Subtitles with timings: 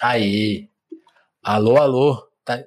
[0.00, 0.70] Aí.
[1.42, 2.26] Alô, alô.
[2.42, 2.64] Tá...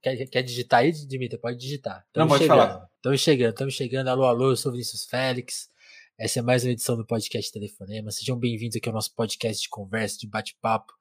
[0.00, 1.36] Quer, quer digitar aí, Dimitra?
[1.36, 2.06] Pode digitar.
[2.12, 2.58] Tamo Não, pode chegando.
[2.58, 2.88] falar.
[2.94, 4.08] Estamos chegando, estamos chegando.
[4.08, 5.68] Alô, alô, eu sou Vinícius Félix.
[6.16, 8.12] Essa é mais uma edição do podcast Telefonema.
[8.12, 10.92] Sejam bem-vindos aqui ao nosso podcast de conversa, de bate-papo,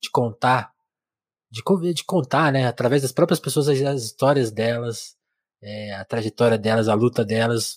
[0.00, 0.72] de contar,
[1.50, 1.62] de,
[1.92, 5.16] de contar, né, através das próprias pessoas, as, as histórias delas,
[5.60, 7.76] é, a trajetória delas, a luta delas,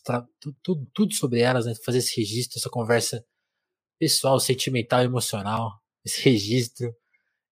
[0.64, 3.26] tudo, tudo sobre elas, né, fazer esse registro, essa conversa
[4.00, 6.96] pessoal, sentimental, emocional, esse registro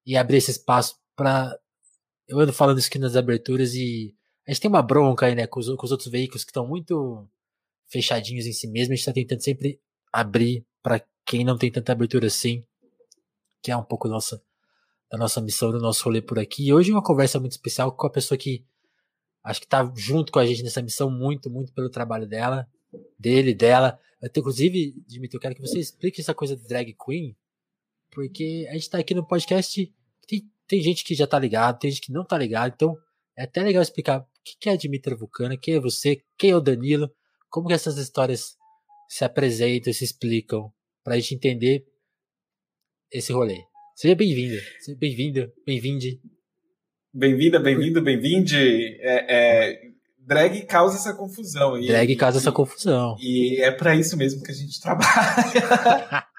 [0.05, 1.57] e abrir esse espaço para
[2.27, 4.13] eu ando falando isso aqui nas aberturas e
[4.47, 6.67] a gente tem uma bronca aí, né, com os, com os outros veículos que estão
[6.67, 7.27] muito
[7.87, 8.93] fechadinhos em si mesmo.
[8.93, 9.79] A gente está tentando sempre
[10.11, 12.63] abrir para quem não tem tanta abertura assim,
[13.61, 14.41] que é um pouco nossa,
[15.09, 16.67] da nossa missão, do nosso rolê por aqui.
[16.67, 18.63] E hoje uma conversa muito especial com a pessoa que
[19.43, 22.67] acho que está junto com a gente nessa missão muito, muito pelo trabalho dela,
[23.17, 23.99] dele, dela.
[24.21, 27.35] Até, inclusive, Dimitri, eu quero que você explique essa coisa de drag queen,
[28.15, 29.93] porque a gente está aqui no podcast,
[30.25, 32.97] tem, tem gente que já tá ligado, tem gente que não tá ligado, então
[33.37, 36.55] é até legal explicar o que é a Dimitra Vulcana, quem é você, quem é
[36.55, 37.11] o Danilo,
[37.49, 38.55] como que essas histórias
[39.09, 40.71] se apresentam se explicam,
[41.03, 41.85] pra gente entender
[43.11, 43.57] esse rolê.
[43.95, 46.19] Seja bem-vindo, seja bem-vindo, bem-vinde.
[47.13, 48.97] Bem-vinda, bem-vindo, bem-vinde.
[49.01, 49.35] É,
[49.69, 49.81] é,
[50.19, 51.77] drag causa essa confusão.
[51.77, 53.15] E, drag causa e, essa confusão.
[53.19, 56.25] E é para isso mesmo que a gente trabalha.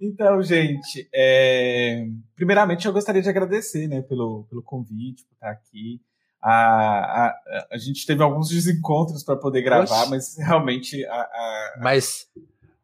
[0.00, 2.06] Então, gente, é...
[2.36, 6.00] primeiramente eu gostaria de agradecer né, pelo, pelo convite, por estar aqui.
[6.40, 10.10] A, a, a gente teve alguns desencontros para poder gravar, Oxe.
[10.10, 12.28] mas realmente a, a mas,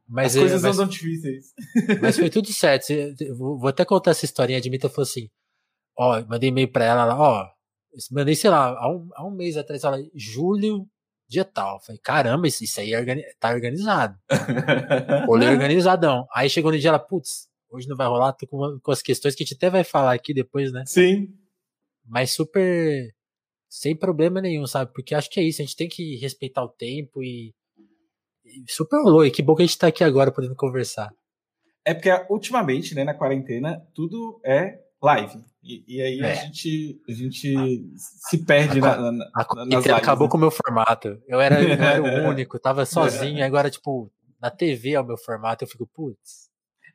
[0.08, 1.54] mas as coisas mas, andam difíceis.
[2.02, 2.86] Mas foi tudo certo.
[3.36, 4.58] Vou até contar essa historinha.
[4.58, 5.30] A Dimitra falou assim:
[5.96, 7.48] Ó, mandei e-mail para ela, ó,
[8.10, 10.88] mandei, sei lá, há um, há um mês atrás, ela, julho
[11.34, 11.80] dia tal.
[11.80, 14.18] Falei, caramba, isso, isso aí é organi tá organizado.
[15.28, 16.26] Olhei organizadão.
[16.34, 19.34] Aí chegou no dia, ela, putz, hoje não vai rolar, tô com, com as questões
[19.34, 20.84] que a gente até vai falar aqui depois, né?
[20.86, 21.28] Sim.
[22.04, 23.12] Mas super.
[23.68, 24.92] Sem problema nenhum, sabe?
[24.92, 27.52] Porque acho que é isso, a gente tem que respeitar o tempo e.
[28.44, 29.26] e super rolou.
[29.26, 31.12] E que bom que a gente tá aqui agora podendo conversar.
[31.84, 35.44] É porque ultimamente, né, na quarentena, tudo é live.
[35.62, 36.32] E, e aí é.
[36.32, 40.30] a, gente, a gente se perde a, na, na, a, nas Acabou né?
[40.30, 41.18] com o meu formato.
[41.26, 44.10] Eu era, eu era o único, tava sozinho, agora, tipo,
[44.40, 46.44] na TV é o meu formato, eu fico, putz.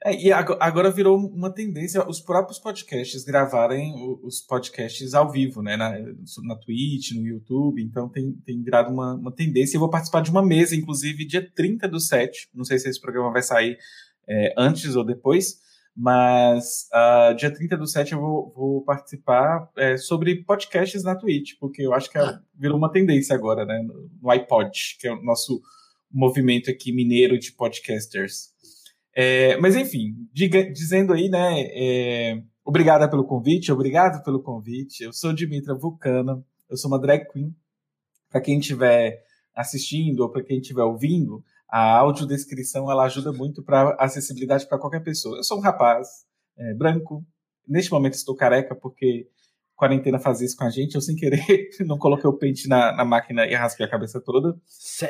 [0.05, 3.93] É, e agora virou uma tendência os próprios podcasts gravarem
[4.23, 5.75] os podcasts ao vivo, né?
[5.75, 5.91] Na,
[6.43, 7.83] na Twitch, no YouTube.
[7.83, 9.75] Então tem, tem virado uma, uma tendência.
[9.75, 12.49] Eu vou participar de uma mesa, inclusive, dia 30 do 7.
[12.53, 13.77] Não sei se esse programa vai sair
[14.25, 15.57] é, antes ou depois
[15.95, 21.53] mas uh, dia 30 do 7 eu vou, vou participar é, sobre podcasts na Twitch,
[21.59, 23.85] porque eu acho que é, virou uma tendência agora, né?
[24.21, 25.61] No iPod, que é o nosso
[26.11, 28.49] movimento aqui mineiro de podcasters.
[29.13, 31.67] É, mas enfim, diga, dizendo aí, né?
[31.73, 35.03] É, obrigada pelo convite, obrigado pelo convite.
[35.03, 37.53] Eu sou Dimitra Vulcana, eu sou uma drag queen.
[38.29, 39.21] Para quem estiver
[39.55, 45.01] assistindo ou para quem estiver ouvindo, a audiodescrição ela ajuda muito para acessibilidade para qualquer
[45.01, 45.37] pessoa.
[45.37, 46.07] Eu sou um rapaz
[46.57, 47.23] é, branco,
[47.67, 49.27] neste momento estou careca porque
[49.75, 51.39] quarentena fazia isso com a gente, eu sem querer
[51.87, 54.59] não coloquei o pente na, na máquina e raspei a cabeça toda.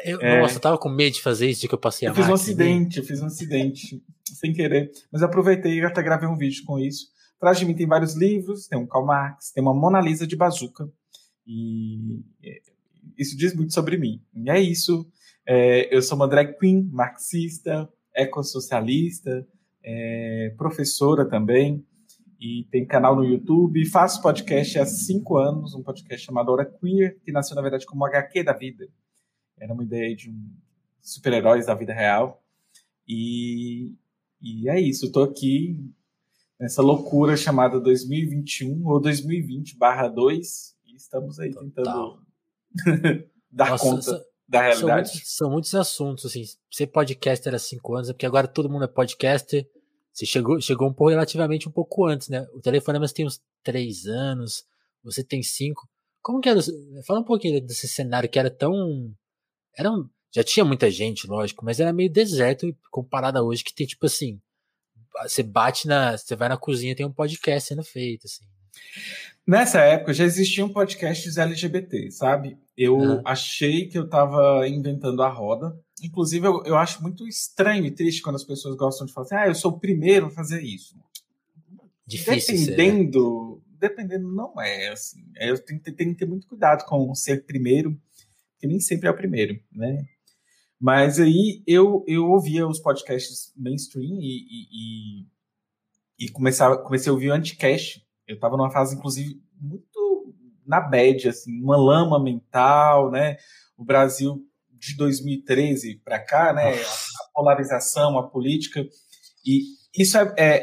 [0.06, 2.12] Eu, é, nossa, eu tava com medo de fazer isso, de que eu passei a
[2.12, 2.28] eu máquina.
[2.28, 4.92] Fiz um acidente, eu fiz um acidente, sem querer.
[5.12, 7.08] Mas aproveitei e até gravei um vídeo com isso.
[7.38, 10.36] Atrás de mim tem vários livros, tem um Karl Marx, tem uma Mona Lisa de
[10.36, 10.88] bazuca.
[11.48, 12.60] E é,
[13.18, 14.22] isso diz muito sobre mim.
[14.36, 15.10] E é isso.
[15.52, 19.48] É, eu sou uma drag queen, marxista, ecossocialista,
[19.84, 21.84] é, professora também,
[22.40, 23.84] e tem canal no YouTube.
[23.90, 28.06] Faço podcast há cinco anos, um podcast chamado Hora Queer, que nasceu, na verdade, como
[28.06, 28.88] HQ da vida.
[29.60, 30.52] Era uma ideia de um
[31.02, 32.44] super-heróis da vida real.
[33.08, 33.96] E,
[34.40, 35.84] e é isso, estou aqui
[36.60, 42.22] nessa loucura chamada 2021 ou 2020/2 e estamos aí tentando
[43.52, 44.80] dar Nossa, conta da realidade.
[44.80, 46.44] São muitos, são muitos, assuntos, assim.
[46.72, 49.70] Ser podcaster há cinco anos, porque agora todo mundo é podcaster.
[50.12, 52.48] Você chegou, chegou um pouco relativamente um pouco antes, né?
[52.54, 54.66] O Telefonemas tem uns três anos,
[55.04, 55.88] você tem cinco.
[56.22, 56.60] Como que era?
[57.06, 59.14] Fala um pouquinho desse cenário que era tão.
[59.78, 63.74] Era um, já tinha muita gente, lógico, mas era meio deserto comparado a hoje, que
[63.74, 64.42] tem tipo assim.
[65.24, 66.18] Você bate na.
[66.18, 68.44] Você vai na cozinha tem um podcast sendo feito, assim.
[69.46, 72.58] Nessa época já existiam podcasts LGBT, sabe?
[72.80, 73.22] Eu uhum.
[73.26, 75.78] achei que eu estava inventando a roda.
[76.02, 79.36] Inclusive, eu, eu, acho muito estranho e triste quando as pessoas gostam de falar assim:
[79.36, 80.96] ah, eu sou o primeiro a fazer isso.
[82.08, 82.56] Difícil.
[82.56, 83.78] Dependendo, ser, né?
[83.82, 85.26] dependendo, não é assim.
[85.36, 88.00] É, eu tenho, tenho que ter muito cuidado com ser primeiro,
[88.58, 90.06] que nem sempre é o primeiro, né?
[90.80, 95.26] Mas aí eu, eu ouvia os podcasts mainstream e, e,
[96.18, 98.02] e comecei, comecei a ouvir o Anticast.
[98.26, 99.86] Eu estava numa fase, inclusive, muito
[100.70, 103.38] na bad, assim, uma lama mental, né?
[103.76, 104.40] O Brasil
[104.72, 106.76] de 2013 para cá, né?
[106.76, 108.86] A polarização, a política.
[109.44, 109.64] E
[109.98, 110.60] isso é, é,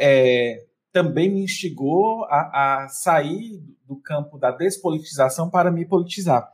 [0.55, 6.49] é também me instigou a, a, sair do campo da despolitização para me politizar.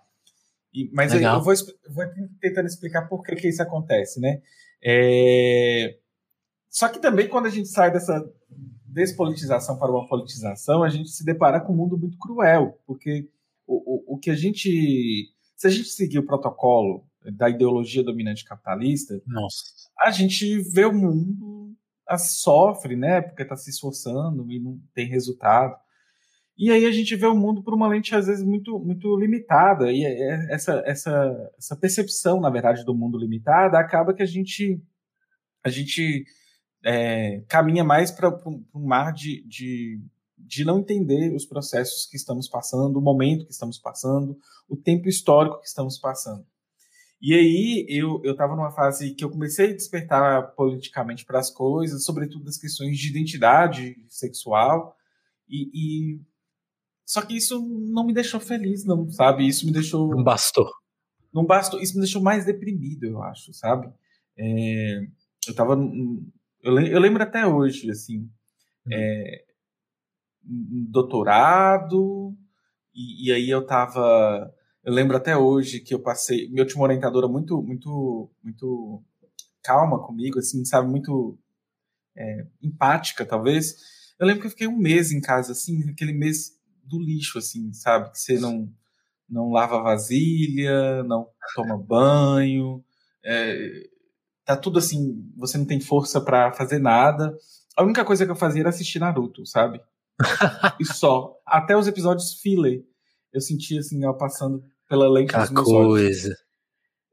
[0.73, 1.55] E, mas eu, eu vou,
[1.91, 2.05] vou,
[2.41, 4.41] tentando explicar por que, que isso acontece, né?
[4.83, 5.99] É...
[6.71, 8.25] Só que também quando a gente sai dessa
[8.87, 13.29] despolitização para uma politização, a gente se depara com um mundo muito cruel, porque
[13.73, 15.31] o, o, o que a gente.
[15.57, 19.63] Se a gente seguir o protocolo da ideologia dominante capitalista, Nossa.
[20.01, 21.77] a gente vê o mundo
[22.19, 23.21] sofre, né?
[23.21, 25.75] Porque está se esforçando e não tem resultado.
[26.59, 29.91] E aí a gente vê o mundo por uma lente às vezes muito muito limitada
[29.91, 34.27] e é, é, essa essa essa percepção na verdade do mundo limitada acaba que a
[34.27, 34.79] gente
[35.65, 36.27] a gente
[36.85, 38.29] é, caminha mais para
[38.75, 40.01] um mar de, de,
[40.47, 44.37] de não entender os processos que estamos passando, o momento que estamos passando,
[44.69, 46.45] o tempo histórico que estamos passando.
[47.21, 52.05] E aí eu estava numa fase que eu comecei a despertar politicamente para as coisas,
[52.05, 54.97] sobretudo das questões de identidade sexual,
[55.49, 56.21] e, e,
[57.07, 59.47] só que isso não me deixou feliz, não, sabe?
[59.47, 60.09] Isso me deixou.
[60.09, 60.69] Não bastou.
[61.33, 61.81] Não bastou.
[61.81, 63.93] Isso me deixou mais deprimido, eu acho, sabe?
[64.37, 65.07] É,
[65.47, 65.75] eu tava.
[66.63, 68.21] Eu, eu, lembro até hoje, assim.
[68.87, 68.91] Hum.
[68.93, 69.45] É,
[70.45, 72.35] doutorado,
[72.95, 74.53] e, e aí eu tava
[74.85, 76.49] eu lembro até hoje que eu passei.
[76.51, 79.03] Meu tinha uma orientadora muito, muito, muito
[79.63, 80.89] calma comigo, assim, sabe?
[80.91, 81.39] Muito
[82.17, 83.77] é, empática, talvez.
[84.19, 87.73] Eu lembro que eu fiquei um mês em casa, assim, aquele mês do lixo, assim,
[87.73, 88.11] sabe?
[88.11, 88.69] Que você não,
[89.29, 92.85] não lava vasilha, não toma banho,
[93.25, 93.89] é,
[94.45, 97.37] tá tudo assim, você não tem força para fazer nada.
[97.77, 99.81] A única coisa que eu fazia era assistir Naruto, sabe?
[100.81, 101.35] e só.
[101.47, 102.83] Até os episódios filler
[103.33, 106.29] eu sentia assim, ela passando pela lente dos meus coisa.
[106.29, 106.39] olhos.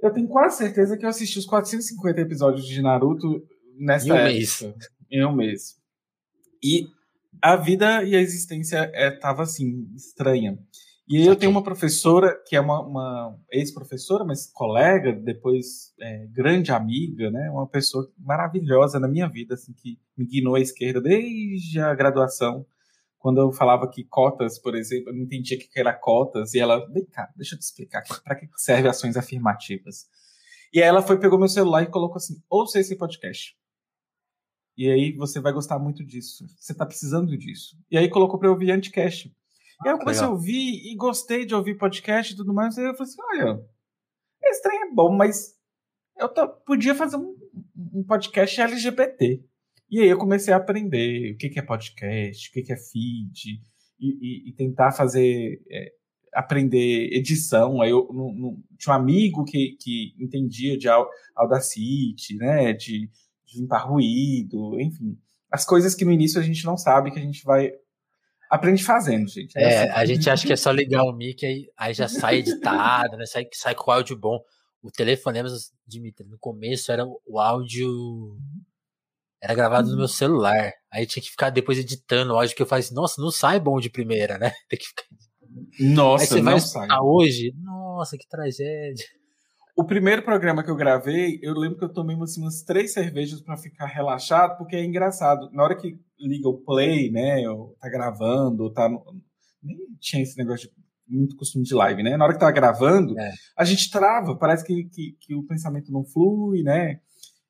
[0.02, 3.42] Eu tenho quase certeza que eu assisti os 450 episódios de Naruto
[3.78, 4.34] nessa em um época.
[4.34, 4.74] Mês.
[5.12, 5.76] Em um mês.
[6.64, 6.88] E
[7.42, 10.60] a vida e a existência estava é, assim, estranha.
[11.08, 16.28] E aí eu tenho uma professora que é uma, uma ex-professora, mas colega, depois é,
[16.28, 17.50] grande amiga, né?
[17.50, 22.66] Uma pessoa maravilhosa na minha vida, assim, que me guiou à esquerda desde a graduação
[23.20, 26.60] quando eu falava que cotas, por exemplo, eu não entendia o que era cotas, e
[26.60, 30.08] ela, vem cá, deixa eu te explicar, para que serve ações afirmativas?
[30.74, 33.58] E aí ela foi, pegou meu celular e colocou assim, ouça esse podcast.
[34.78, 36.48] E aí você vai gostar muito disso.
[36.58, 37.78] Você está precisando disso.
[37.92, 39.30] E aí colocou para eu ouvir Anticast.
[39.82, 40.32] Ah, e aí eu comecei legal.
[40.32, 42.78] a ouvir e gostei de ouvir podcast e tudo mais.
[42.78, 43.62] E aí eu falei assim, olha,
[44.44, 45.58] esse trem é bom, mas
[46.18, 47.36] eu tô, podia fazer um,
[47.94, 49.44] um podcast LGBT.
[49.90, 52.78] E aí eu comecei a aprender o que, que é podcast, o que, que é
[52.78, 53.60] feed,
[54.00, 55.92] e, e, e tentar fazer, é,
[56.34, 57.82] aprender edição.
[57.82, 60.88] Aí eu no, no, tinha um amigo que, que entendia de
[61.36, 63.10] Audacity, né, de,
[63.46, 65.18] de limpar ruído, enfim.
[65.52, 67.72] As coisas que no início a gente não sabe, que a gente vai
[68.50, 69.58] aprende fazendo, gente.
[69.58, 69.92] É, é assim.
[69.92, 73.26] a gente acha que é só ligar o mic aí, aí já sai editado, né?
[73.26, 74.40] Sai, sai com áudio bom.
[74.82, 75.50] O telefonema,
[75.86, 78.38] Dimitri, no começo era o áudio
[79.42, 80.08] era gravado no meu uhum.
[80.08, 80.72] celular.
[80.92, 83.80] Aí tinha que ficar depois editando áudio que eu falei assim, nossa, não sai bom
[83.80, 84.52] de primeira, né?
[84.70, 85.04] Tem que ficar.
[85.80, 86.88] Nossa, Aí você vai sai.
[87.02, 89.06] hoje, nossa, que tragédia.
[89.76, 93.42] O primeiro programa que eu gravei, eu lembro que eu tomei assim, umas três cervejas
[93.42, 95.50] para ficar relaxado, porque é engraçado.
[95.54, 98.90] Na hora que liga o play, né, ou tá gravando, ou tá.
[98.90, 99.04] No...
[99.64, 102.18] Nem tinha esse negócio de muito costume de live, né?
[102.18, 103.32] Na hora que tá gravando, é.
[103.58, 107.00] a gente trava, parece que, que, que, o pensamento não flui, né?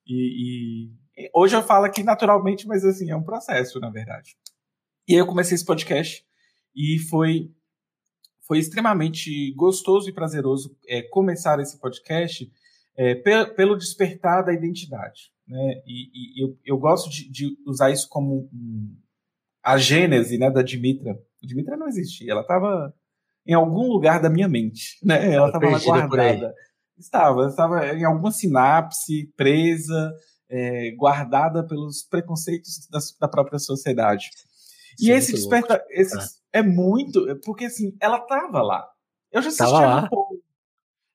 [0.08, 0.92] E,
[1.34, 4.38] Hoje eu falo aqui naturalmente, mas assim, é um processo, na verdade.
[5.08, 6.24] E aí eu comecei esse podcast
[6.76, 7.52] e foi,
[8.48, 12.50] foi extremamente gostoso e prazeroso é, começar esse podcast
[12.96, 15.32] é, pelo despertar da identidade.
[15.48, 15.82] Né?
[15.86, 18.96] E, e eu, eu gosto de, de, usar isso como um,
[19.64, 21.20] a gênese né, da Dimitra.
[21.44, 22.94] A Dimitra não existia, ela estava
[23.46, 25.00] em algum lugar da minha mente.
[25.04, 25.34] Né?
[25.34, 26.56] Ela estava lá guardada.
[26.98, 30.14] Estava, estava em alguma sinapse presa
[30.50, 34.29] é, guardada pelos preconceitos da, da própria sociedade.
[35.00, 36.18] e esse desperta, esse
[36.53, 36.60] é.
[36.60, 38.89] é muito, porque assim, ela tava lá.
[39.32, 40.39] Eu já assistia um pouco.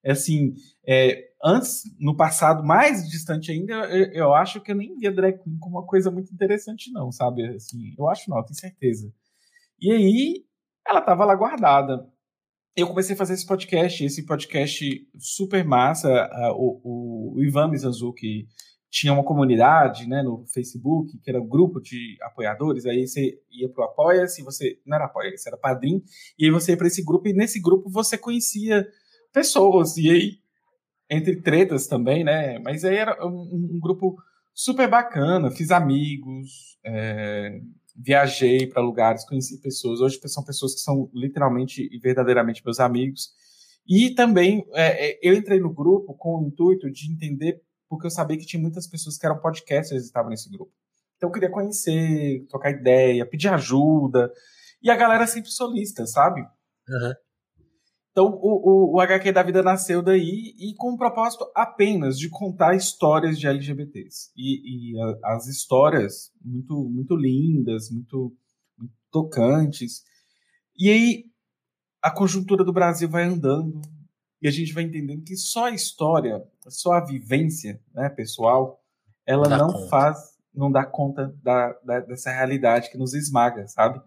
[0.04, 0.54] É assim,
[0.86, 5.42] é, antes, no passado mais distante ainda, eu, eu, acho que eu nem via drag
[5.42, 7.42] queen como uma coisa muito interessante, não, sabe?
[7.56, 9.10] Assim, eu acho não, tenho certeza.
[9.80, 10.44] E aí,
[10.86, 12.06] ela tava lá guardada.
[12.76, 16.28] Eu comecei a fazer esse podcast, esse podcast super massa.
[16.54, 18.46] o, o, o Ivan Mizanzuki,
[18.94, 23.68] tinha uma comunidade né, no Facebook, que era um grupo de apoiadores, aí você ia
[23.68, 26.00] para o Apoia-se, você não era Apoia-se, era Padrim,
[26.38, 28.86] e aí você ia para esse grupo, e nesse grupo você conhecia
[29.32, 30.38] pessoas, e aí,
[31.10, 34.14] entre tretas também, né, mas aí era um, um grupo
[34.54, 37.60] super bacana, fiz amigos, é,
[37.96, 43.32] viajei para lugares, conheci pessoas, hoje são pessoas que são literalmente e verdadeiramente meus amigos,
[43.88, 48.36] e também é eu entrei no grupo com o intuito de entender porque eu sabia
[48.36, 50.72] que tinha muitas pessoas que eram podcasters e estavam nesse grupo.
[51.16, 54.30] Então eu queria conhecer, trocar ideia, pedir ajuda.
[54.82, 56.40] E a galera sempre solista, sabe?
[56.40, 57.12] Uhum.
[58.10, 62.28] Então o, o, o, HQ da Vida nasceu daí e com o propósito apenas de
[62.28, 64.30] contar histórias de LGBTs.
[64.36, 68.32] E, e a, as histórias muito, muito lindas, muito,
[68.78, 70.02] muito tocantes.
[70.78, 71.24] E aí
[72.00, 73.80] a conjuntura do Brasil vai andando,
[74.44, 78.78] e a gente vai entendendo que só a história, só a vivência né, pessoal,
[79.26, 80.18] ela não, não faz,
[80.54, 84.02] não dá conta da, da, dessa realidade que nos esmaga, sabe?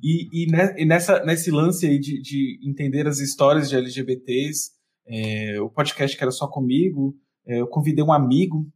[0.00, 4.70] E, e, ne, e nessa, nesse lance aí de, de, entender as histórias de LGBTs,
[5.04, 8.72] é, o podcast que era só comigo, é, eu convidei um amigo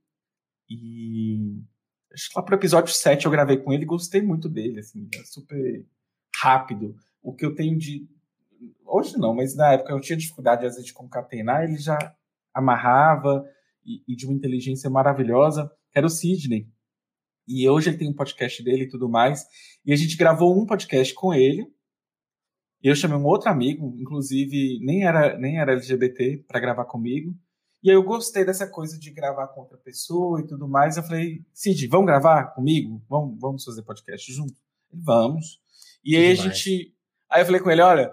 [0.68, 1.62] e
[2.12, 5.08] acho que lá pro episódio 7 eu gravei com ele e gostei muito dele, assim,
[5.14, 5.86] é super
[6.42, 6.96] rápido.
[7.22, 8.08] O que eu tenho de,
[8.84, 11.98] hoje não, mas na época eu tinha dificuldade às vezes de concatenar, ele já
[12.52, 13.44] amarrava
[13.84, 16.68] e, e de uma inteligência maravilhosa, que era o Sidney.
[17.46, 19.46] E hoje ele tem um podcast dele e tudo mais.
[19.84, 21.66] E a gente gravou um podcast com ele.
[22.82, 27.34] E eu chamei um outro amigo, inclusive nem era, nem era LGBT, para gravar comigo.
[27.82, 30.96] E aí eu gostei dessa coisa de gravar com outra pessoa e tudo mais.
[30.96, 33.02] Eu falei, Cid, vamos gravar comigo?
[33.08, 34.54] Vamos, vamos fazer podcast junto?
[34.92, 35.60] Vamos.
[36.04, 36.94] E aí a gente.
[37.30, 38.12] Aí eu falei com ele, olha,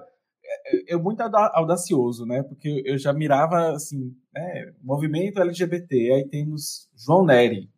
[0.87, 2.43] eu muito audacioso, né?
[2.43, 4.73] Porque eu já mirava assim, né?
[4.81, 7.69] Movimento LGBT, aí temos João Neri.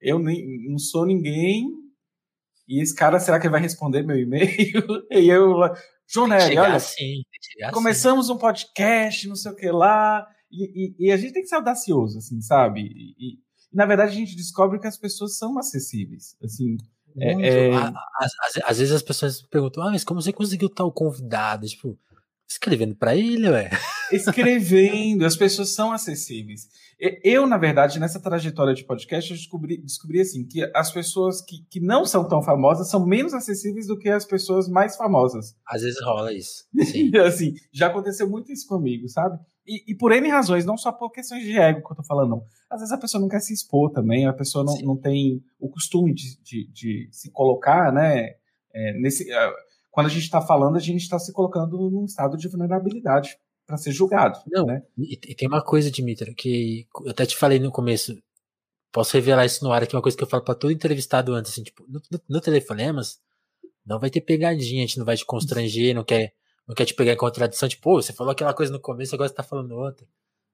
[0.00, 1.68] Eu nem, não sou ninguém.
[2.68, 4.46] E esse cara, será que ele vai responder meu e-mail?
[5.10, 5.54] e eu,
[6.06, 7.22] João Neri, olha, assim,
[7.72, 8.34] começamos assim.
[8.34, 11.56] um podcast, não sei o que lá, e, e, e, a gente tem que ser
[11.56, 12.80] audacioso, assim, sabe?
[12.80, 13.38] E, e,
[13.72, 16.76] na verdade a gente descobre que as pessoas são acessíveis, assim.
[17.20, 17.74] É, é...
[17.74, 18.32] Às,
[18.64, 21.66] às, vezes as pessoas perguntam, ah, mas como você conseguiu tal convidado?
[21.66, 21.98] Tipo,
[22.48, 23.70] escrevendo para ele, ué.
[24.10, 26.68] Escrevendo, as pessoas são acessíveis.
[27.22, 31.58] Eu, na verdade, nessa trajetória de podcast, eu descobri, descobri assim, que as pessoas que,
[31.70, 35.54] que não são tão famosas são menos acessíveis do que as pessoas mais famosas.
[35.66, 36.64] Às vezes rola isso.
[36.84, 37.16] Sim.
[37.18, 39.38] assim, já aconteceu muito isso comigo, sabe?
[39.68, 42.30] E, e, por N razões, não só por questões de ego que eu tô falando,
[42.30, 42.46] não.
[42.70, 45.68] Às vezes a pessoa não quer se expor também, a pessoa não, não tem o
[45.68, 48.36] costume de, de, de se colocar, né?
[48.72, 49.28] É, nesse,
[49.90, 53.76] quando a gente está falando, a gente está se colocando num estado de vulnerabilidade para
[53.76, 54.38] ser julgado.
[54.50, 54.82] Não, né?
[54.96, 58.16] e, e, tem uma coisa, Dimitra, que eu até te falei no começo,
[58.90, 61.52] posso revelar isso no ar aqui, uma coisa que eu falo para todo entrevistado antes,
[61.52, 63.18] assim, tipo, no, no, no telefonemas,
[63.84, 66.32] não vai ter pegadinha, a gente não vai te constranger, não quer
[66.68, 69.28] não quer te pegar em contradição, tipo, pô, você falou aquela coisa no começo, agora
[69.28, 70.06] você tá falando outra.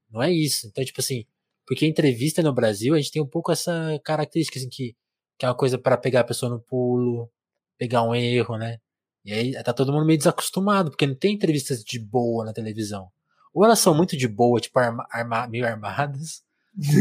[0.09, 0.69] Não é isso.
[0.69, 1.27] Então, tipo assim,
[1.67, 4.95] porque entrevista no Brasil, a gente tem um pouco essa característica, assim, que,
[5.37, 7.29] que é uma coisa para pegar a pessoa no pulo,
[7.77, 8.79] pegar um erro, né?
[9.25, 13.09] E aí tá todo mundo meio desacostumado, porque não tem entrevistas de boa na televisão.
[13.53, 16.45] Ou elas são muito de boa, tipo, arma, arma meio armadas,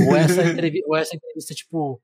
[0.07, 2.01] ou essa, entrevista, ou essa entrevista, tipo,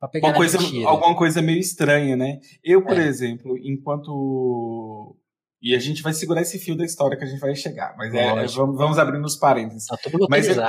[0.00, 2.40] pra pegar uma coisa, Alguma coisa meio estranha, né?
[2.64, 3.06] Eu, por é.
[3.06, 5.16] exemplo, enquanto
[5.60, 7.96] e a gente vai segurar esse fio da história que a gente vai chegar.
[7.96, 9.86] Mas é, é vamos, vamos abrir nos parênteses.
[9.86, 10.62] Tá tudo mas eu,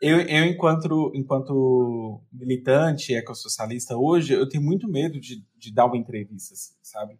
[0.00, 5.96] eu, eu, enquanto, enquanto militante ecossocialista hoje, eu tenho muito medo de, de dar uma
[5.96, 7.18] entrevista, assim, sabe?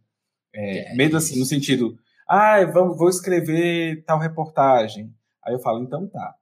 [0.55, 1.99] É, é medo assim, no sentido,
[2.29, 5.13] ah, vamos, vou escrever tal reportagem.
[5.45, 6.35] Aí eu falo, então tá.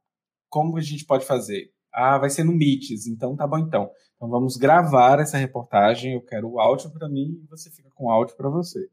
[0.48, 1.70] Como a gente pode fazer?
[1.92, 3.90] Ah, vai ser no Meets, então tá bom então.
[4.16, 8.06] Então vamos gravar essa reportagem, eu quero o áudio para mim e você fica com
[8.06, 8.88] o áudio para você.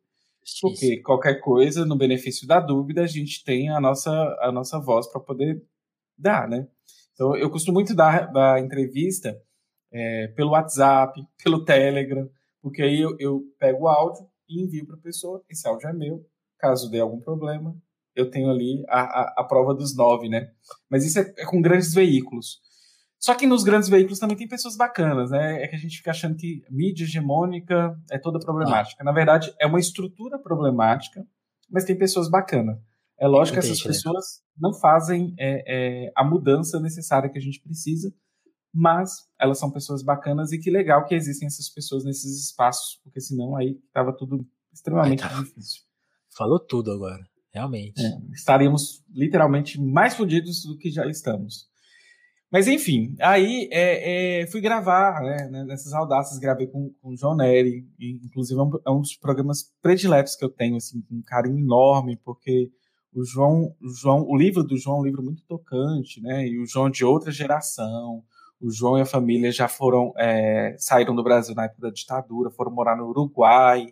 [0.62, 5.08] Porque qualquer coisa, no benefício da dúvida, a gente tem a nossa, a nossa voz
[5.08, 5.64] para poder
[6.18, 6.68] dar, né?
[7.14, 9.40] Então, eu costumo muito dar, dar entrevista
[9.92, 12.30] é, pelo WhatsApp, pelo Telegram,
[12.62, 15.44] porque aí eu, eu pego o áudio e envio para a pessoa.
[15.50, 16.26] Esse áudio é meu.
[16.58, 17.76] Caso dê algum problema,
[18.16, 20.52] eu tenho ali a, a, a prova dos nove, né?
[20.90, 22.62] Mas isso é, é com grandes veículos.
[23.24, 25.64] Só que nos grandes veículos também tem pessoas bacanas, né?
[25.64, 29.02] É que a gente fica achando que mídia hegemônica é toda problemática.
[29.02, 29.06] Ah.
[29.06, 31.26] Na verdade, é uma estrutura problemática,
[31.72, 32.78] mas tem pessoas bacanas.
[33.18, 33.86] É lógico que essas né?
[33.86, 38.14] pessoas não fazem é, é, a mudança necessária que a gente precisa,
[38.74, 43.22] mas elas são pessoas bacanas e que legal que existem essas pessoas nesses espaços, porque
[43.22, 45.40] senão aí estava tudo extremamente Ai, tá.
[45.40, 45.84] difícil.
[46.36, 48.06] Falou tudo agora, realmente.
[48.06, 51.72] É, estaríamos literalmente mais fodidos do que já estamos.
[52.54, 57.18] Mas enfim, aí é, é, fui gravar, né, né nessas audácias, gravei com, com o
[57.18, 61.24] João Nery, inclusive é um, é um, dos programas prediletos que eu tenho, assim, um
[61.26, 62.70] carinho enorme, porque
[63.12, 66.60] o João, o João, o livro do João é um livro muito tocante, né, e
[66.60, 68.24] o João é de outra geração,
[68.62, 72.52] o João e a família já foram, é, saíram do Brasil na época da ditadura,
[72.52, 73.88] foram morar no Uruguai,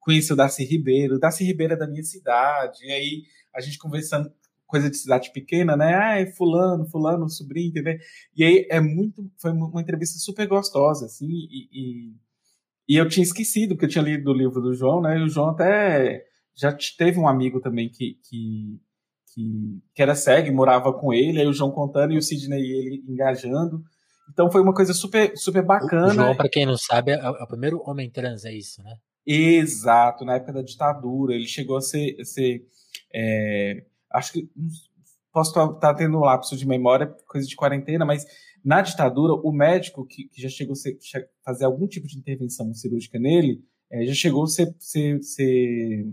[0.00, 3.22] conheci o Darcy Ribeiro, o Darcy Ribeiro é da minha cidade, e aí
[3.54, 4.32] a gente conversando,
[4.70, 5.94] coisa de cidade pequena, né?
[5.94, 7.98] Ah, fulano, fulano, sobrinho, entendeu?
[8.36, 12.14] E aí é muito, foi uma entrevista super gostosa, assim, e, e,
[12.88, 15.18] e, eu tinha esquecido, porque eu tinha lido o livro do João, né?
[15.18, 16.24] E o João até
[16.56, 18.80] já teve um amigo também que, que,
[19.34, 22.72] que, que era cego, morava com ele, aí o João contando e o Sidney e
[22.72, 23.82] ele engajando.
[24.32, 26.08] Então foi uma coisa super, super bacana.
[26.08, 28.94] O João, para quem não sabe, é, é o primeiro homem trans, é isso, né?
[29.26, 32.64] Exato, na época da ditadura, ele chegou a ser, a ser
[33.14, 34.50] é, acho que
[35.32, 38.26] posso estar tá tendo um lapso de memória, coisa de quarentena, mas
[38.64, 43.18] na ditadura, o médico que, que já chegou a fazer algum tipo de intervenção cirúrgica
[43.18, 46.06] nele, é, já chegou a ser, ser, ser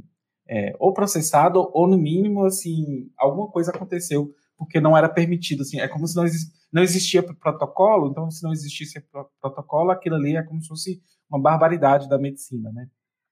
[0.47, 5.79] é, ou processado, ou no mínimo, assim, alguma coisa aconteceu, porque não era permitido, assim,
[5.79, 6.23] é como se não,
[6.71, 8.99] não existia protocolo, então se não existisse
[9.41, 12.87] protocolo, aquilo ali é como se fosse uma barbaridade da medicina, né?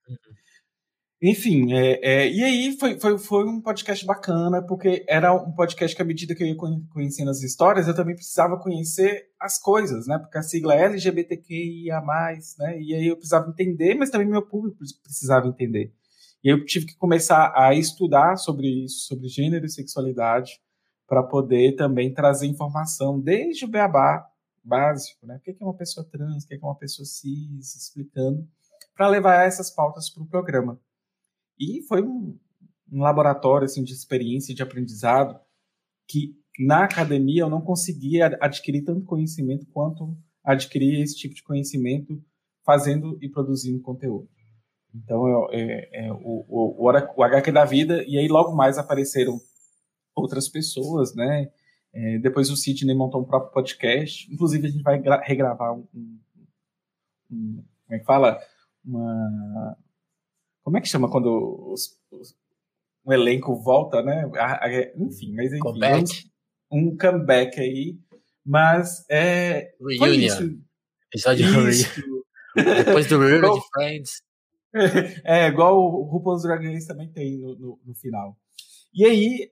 [0.10, 0.15] Uhum.
[1.22, 5.95] Enfim, é, é, e aí foi, foi, foi um podcast bacana, porque era um podcast
[5.95, 6.57] que, à medida que eu ia
[6.89, 10.19] conhecendo as histórias, eu também precisava conhecer as coisas, né?
[10.19, 12.01] Porque a sigla é LGBTQIA,
[12.60, 12.79] né?
[12.81, 15.93] E aí eu precisava entender, mas também meu público precisava entender.
[16.43, 20.60] E eu tive que começar a estudar sobre isso, sobre gênero e sexualidade,
[21.07, 24.27] para poder também trazer informação desde o beabá
[24.63, 25.38] básico, né?
[25.38, 28.45] O que é uma pessoa trans, o que é uma pessoa cis, explicando,
[28.95, 30.79] para levar essas pautas para o programa.
[31.60, 32.38] E foi um,
[32.92, 35.40] um laboratório assim, de experiência de aprendizado
[36.08, 42.24] que na academia eu não conseguia adquirir tanto conhecimento quanto adquirir esse tipo de conhecimento
[42.64, 44.30] fazendo e produzindo conteúdo.
[44.94, 49.38] Então, eu, é, é, o, o, o, HQ da vida, e aí logo mais apareceram
[50.15, 51.52] outras pessoas, né?
[51.94, 54.32] É, depois o Sidney montou um próprio podcast.
[54.34, 56.20] Inclusive, a gente vai regravar um, um,
[57.32, 58.39] um, Como é que fala?
[58.86, 59.78] Uma,
[60.65, 62.36] como é que chama quando os, os,
[63.06, 64.23] o elenco volta, né?
[64.97, 65.60] enfim, mas enfim.
[65.60, 66.12] Comeback.
[66.71, 67.99] Um, um comeback aí.
[68.43, 69.75] Mas é.
[69.80, 70.58] Reunion.
[71.13, 71.45] Episódio
[72.56, 74.23] Depois do Reunion de Friends.
[75.23, 78.38] É, igual o RuPaul's Drag Race também tem no, no, no, final.
[78.93, 79.49] E aí,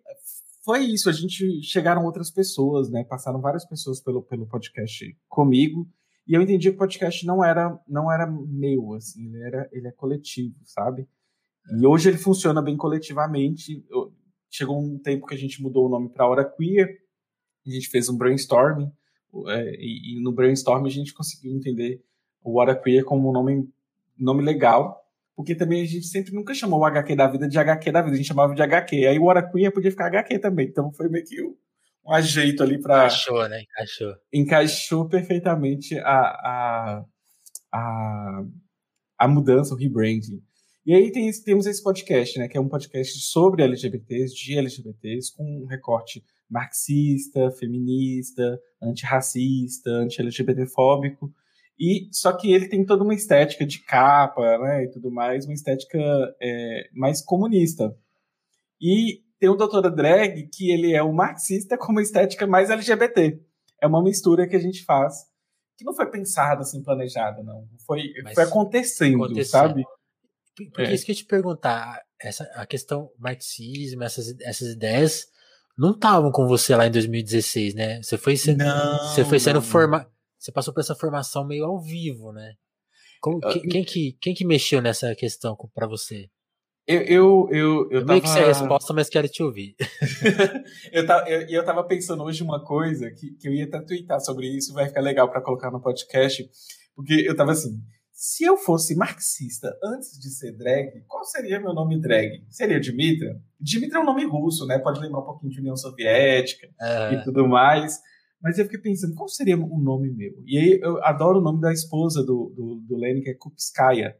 [0.65, 1.09] foi isso.
[1.09, 3.05] A gente chegaram outras pessoas, né?
[3.05, 5.87] Passaram várias pessoas pelo, pelo podcast comigo.
[6.27, 9.87] E eu entendi que o podcast não era não era meu, assim, ele, era, ele
[9.87, 11.07] é coletivo, sabe?
[11.71, 13.85] E hoje ele funciona bem coletivamente.
[14.49, 16.99] Chegou um tempo que a gente mudou o nome para Hora Queer,
[17.65, 18.91] a gente fez um brainstorming,
[19.47, 22.03] é, e, e, no brainstorm a gente conseguiu entender
[22.43, 23.67] o Hora Queer como um nome,
[24.17, 25.01] nome legal,
[25.35, 28.13] porque também a gente sempre nunca chamou o HQ da vida de HQ da vida,
[28.13, 29.07] a gente chamava de HQ.
[29.07, 31.35] Aí o Hora Queer podia ficar HQ também, então foi meio que
[32.05, 33.05] um ajeito ali para.
[33.05, 33.61] Encaixou, né?
[33.61, 34.15] Encaixou.
[34.33, 37.05] Encaixou perfeitamente a, a,
[37.71, 38.43] a,
[39.17, 40.41] a mudança, o rebranding.
[40.85, 42.47] E aí tem, temos esse podcast, né?
[42.47, 51.33] Que é um podcast sobre LGBTs, de LGBTs, com um recorte marxista, feminista, antirracista, anti-LGBTfóbico.
[51.79, 55.53] E só que ele tem toda uma estética de capa, né, e tudo mais, uma
[55.53, 55.99] estética
[56.39, 57.95] é, mais comunista.
[58.79, 63.41] E tem o Doutora Drag, que ele é um marxista com uma estética mais LGBT.
[63.81, 65.25] É uma mistura que a gente faz,
[65.77, 67.67] que não foi pensada assim, planejada, não.
[67.85, 69.83] Foi, foi acontecendo, acontecendo, sabe?
[70.55, 70.93] Porque é.
[70.93, 75.25] isso que eu te perguntar, essa, a questão marxismo, essas, essas ideias
[75.77, 78.01] não estavam com você lá em 2016, né?
[78.01, 81.81] Você foi sendo, não, você foi sendo formado, você passou por essa formação meio ao
[81.81, 82.53] vivo, né?
[83.19, 86.29] Como, quem, quem, que, quem que mexeu nessa questão para você?
[86.85, 89.75] Eu, eu, eu, eu, eu meio que sei a resposta, mas quero te ouvir.
[90.91, 94.19] eu, tava, eu, eu tava pensando hoje uma coisa que, que eu ia até twittar
[94.19, 96.45] sobre isso, vai ficar legal para colocar no podcast,
[96.93, 101.73] porque eu tava assim, se eu fosse marxista antes de ser drag, qual seria meu
[101.73, 102.43] nome drag?
[102.49, 103.41] Seria Dimitra?
[103.59, 104.77] Dimitra é um nome russo, né?
[104.77, 107.13] Pode lembrar um pouquinho de União Soviética é.
[107.13, 107.99] e tudo mais.
[108.41, 110.33] Mas eu fiquei pensando, qual seria o nome meu?
[110.45, 114.17] E aí eu adoro o nome da esposa do, do, do Lenin, que é Kupskaya.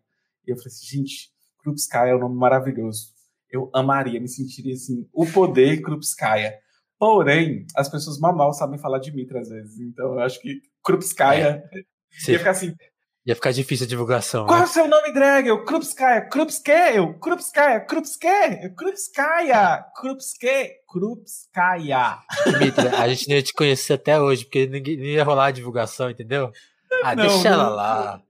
[0.48, 1.33] E eu falei assim, gente,
[1.64, 3.08] Krupskaya é um nome maravilhoso.
[3.50, 6.54] Eu amaria, me sentiria assim, o poder Krupskaya.
[7.00, 9.80] Porém, as pessoas mal, mal sabem falar de Mitra às vezes.
[9.80, 12.32] Então, eu acho que Krupskaya é.
[12.32, 12.74] ia ficar assim,
[13.26, 14.46] Ia ficar difícil a divulgação.
[14.46, 14.66] Qual né?
[14.66, 15.48] é o seu nome drag?
[15.48, 22.20] Eu, Krupskaya, Krupskaya, Krupskaya, Krupskaya, Krupskaya, Krupskaya, Krupskaya.
[22.46, 25.52] Dimitri, a gente não ia te conhecer até hoje, porque ninguém não ia rolar a
[25.52, 26.52] divulgação, entendeu?
[27.02, 27.76] Ah, Não, deixa ela não.
[27.76, 28.22] lá.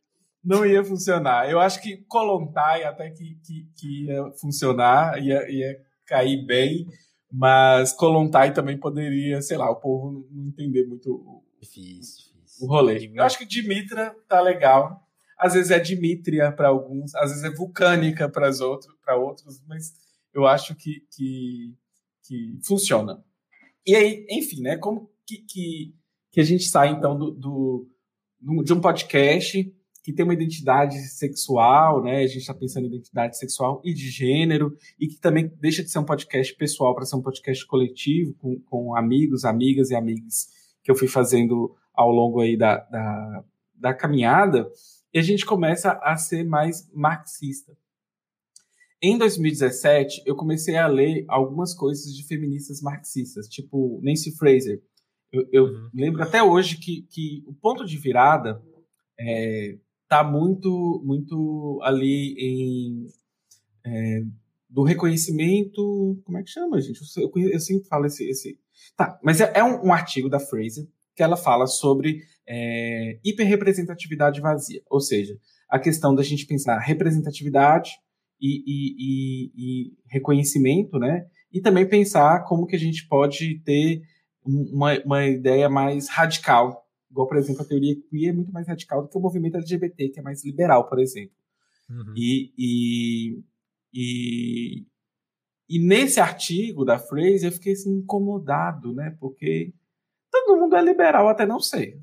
[0.44, 1.50] Não ia funcionar.
[1.50, 6.86] Eu acho que Kolontai até que, que, que ia funcionar, ia, ia cair bem,
[7.32, 12.66] mas Kolontai também poderia, sei lá, o povo não- entender muito o- Difícil, difícil.
[12.66, 12.96] o rolê.
[12.96, 13.18] Dimitri.
[13.20, 15.02] Eu acho que Dimitra tá legal.
[15.40, 19.94] Às vezes é Dimitria para alguns, às vezes é vulcânica para outros, para outros, mas
[20.34, 21.74] eu acho que, que,
[22.28, 23.24] que funciona.
[23.86, 24.78] E aí, enfim, né?
[24.78, 25.96] Como que, que,
[26.32, 27.90] que a gente sai então do, do-
[28.64, 29.74] de um podcast
[30.04, 32.18] que tem uma identidade sexual, né?
[32.24, 35.90] A gente está pensando em identidade sexual e de gênero, e que também deixa de
[35.90, 40.50] ser um podcast pessoal para ser um podcast coletivo, com, com amigos, amigas e amigas
[40.84, 44.70] que eu fui fazendo ao longo aí da, da, da caminhada,
[45.14, 47.72] e a gente começa a ser mais marxista.
[49.02, 54.82] Em 2017, eu comecei a ler algumas coisas de feministas marxistas, tipo Nancy Fraser.
[55.32, 55.90] Eu, eu Uhum.
[55.94, 58.62] lembro até hoje que, que o ponto de virada
[59.20, 59.78] é,
[60.14, 63.08] tá muito, muito ali em
[63.86, 64.22] é,
[64.70, 66.22] do reconhecimento.
[66.24, 67.00] Como é que chama, gente?
[67.18, 68.24] Eu, eu, eu sempre falo esse.
[68.30, 68.60] esse...
[68.96, 74.42] Tá, mas é, é um, um artigo da Fraser que ela fala sobre é, hiperrepresentatividade
[74.42, 75.38] vazia, ou seja,
[75.70, 77.92] a questão da gente pensar representatividade
[78.42, 81.26] e, e, e, e reconhecimento, né?
[81.52, 84.02] E também pensar como que a gente pode ter
[84.44, 86.83] uma, uma ideia mais radical,
[87.14, 90.10] igual, por exemplo, a teoria queer é muito mais radical do que o movimento LGBT,
[90.10, 91.36] que é mais liberal, por exemplo.
[91.88, 92.14] Uhum.
[92.18, 93.44] E, e,
[93.94, 94.86] e,
[95.70, 99.16] e nesse artigo da Fraser eu fiquei assim, incomodado, né?
[99.20, 99.72] Porque
[100.32, 102.00] todo mundo é liberal, até não sei.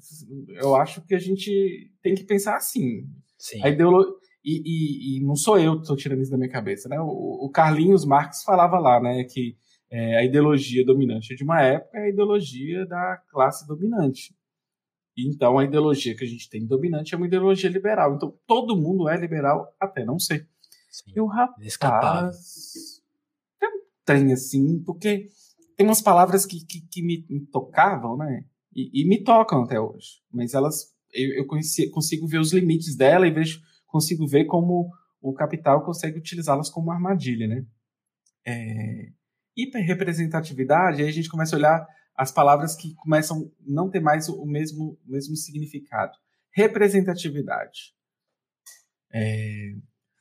[0.63, 3.05] Eu acho que a gente tem que pensar assim.
[3.37, 3.61] Sim.
[3.65, 4.17] A ideolo...
[4.45, 7.01] e, e, e não sou eu que estou tirando isso da minha cabeça, né?
[7.01, 9.57] O, o Carlinhos Marx falava lá, né, que
[9.91, 14.33] é, a ideologia dominante de uma época é a ideologia da classe dominante.
[15.27, 18.15] Então, a ideologia que a gente tem dominante é uma ideologia liberal.
[18.15, 20.49] Então, todo mundo é liberal, até não ser.
[20.91, 21.13] Sim.
[21.17, 21.29] E o
[21.59, 22.09] Inescapável.
[22.09, 23.01] rapaz.
[23.63, 25.29] É um trem assim, porque
[25.77, 28.45] tem umas palavras que, que, que me, me tocavam, né?
[28.75, 30.23] E, e me tocam até hoje.
[30.31, 30.95] Mas elas.
[31.13, 35.85] Eu, eu conheci, consigo ver os limites dela e vejo, consigo ver como o capital
[35.85, 37.67] consegue utilizá-las como uma armadilha, né?
[38.47, 39.09] É,
[39.57, 41.87] hiperrepresentatividade, aí a gente começa a olhar
[42.21, 46.13] as palavras que começam a não ter mais o mesmo, o mesmo significado.
[46.53, 47.95] Representatividade.
[49.11, 49.73] É,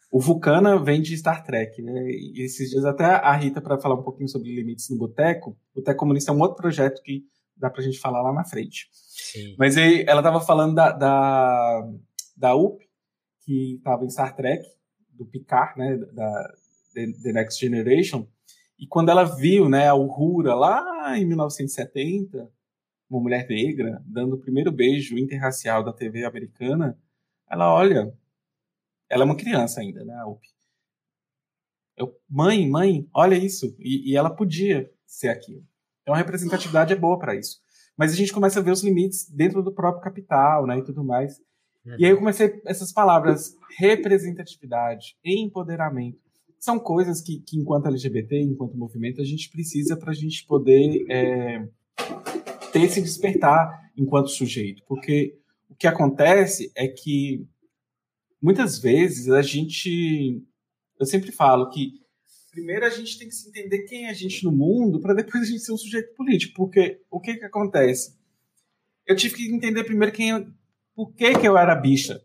[0.09, 2.09] o Vulcana vem de Star Trek, né?
[2.09, 5.81] E esses dias até a Rita, para falar um pouquinho sobre limites no Boteco, o
[5.81, 7.25] Boteco Comunista é um outro projeto que
[7.57, 8.87] dá pra gente falar lá na frente.
[8.93, 9.55] Sim.
[9.59, 11.85] Mas aí ela tava falando da, da,
[12.37, 12.81] da UP,
[13.41, 14.63] que estava em Star Trek,
[15.11, 15.97] do Picard, né?
[16.13, 16.53] Da
[16.95, 18.25] The Next Generation.
[18.79, 22.49] E quando ela viu, né, a Uhura lá em 1970,
[23.09, 26.97] uma mulher negra dando o primeiro beijo interracial da TV americana,
[27.49, 28.13] ela olha,
[29.09, 30.15] ela é uma criança ainda, né.
[31.97, 33.75] Eu, mãe, mãe, olha isso.
[33.77, 35.65] E, e ela podia ser aquilo.
[36.01, 37.59] Então a representatividade é boa para isso.
[37.97, 41.03] Mas a gente começa a ver os limites dentro do próprio capital, né, e tudo
[41.03, 41.41] mais.
[41.85, 41.95] Uhum.
[41.99, 46.28] E aí eu comecei essas palavras, representatividade, empoderamento,
[46.59, 51.05] são coisas que, que enquanto LGBT, enquanto movimento, a gente precisa para a gente poder
[51.09, 51.67] é,
[52.71, 54.83] ter esse despertar enquanto sujeito.
[54.85, 57.47] Porque o que acontece é que
[58.41, 60.43] muitas vezes a gente.
[60.99, 61.93] Eu sempre falo que
[62.51, 65.43] primeiro a gente tem que se entender quem é a gente no mundo para depois
[65.43, 66.53] a gente ser um sujeito político.
[66.55, 68.17] Porque o que, que acontece?
[69.07, 70.53] Eu tive que entender primeiro quem
[70.93, 72.21] por que, que eu era bicha.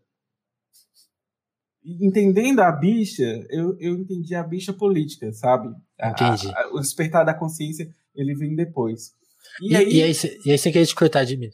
[1.85, 5.69] Entendendo a bicha, eu, eu entendi a bicha política, sabe?
[6.01, 6.49] A- Entendi.
[6.55, 9.13] a- o despertar da consciência, ele vem depois.
[9.61, 11.51] E, E, aí, e aí, cê- e aí você queria te cortar de mim.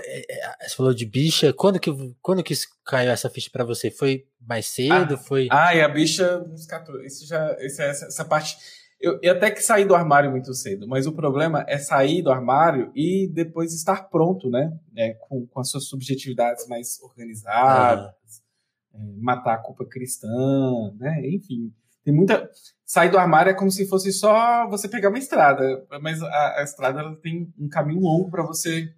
[0.00, 1.52] É, é, Você falou de bicha.
[1.52, 1.90] Quando que,
[2.22, 2.54] quando que
[2.86, 3.90] caiu essa ficha pra você?
[3.90, 5.18] Foi mais cedo?
[5.18, 5.48] foi.
[5.50, 7.04] Ah, e a bicha nos 14.
[7.04, 8.56] Isso já, isso é essa, essa parte.
[9.00, 12.30] Eu, eu até que saí do armário muito cedo, mas o problema é sair do
[12.30, 14.72] armário e depois estar pronto, né?
[14.96, 18.14] É, com, com as suas subjetividades mais organizadas, é,
[19.18, 20.28] matar a culpa cristã,
[20.98, 21.20] né?
[21.28, 21.72] Enfim,
[22.04, 22.48] tem muita.
[22.84, 26.62] Sair do armário é como se fosse só você pegar uma estrada, mas a, a
[26.62, 28.92] estrada ela tem um caminho longo para você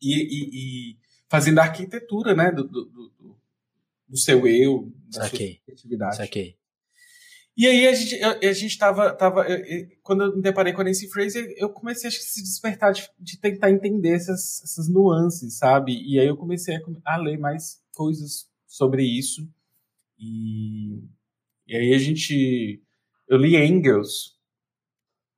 [0.00, 2.50] ir, ir- ir fazendo a arquitetura, né?
[2.50, 3.36] Do, do, do,
[4.08, 5.28] do seu eu, da sua.
[6.12, 6.56] Saquei.
[7.56, 9.12] E aí a gente, a gente tava.
[9.12, 12.42] tava eu- eu- quando eu me deparei com a Nancy Fraser, eu comecei a se
[12.42, 15.92] despertar de, de tentar entender essas, essas nuances, sabe?
[15.92, 19.42] E aí eu comecei a, a ler mais coisas sobre isso.
[20.16, 21.02] E,
[21.66, 22.80] e aí a gente.
[23.28, 24.36] Eu li Engels,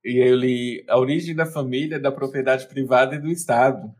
[0.03, 3.93] e eu li A Origem da Família, da Propriedade Privada e do Estado.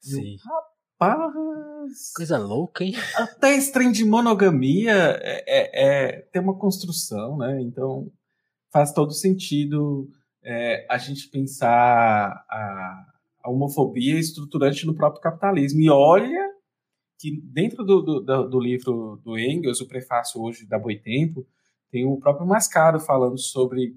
[0.00, 0.36] Sim.
[0.36, 0.52] Eu,
[1.00, 2.12] rapaz!
[2.14, 2.94] Coisa louca, hein?
[3.16, 7.60] Até esse trem de monogamia é, é, é, tem uma construção, né?
[7.62, 8.10] Então
[8.72, 10.08] faz todo sentido
[10.42, 13.06] é, a gente pensar a,
[13.44, 15.80] a homofobia estruturante no próprio capitalismo.
[15.80, 16.53] E olha
[17.18, 21.46] que dentro do, do, do, livro do Engels, o prefácio hoje da Boitempo,
[21.90, 23.96] tem o próprio Mascaro falando sobre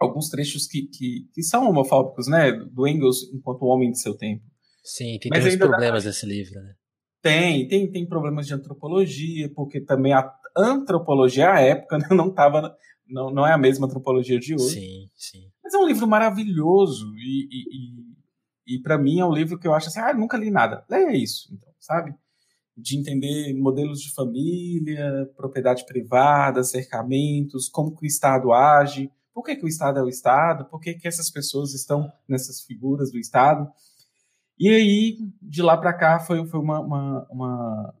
[0.00, 2.52] alguns trechos que, que, que, são homofóbicos, né?
[2.52, 4.42] Do Engels enquanto homem de seu tempo.
[4.82, 6.08] Sim, tem, tem uns problemas dá...
[6.08, 6.74] nesse livro, né?
[7.20, 12.76] Tem, tem, tem problemas de antropologia, porque também a antropologia à época não estava
[13.12, 14.80] não, não é a mesma antropologia de hoje.
[14.80, 15.50] Sim, sim.
[15.62, 19.68] Mas é um livro maravilhoso e, e, e, e para mim é um livro que
[19.68, 20.84] eu acho assim, ah, nunca li nada.
[20.88, 22.14] Leia isso, então, sabe?
[22.76, 29.56] De entender modelos de família, propriedade privada, cercamentos, como que o Estado age, por que,
[29.56, 33.18] que o Estado é o Estado, por que, que essas pessoas estão nessas figuras do
[33.18, 33.70] Estado.
[34.58, 37.94] E aí, de lá para cá, foi, foi uma, uma, uma,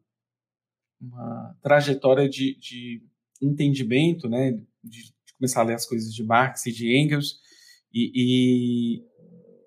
[1.00, 3.02] uma trajetória de, de
[3.40, 7.40] entendimento, né, de, de, começar a ler as coisas de Marx e de Engels,
[7.92, 9.04] e, e,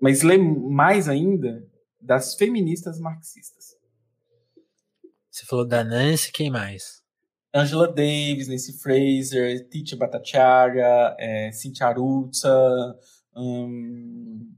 [0.02, 1.68] mas ler mais ainda
[2.00, 3.75] das feministas marxistas.
[5.36, 7.02] Você falou da Nancy, quem mais?
[7.54, 12.50] Angela Davis, Nancy Fraser, Titia Bhattacharya, é, Cynthia Arutza,
[13.36, 14.50] hum,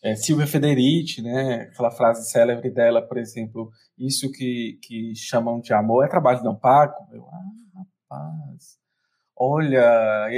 [0.00, 1.62] é, Silvia Federici, né?
[1.72, 6.54] Aquela frase célebre dela, por exemplo, isso que, que chamam de amor é trabalho não
[6.54, 6.94] pago.
[7.10, 8.78] Eu, ah, rapaz,
[9.36, 10.28] olha,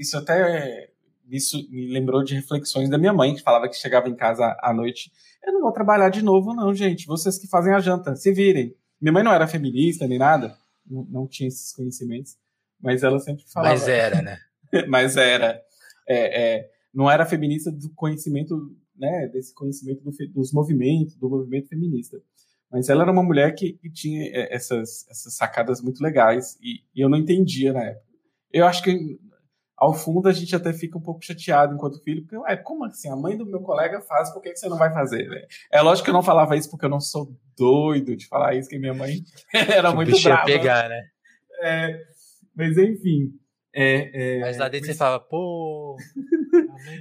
[0.00, 0.90] isso até
[1.30, 4.74] isso me lembrou de reflexões da minha mãe, que falava que chegava em casa à
[4.74, 5.12] noite.
[5.44, 7.06] Eu não vou trabalhar de novo, não, gente.
[7.06, 8.74] Vocês que fazem a janta, se virem.
[9.02, 10.56] Minha mãe não era feminista nem nada,
[10.88, 12.38] não, não tinha esses conhecimentos,
[12.80, 13.74] mas ela sempre falava.
[13.74, 14.38] Mas era, né?
[14.88, 15.60] mas era.
[16.08, 18.54] É, é, não era feminista do conhecimento,
[18.96, 19.26] né?
[19.26, 22.22] Desse conhecimento do, dos movimentos, do movimento feminista.
[22.70, 26.84] Mas ela era uma mulher que, que tinha é, essas, essas sacadas muito legais e,
[26.94, 28.06] e eu não entendia na época.
[28.52, 29.18] Eu acho que
[29.82, 33.08] ao fundo a gente até fica um pouco chateado enquanto filho, porque, ué, como assim?
[33.10, 35.28] A mãe do meu colega faz, por que, que você não vai fazer?
[35.28, 35.42] Né?
[35.72, 38.68] É lógico que eu não falava isso porque eu não sou doido de falar isso,
[38.68, 40.44] que minha mãe era que muito brava.
[40.44, 41.02] pegar, né?
[41.62, 42.00] É,
[42.54, 43.32] mas enfim.
[43.74, 44.96] É, é, mas lá dentro mas...
[44.96, 45.96] você fala, pô.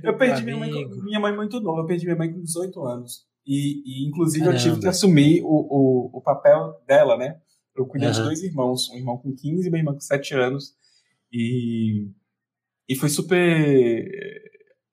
[0.01, 0.71] eu perdi minha mãe,
[1.03, 3.27] minha mãe muito nova, eu perdi minha mãe com 18 anos.
[3.45, 4.59] E, e inclusive Caramba.
[4.59, 7.39] eu tive que assumir o, o, o papel dela, né?
[7.77, 8.15] Eu cuidei uhum.
[8.15, 10.73] de dois irmãos, um irmão com 15 e uma irmã com 7 anos.
[11.31, 12.09] E,
[12.91, 14.06] e foi super.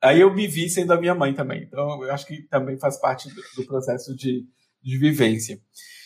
[0.00, 1.64] Aí eu me vi sendo a minha mãe também.
[1.64, 4.46] Então eu acho que também faz parte do, do processo de,
[4.80, 5.60] de vivência.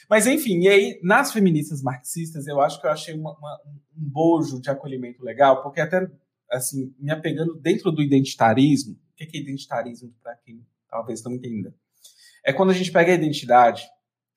[0.09, 3.61] Mas enfim, e aí nas feministas marxistas eu acho que eu achei uma, uma,
[3.94, 6.11] um bojo de acolhimento legal, porque até
[6.50, 11.74] assim, me apegando dentro do identitarismo, o que é identitarismo para quem talvez não entenda?
[12.42, 13.83] É quando a gente pega a identidade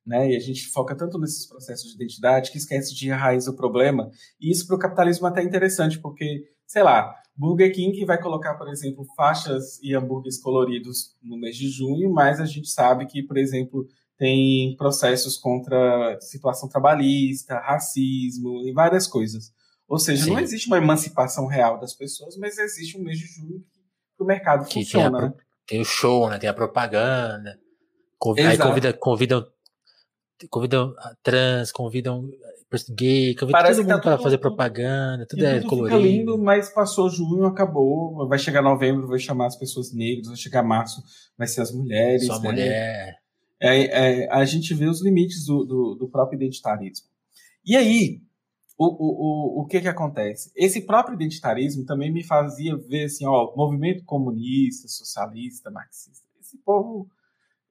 [0.05, 0.31] né?
[0.31, 4.11] E a gente foca tanto nesses processos de identidade que esquece de raiz do problema.
[4.39, 8.55] E isso para o capitalismo é até interessante, porque, sei lá, Burger King vai colocar,
[8.55, 13.21] por exemplo, faixas e hambúrgueres coloridos no mês de junho, mas a gente sabe que,
[13.21, 13.85] por exemplo,
[14.17, 19.53] tem processos contra situação trabalhista, racismo e várias coisas.
[19.87, 20.31] Ou seja, Sim.
[20.31, 23.63] não existe uma emancipação real das pessoas, mas existe um mês de junho
[24.15, 25.17] que o mercado que funciona.
[25.17, 25.35] Tem, a, né?
[25.67, 26.39] tem o show, né?
[26.39, 27.59] tem a propaganda.
[28.49, 29.45] Aí convida, convidam
[30.49, 32.29] convidam trans, convidam
[32.83, 35.97] gay, convidam Parece todo mundo tá para fazer propaganda, tudo é tudo colorido.
[35.97, 40.37] Fica lindo, mas passou junho, acabou, vai chegar novembro, vai chamar as pessoas negras, vai
[40.37, 41.03] chegar março,
[41.37, 42.25] vai ser as mulheres.
[42.25, 42.49] Só né?
[42.49, 43.19] mulher.
[43.59, 47.07] É, é, a gente vê os limites do, do, do próprio identitarismo.
[47.65, 48.21] E aí,
[48.77, 50.51] o, o, o, o que que acontece?
[50.55, 56.25] Esse próprio identitarismo também me fazia ver assim, ó, movimento comunista, socialista, marxista.
[56.39, 57.07] Esse povo,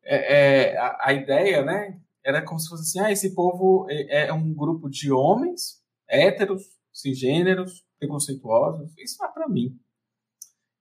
[0.03, 4.29] é, é a, a, ideia, né, era como se fosse assim, ah, esse povo é,
[4.29, 8.93] é um grupo de homens héteros, cisgêneros, preconceituosos.
[8.99, 9.79] Isso não é para mim.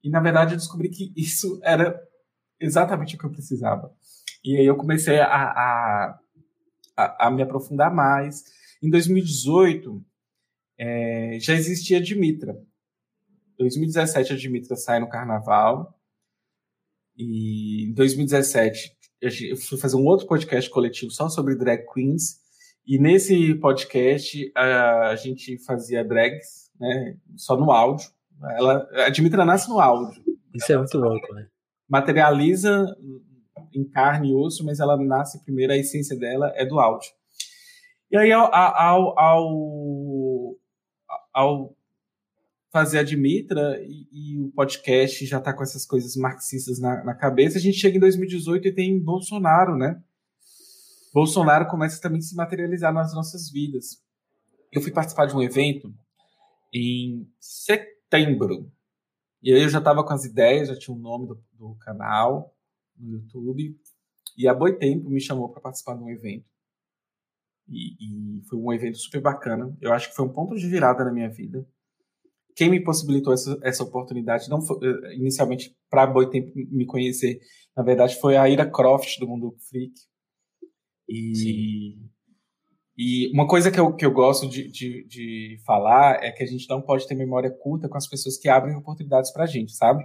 [0.01, 1.99] E na verdade eu descobri que isso era
[2.59, 3.93] exatamente o que eu precisava.
[4.43, 6.19] E aí eu comecei a, a,
[6.95, 8.43] a, a me aprofundar mais.
[8.81, 10.03] Em 2018
[10.77, 12.53] é, já existia a Dimitra.
[13.53, 15.99] Em 2017 a Dimitra sai no Carnaval.
[17.17, 22.41] E em 2017 eu fui fazer um outro podcast coletivo só sobre drag queens.
[22.85, 27.15] E nesse podcast a, a gente fazia drags, né?
[27.37, 28.09] Só no áudio.
[28.57, 30.21] Ela, a Dimitra nasce no áudio.
[30.53, 31.47] Isso é muito louco, né?
[31.89, 32.85] Materializa
[33.73, 37.09] em carne e osso, mas ela nasce primeiro, a essência dela é do áudio.
[38.11, 40.55] E aí, ao, ao, ao,
[41.33, 41.75] ao
[42.73, 47.13] fazer a Dimitra e, e, o podcast já tá com essas coisas marxistas na, na,
[47.13, 50.01] cabeça, a gente chega em 2018 e tem Bolsonaro, né?
[51.13, 54.01] Bolsonaro começa também a se materializar nas nossas vidas.
[54.71, 55.93] Eu fui participar de um evento
[56.73, 58.71] em setembro.
[59.39, 61.75] E aí eu já estava com as ideias, já tinha o um nome do, do,
[61.75, 62.55] canal
[62.97, 63.77] no YouTube.
[64.35, 66.49] E a Boitempo me chamou para participar de um evento.
[67.67, 69.77] E, e, foi um evento super bacana.
[69.79, 71.67] Eu acho que foi um ponto de virada na minha vida.
[72.55, 77.39] Quem me possibilitou essa, essa oportunidade, não foi, eh, inicialmente para Boitempo me conhecer,
[77.75, 79.93] na verdade foi a Ira Croft do Mundo Freak.
[81.07, 82.13] E Sim.
[82.97, 86.45] E uma coisa que eu, que eu gosto de, de, de, falar é que a
[86.45, 89.71] gente não pode ter memória curta com as pessoas que abrem oportunidades para a gente,
[89.71, 90.03] sabe?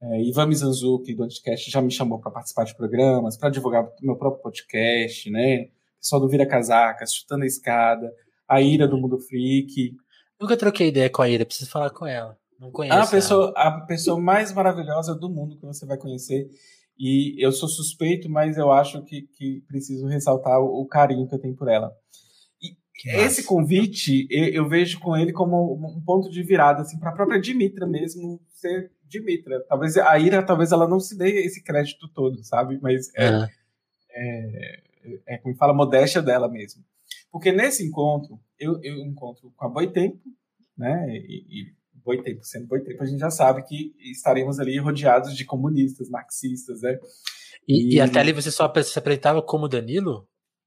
[0.00, 4.16] É, Ivan Mizanzuki, do Anticast, já me chamou para participar de programas, para divulgar meu
[4.16, 5.70] próprio podcast, né?
[6.00, 8.14] Pessoal do Vira Casaca, Chutando a Escada,
[8.46, 9.96] a Ira do Mundo Freak.
[10.40, 12.38] Nunca troquei ideia com a Ira, preciso falar com ela.
[12.58, 12.96] Não conheço.
[12.96, 16.48] A pessoa, a pessoa mais maravilhosa do mundo que você vai conhecer.
[16.98, 21.34] E eu sou suspeito, mas eu acho que, que preciso ressaltar o, o carinho que
[21.34, 21.92] eu tenho por ela.
[22.60, 27.10] E esse convite, eu, eu, vejo com ele como um ponto de virada, assim, para
[27.10, 29.64] a própria Dimitra mesmo ser Dimitra.
[29.68, 32.80] Talvez a Ira, talvez ela não se dê esse crédito todo, sabe?
[32.82, 33.46] Mas é, uhum.
[34.10, 34.82] é,
[35.26, 36.82] é, como fala, modéstia dela mesmo.
[37.38, 40.18] Porque nesse encontro, eu, eu encontro com a Boitempo,
[40.76, 41.06] né?
[41.08, 41.72] E, e
[42.04, 46.98] Boitempo, sendo Boitempo, a gente já sabe que estaremos ali rodeados de comunistas, marxistas, né?
[47.66, 47.94] E, e...
[47.94, 50.26] e até ali você só se apresentava como Danilo?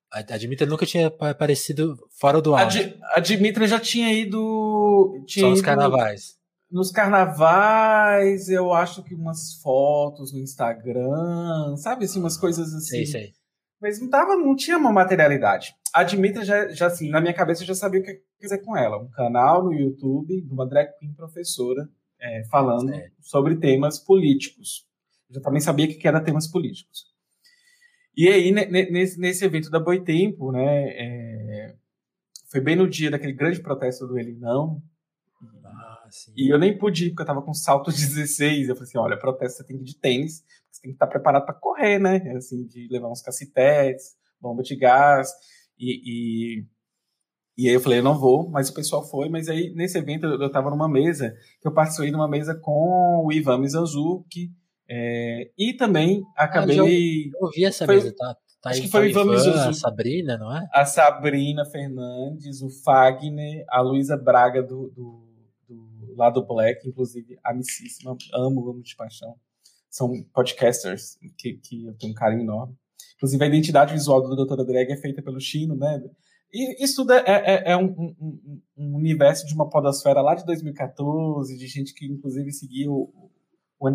[0.10, 2.68] A, Dimitra nunca tinha aparecido fora do ar.
[2.68, 5.22] A, a Dimitra já tinha ido.
[5.26, 6.38] Tinha só nos ido, carnavais.
[6.72, 13.04] Nos carnavais, eu acho que umas fotos no Instagram, sabe assim, umas coisas assim.
[13.04, 13.41] Sei, sei.
[13.82, 15.76] Mas não, tava, não tinha uma materialidade.
[15.94, 18.78] A Dimitra já, já assim, na minha cabeça eu já sabia o que fazer com
[18.78, 18.98] ela.
[18.98, 21.90] Um canal no YouTube de uma drag queen professora
[22.20, 23.10] é, falando é.
[23.20, 24.86] sobre temas políticos.
[25.28, 27.12] Eu já também sabia que era temas políticos.
[28.16, 31.76] E aí, nesse, nesse evento da Boitempo, né, é,
[32.52, 34.82] foi bem no dia daquele grande protesto do Ele Não.
[35.64, 38.70] Ah, e eu nem pude ir, porque eu tava com salto 16.
[38.70, 40.44] Eu falei assim: olha, protesto você tem que ir de tênis,
[40.82, 42.18] você tem que estar preparado para correr, né?
[42.36, 45.32] Assim, de levar uns cacetetes, bomba de gás.
[45.78, 46.66] E, e,
[47.58, 49.30] e, aí eu falei, eu não vou, mas o pessoal foi.
[49.30, 53.24] Mas aí, nesse evento, eu estava numa mesa, que eu participei de uma mesa com
[53.26, 54.52] o Ivan Mizanzuki,
[54.90, 56.80] é, e também acabei.
[56.80, 58.36] Ah, eu, ouvi essa foi, mesa, tá?
[58.62, 59.70] tá acho que foi o Ivan Mizanzuki.
[59.70, 60.68] A Sabrina, não é?
[60.74, 65.24] A Sabrina Fernandes, o Fagner, a Luísa Braga do, do,
[65.70, 69.36] do lado Black, inclusive amicíssima, amo, amo de paixão.
[69.92, 72.76] São podcasters que, que eu tenho um carinho enorme.
[73.18, 76.02] Inclusive, a identidade visual do Doutora Drag é feita pelo Chino, né?
[76.54, 80.46] E isso tudo é, é, é um, um, um, universo de uma podosfera lá de
[80.46, 83.32] 2014, de gente que, inclusive, seguiu o,
[83.80, 83.90] o.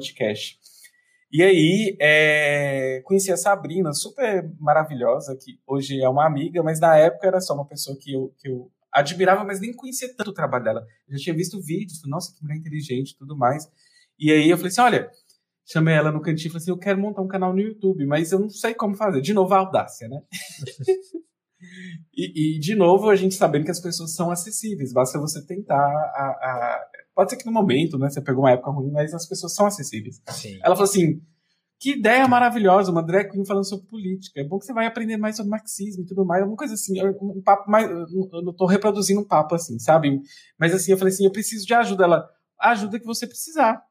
[1.33, 6.97] E aí, é, conheci a Sabrina, super maravilhosa, que hoje é uma amiga, mas na
[6.97, 10.35] época era só uma pessoa que eu, que eu admirava, mas nem conhecia tanto o
[10.35, 10.87] trabalho dela.
[11.09, 13.69] Eu já tinha visto vídeos, nossa, que mulher inteligente e tudo mais.
[14.19, 15.11] E aí eu falei assim, olha,
[15.67, 18.31] chamei ela no cantinho e falei assim, eu quero montar um canal no YouTube, mas
[18.31, 19.21] eu não sei como fazer.
[19.21, 20.23] De novo, a audácia, né?
[22.15, 25.75] e, e, de novo, a gente sabendo que as pessoas são acessíveis, basta você tentar
[25.77, 26.87] a, a...
[27.15, 29.67] Pode ser que no momento, né, você pegou uma época ruim, mas as pessoas são
[29.67, 30.21] acessíveis.
[30.29, 30.59] Sim.
[30.63, 31.21] Ela falou assim,
[31.79, 34.41] que ideia maravilhosa, uma drag queen falando sobre política.
[34.41, 36.45] É bom que você vai aprender mais sobre marxismo e tudo mais.
[36.45, 37.91] Uma coisa assim, um papo mais.
[37.91, 40.21] Eu não tô reproduzindo um papo assim, sabe?
[40.59, 42.05] Mas assim, eu falei assim: eu preciso de ajuda.
[42.05, 43.83] Ela, ajuda que você precisar.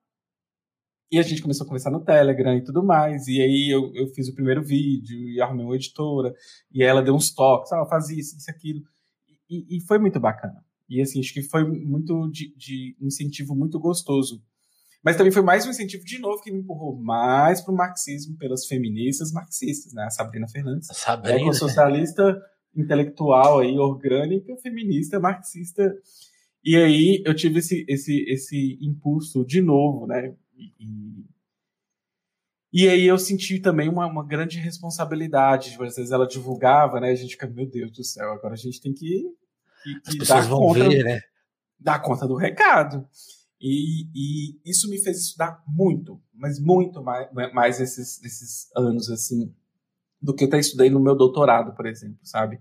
[1.15, 3.25] E a gente começou a conversar no Telegram e tudo mais.
[3.30, 6.36] E aí eu, eu fiz o primeiro vídeo e arrumei uma editora.
[6.69, 8.82] E ela deu uns toques, ah, faz isso, isso, aquilo.
[9.49, 10.62] E, e, foi muito bacana.
[10.89, 14.43] E assim, acho que foi muito de, de, incentivo muito gostoso.
[15.01, 18.38] Mas também foi mais um incentivo de novo que me empurrou mais para o marxismo
[18.38, 20.04] pelas feministas marxistas, né?
[20.04, 20.89] A Sabrina Fernandes.
[20.89, 21.49] A Sabrina.
[21.49, 22.38] É socialista
[22.75, 25.95] intelectual aí, orgânica, feminista, marxista.
[26.62, 30.36] E aí eu tive esse, esse, esse impulso de novo, né?
[30.58, 31.26] E,
[32.74, 35.77] e aí eu senti também uma, uma grande responsabilidade.
[35.79, 37.12] Às vezes ela divulgava, né?
[37.12, 39.23] A gente fica, meu Deus do céu, agora a gente tem que,
[39.84, 41.21] que, que dar conta, ver, né?
[41.79, 43.08] dar conta do recado.
[43.60, 49.54] E, e, isso me fez estudar muito, mas muito mais, mais esses, esses anos, assim,
[50.21, 52.60] do que eu até estudei no meu doutorado, por exemplo, sabe?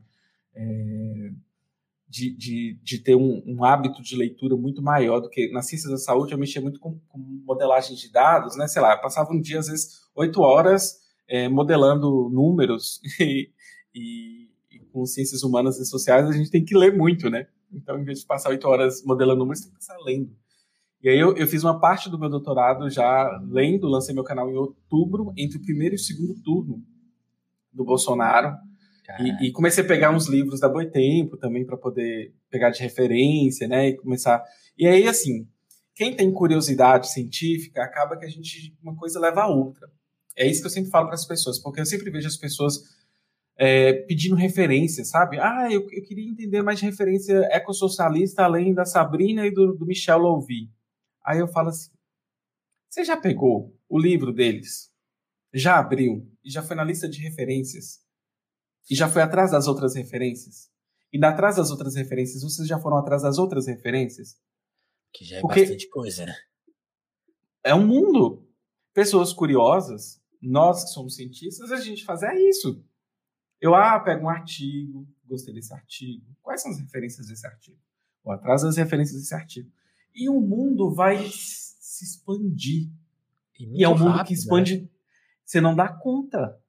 [0.54, 1.32] É,
[2.14, 5.90] de, de, de ter um, um, hábito de leitura muito maior do que na ciência
[5.90, 8.68] da saúde eu mexia muito com, com modelagem de dados, né?
[8.68, 13.50] Sei lá, passava um dia, às vezes, oito horas é, modelando números e,
[13.92, 14.48] e,
[14.92, 17.48] com ciências humanas e sociais, a gente tem que ler muito, né?
[17.72, 20.30] Então, em vez de passar oito horas modelando números, tem que passar lendo.
[21.02, 24.48] E aí eu, eu, fiz uma parte do meu doutorado já lendo, lancei meu canal
[24.48, 26.80] em outubro, entre o primeiro e o segundo turno
[27.72, 28.56] do Bolsonaro.
[29.20, 33.68] E, e, comecei a pegar uns livros da Boitempo também para poder pegar de referência,
[33.68, 33.88] né?
[33.88, 34.42] E começar.
[34.78, 35.46] E aí, assim,
[35.94, 38.76] quem tem curiosidade científica, acaba que a gente.
[38.82, 39.90] Uma coisa leva a outra.
[40.36, 42.82] É isso que eu sempre falo para as pessoas, porque eu sempre vejo as pessoas
[43.56, 45.38] é, pedindo referência, sabe?
[45.38, 49.86] Ah, eu, eu queria entender mais de referência ecossocialista além da Sabrina e do, do
[49.86, 50.70] Michel Louvi.
[51.24, 51.90] Aí eu falo assim:
[52.90, 54.90] você já pegou o livro deles?
[55.52, 56.28] Já abriu?
[56.44, 58.03] E já foi na lista de referências?
[58.90, 60.70] E já foi atrás das outras referências?
[61.12, 64.36] E atrás das outras referências, vocês já foram atrás das outras referências?
[65.12, 66.34] Que já é Porque bastante coisa, né?
[67.62, 68.46] É um mundo.
[68.92, 72.84] Pessoas curiosas, nós que somos cientistas, a gente faz é isso.
[73.60, 76.26] Eu ah, pego um artigo, gostei desse artigo.
[76.42, 77.78] Quais são as referências desse artigo?
[78.22, 79.70] Vou atrás das referências desse artigo.
[80.14, 82.90] E o mundo vai se expandir.
[83.58, 84.82] E, e é um mundo rápido, que expande.
[84.82, 84.88] Né?
[85.44, 86.60] Você não dá conta.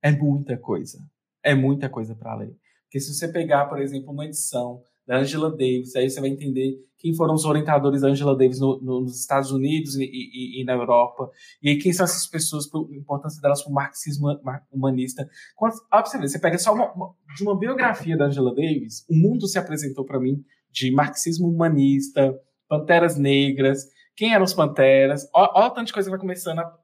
[0.00, 0.98] É muita coisa
[1.42, 2.56] é muita coisa para ler.
[2.84, 6.78] Porque se você pegar, por exemplo, uma edição da Angela Davis, aí você vai entender
[6.98, 10.64] quem foram os orientadores da Angela Davis no, no, nos Estados Unidos e, e, e,
[10.64, 11.28] na Europa,
[11.60, 14.28] e aí quem são essas pessoas, a importância delas para o marxismo
[14.70, 15.28] humanista.
[15.56, 19.04] Quando, ó, você, ver, você pega só uma, uma, de uma biografia da Angela Davis,
[19.08, 22.38] o mundo se apresentou para mim de marxismo humanista,
[22.68, 23.84] panteras negras,
[24.14, 26.78] quem eram os panteras, olha o tanto de coisa que vai começando a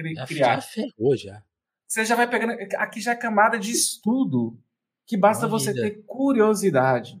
[0.00, 0.26] eh, criar.
[0.26, 1.42] Já ferrou, já
[1.90, 2.52] você já vai pegando.
[2.76, 4.56] Aqui já é camada de estudo,
[5.04, 7.20] que basta você ter curiosidade.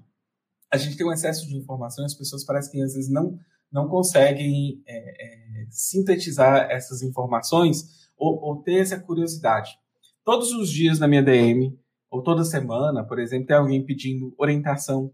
[0.72, 3.36] A gente tem um excesso de informação, as pessoas parecem que às vezes não,
[3.70, 9.76] não conseguem é, é, sintetizar essas informações ou, ou ter essa curiosidade.
[10.24, 11.76] Todos os dias na minha DM,
[12.08, 15.12] ou toda semana, por exemplo, tem alguém pedindo orientação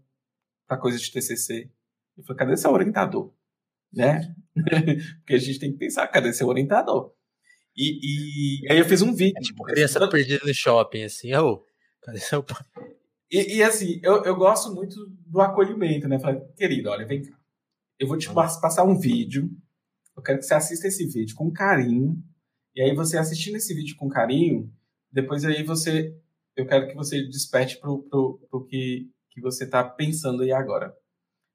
[0.67, 1.71] para coisa de TCC.
[2.15, 3.33] Eu falei, cadê seu orientador?
[3.91, 4.35] Né?
[5.17, 7.16] Porque a gente tem que pensar, cadê seu orientador?
[7.77, 9.37] E, e aí eu fiz um vídeo.
[9.37, 10.09] É tipo criança eu...
[10.09, 11.63] perdida no shopping, assim, ô,
[12.01, 12.65] cadê seu pai?
[13.29, 16.17] E, e, assim, eu, eu gosto muito do acolhimento, né?
[16.17, 17.37] Falei, querido, olha, vem cá.
[17.99, 19.51] Eu vou te passar um vídeo.
[20.15, 22.23] Eu quero que você assista esse vídeo com carinho.
[22.73, 24.71] E aí, você assistindo esse vídeo com carinho,
[25.11, 26.15] depois aí você.
[26.55, 30.95] Eu quero que você desperte pro, pro, pro que, que você está pensando aí agora.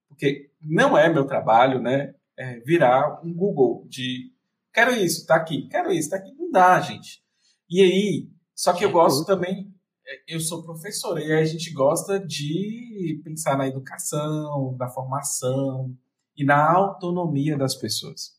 [0.08, 2.14] Porque não é meu trabalho, né?
[2.36, 4.31] É virar um Google de
[4.72, 5.68] Quero isso, tá aqui.
[5.68, 6.32] Quero isso, tá aqui.
[6.34, 7.22] Não dá, gente.
[7.68, 9.72] E aí, só que eu gosto também,
[10.06, 15.96] é, eu sou professor, e aí a gente gosta de pensar na educação, na formação
[16.36, 18.38] e na autonomia das pessoas.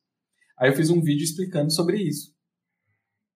[0.57, 2.33] Aí eu fiz um vídeo explicando sobre isso.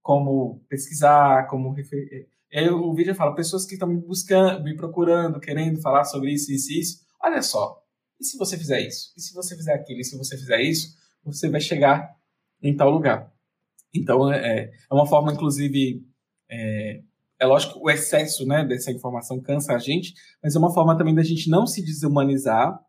[0.02, 2.30] Como pesquisar, como referir.
[2.54, 6.52] Aí o vídeo fala, pessoas que estão me buscando, me procurando, querendo falar sobre isso,
[6.52, 7.06] isso e isso.
[7.22, 7.84] Olha só,
[8.20, 9.14] e se você fizer isso?
[9.18, 10.00] E se você fizer aquilo?
[10.00, 10.95] E se você fizer isso?
[11.26, 12.16] Você vai chegar
[12.62, 13.32] em tal lugar.
[13.93, 16.03] Então, é, é uma forma, inclusive,
[16.49, 17.01] é,
[17.39, 20.97] é lógico que o excesso né, dessa informação cansa a gente, mas é uma forma
[20.97, 22.80] também da gente não se desumanizar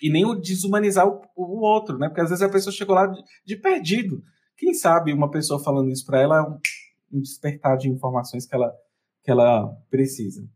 [0.00, 2.08] e nem o desumanizar o, o outro, né?
[2.08, 4.22] Porque às vezes a pessoa chegou lá de, de perdido.
[4.56, 6.58] Quem sabe uma pessoa falando isso para ela é um,
[7.12, 8.72] um, despertar de informações que ela,
[9.22, 10.46] que ela precisa.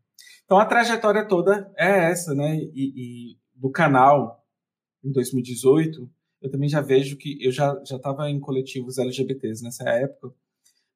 [0.44, 2.56] Então a trajetória toda é essa, né?
[2.56, 2.92] E,
[3.34, 4.44] e do canal
[5.02, 6.10] em 2018
[6.40, 10.34] eu também já vejo que eu já já estava em coletivos LGBTs nessa época,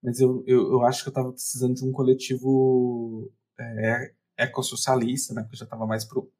[0.03, 5.43] mas eu, eu, eu acho que eu estava precisando de um coletivo é, ecossocialista, né?
[5.43, 6.31] Porque eu já estava mais pro.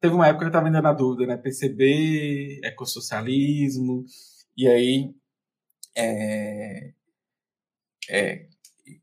[0.00, 1.36] Teve uma época que eu estava ainda na dúvida, né?
[1.36, 4.04] PCB, ecossocialismo,
[4.56, 5.14] e aí
[5.96, 6.92] é,
[8.08, 8.46] é,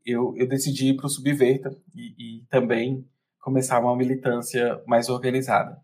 [0.04, 3.06] eu, eu decidi ir para o Subverta e, e também
[3.40, 5.80] começar uma militância mais organizada.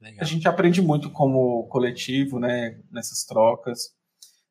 [0.00, 0.20] Legal.
[0.20, 3.94] A gente aprende muito como coletivo, né, nessas trocas.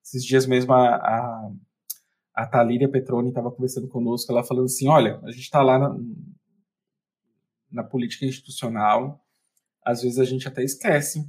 [0.03, 1.51] Esses dias mesmo a, a,
[2.33, 5.95] a Thalíria Petroni estava conversando conosco, ela falando assim, olha, a gente está lá na,
[7.71, 9.23] na política institucional,
[9.83, 11.27] às vezes a gente até esquece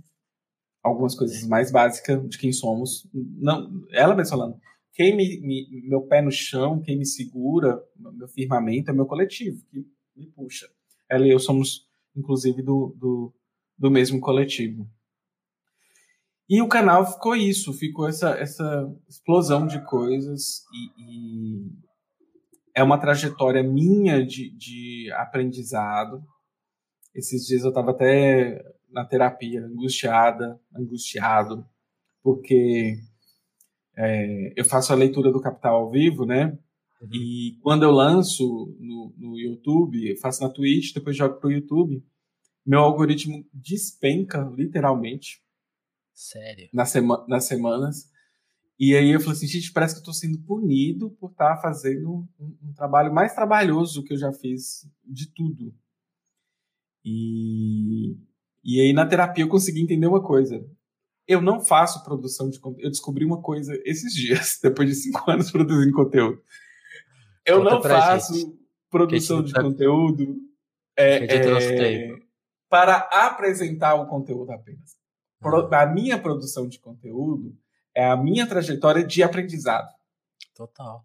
[0.82, 3.08] algumas coisas mais básicas de quem somos.
[3.12, 4.60] Não, ela mesmo falando,
[4.92, 9.62] quem me, me, meu pé no chão, quem me segura, meu firmamento é meu coletivo,
[9.70, 9.86] que
[10.16, 10.66] me puxa.
[11.08, 11.86] Ela e eu somos,
[12.16, 13.34] inclusive, do, do,
[13.78, 14.88] do mesmo coletivo.
[16.48, 21.86] E o canal ficou isso, ficou essa, essa explosão de coisas e, e
[22.74, 26.22] é uma trajetória minha de, de aprendizado.
[27.14, 31.66] Esses dias eu estava até na terapia, angustiada, angustiado,
[32.22, 32.96] porque
[33.96, 36.56] é, eu faço a leitura do Capital ao vivo, né?
[37.00, 37.08] Uhum.
[37.12, 42.04] E quando eu lanço no, no YouTube, faço na Twitch, depois jogo pro YouTube,
[42.66, 45.40] meu algoritmo despenca, literalmente.
[46.12, 46.68] Sério?
[46.72, 48.10] Na sema nas semanas.
[48.78, 51.62] E aí eu falei assim, gente, parece que eu tô sendo punido por estar tá
[51.62, 55.74] fazendo um, um, trabalho mais trabalhoso que eu já fiz de tudo.
[57.02, 58.18] E,
[58.62, 60.62] e aí na terapia eu consegui entender uma coisa.
[61.26, 62.84] Eu não faço produção de conteúdo.
[62.84, 66.42] Eu descobri uma coisa esses dias, depois de cinco anos produzindo conteúdo.
[67.46, 68.58] Eu Conta não faço gente.
[68.90, 69.62] produção de tá...
[69.62, 70.36] conteúdo
[70.96, 72.25] é, é,
[72.76, 74.96] para apresentar o conteúdo apenas.
[75.40, 75.82] Pro, ah.
[75.82, 77.56] A minha produção de conteúdo
[77.94, 79.88] é a minha trajetória de aprendizado.
[80.54, 81.02] Total.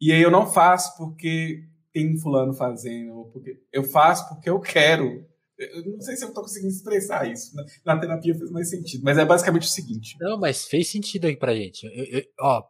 [0.00, 5.26] E aí eu não faço porque tem fulano fazendo, porque eu faço porque eu quero.
[5.58, 7.54] Eu não sei se eu estou conseguindo expressar isso.
[7.84, 10.16] Na, terapia fez mais sentido, mas é basicamente o seguinte.
[10.18, 11.84] Não, mas fez sentido aí pra gente.
[11.84, 12.62] Eu, eu, ó,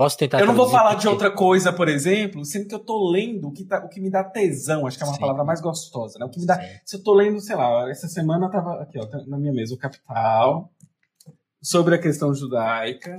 [0.00, 0.40] posso tentar.
[0.40, 1.02] Eu não vou falar porque...
[1.02, 4.00] de outra coisa, por exemplo, sendo que eu tô lendo o que, tá, o que
[4.00, 5.20] me dá tesão, acho que é uma Sim.
[5.20, 6.24] palavra mais gostosa, né?
[6.24, 6.58] O que me dá.
[6.58, 6.80] Sim.
[6.86, 9.74] Se eu tô lendo, sei lá, essa semana tava aqui, ó, tá na minha mesa,
[9.74, 10.72] o Capital
[11.62, 13.14] sobre a questão judaica,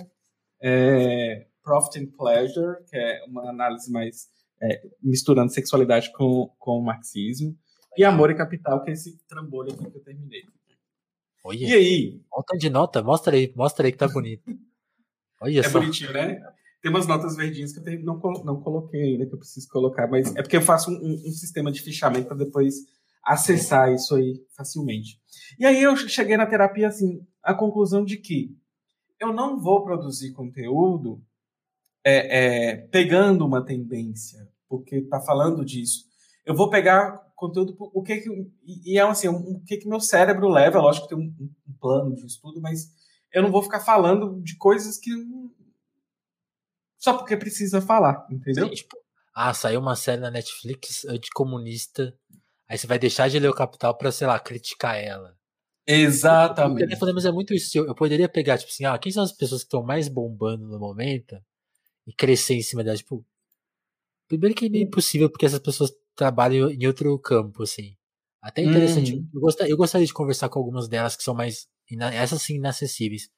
[0.60, 4.30] é, Profit and Pleasure, que é uma análise mais
[4.60, 7.56] é, misturando sexualidade com, com o marxismo,
[7.96, 10.42] e Amor e Capital, que é esse trambolho aqui que eu terminei.
[11.44, 12.22] Olha, e aí?
[12.32, 14.52] Volta de nota, mostra aí, mostra aí que tá bonito.
[15.40, 15.80] Olha é só.
[15.80, 16.42] bonitinho, né?
[16.82, 20.08] Tem umas notas verdinhas que eu tenho, não, não coloquei ainda, que eu preciso colocar,
[20.08, 22.76] mas é porque eu faço um, um sistema de fichamento para depois
[23.24, 25.20] acessar isso aí facilmente.
[25.60, 28.56] E aí eu cheguei na terapia assim, a conclusão de que
[29.20, 31.22] eu não vou produzir conteúdo
[32.04, 36.06] é, é, pegando uma tendência, porque está falando disso.
[36.44, 38.52] Eu vou pegar conteúdo, o que, que
[38.86, 42.16] e é assim, o que que meu cérebro leva, lógico que tem um, um, plano
[42.16, 42.92] de estudo, mas
[43.34, 45.12] eu não vou ficar falando de coisas que
[47.02, 48.68] só porque precisa falar, entendeu?
[48.68, 48.96] Sim, tipo,
[49.34, 52.16] ah, saiu uma série na Netflix anticomunista,
[52.70, 55.36] aí você vai deixar de ler o Capital para sei lá, criticar ela.
[55.88, 56.96] Exatamente.
[57.14, 57.76] Mas é muito isso.
[57.76, 60.78] Eu poderia pegar, tipo assim, ah, quem são as pessoas que estão mais bombando no
[60.78, 61.36] momento
[62.06, 63.00] e crescer em cima delas?
[63.00, 63.26] Tipo,
[64.28, 67.98] primeiro que é meio impossível porque essas pessoas trabalham em outro campo, assim.
[68.40, 69.16] Até interessante.
[69.16, 69.30] Uhum.
[69.34, 71.68] Eu, gostaria, eu gostaria de conversar com algumas delas que são mais.
[72.14, 73.30] Essas sim, inacessíveis.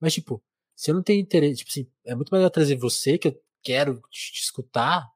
[0.00, 0.42] Mas, tipo,
[0.82, 4.02] se eu não tenho interesse, tipo assim, é muito melhor trazer você, que eu quero
[4.10, 5.08] te, te escutar.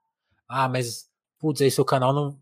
[0.48, 1.10] Ah, mas,
[1.40, 2.40] putz, aí seu canal não,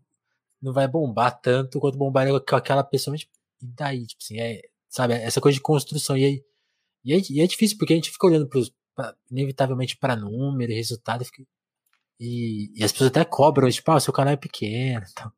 [0.61, 3.17] não vai bombar tanto quanto bombaria com aquela pessoa.
[3.17, 3.31] Tipo,
[3.63, 6.15] e daí, tipo assim, é, sabe, essa coisa de construção.
[6.15, 6.45] E, aí,
[7.03, 10.71] e, é, e é difícil, porque a gente fica olhando pros, pra, inevitavelmente para número
[10.71, 11.43] e resultado e, fica,
[12.19, 15.03] e, e, as pessoas até cobram, tipo, ah, seu canal é pequeno.
[15.11, 15.31] Então,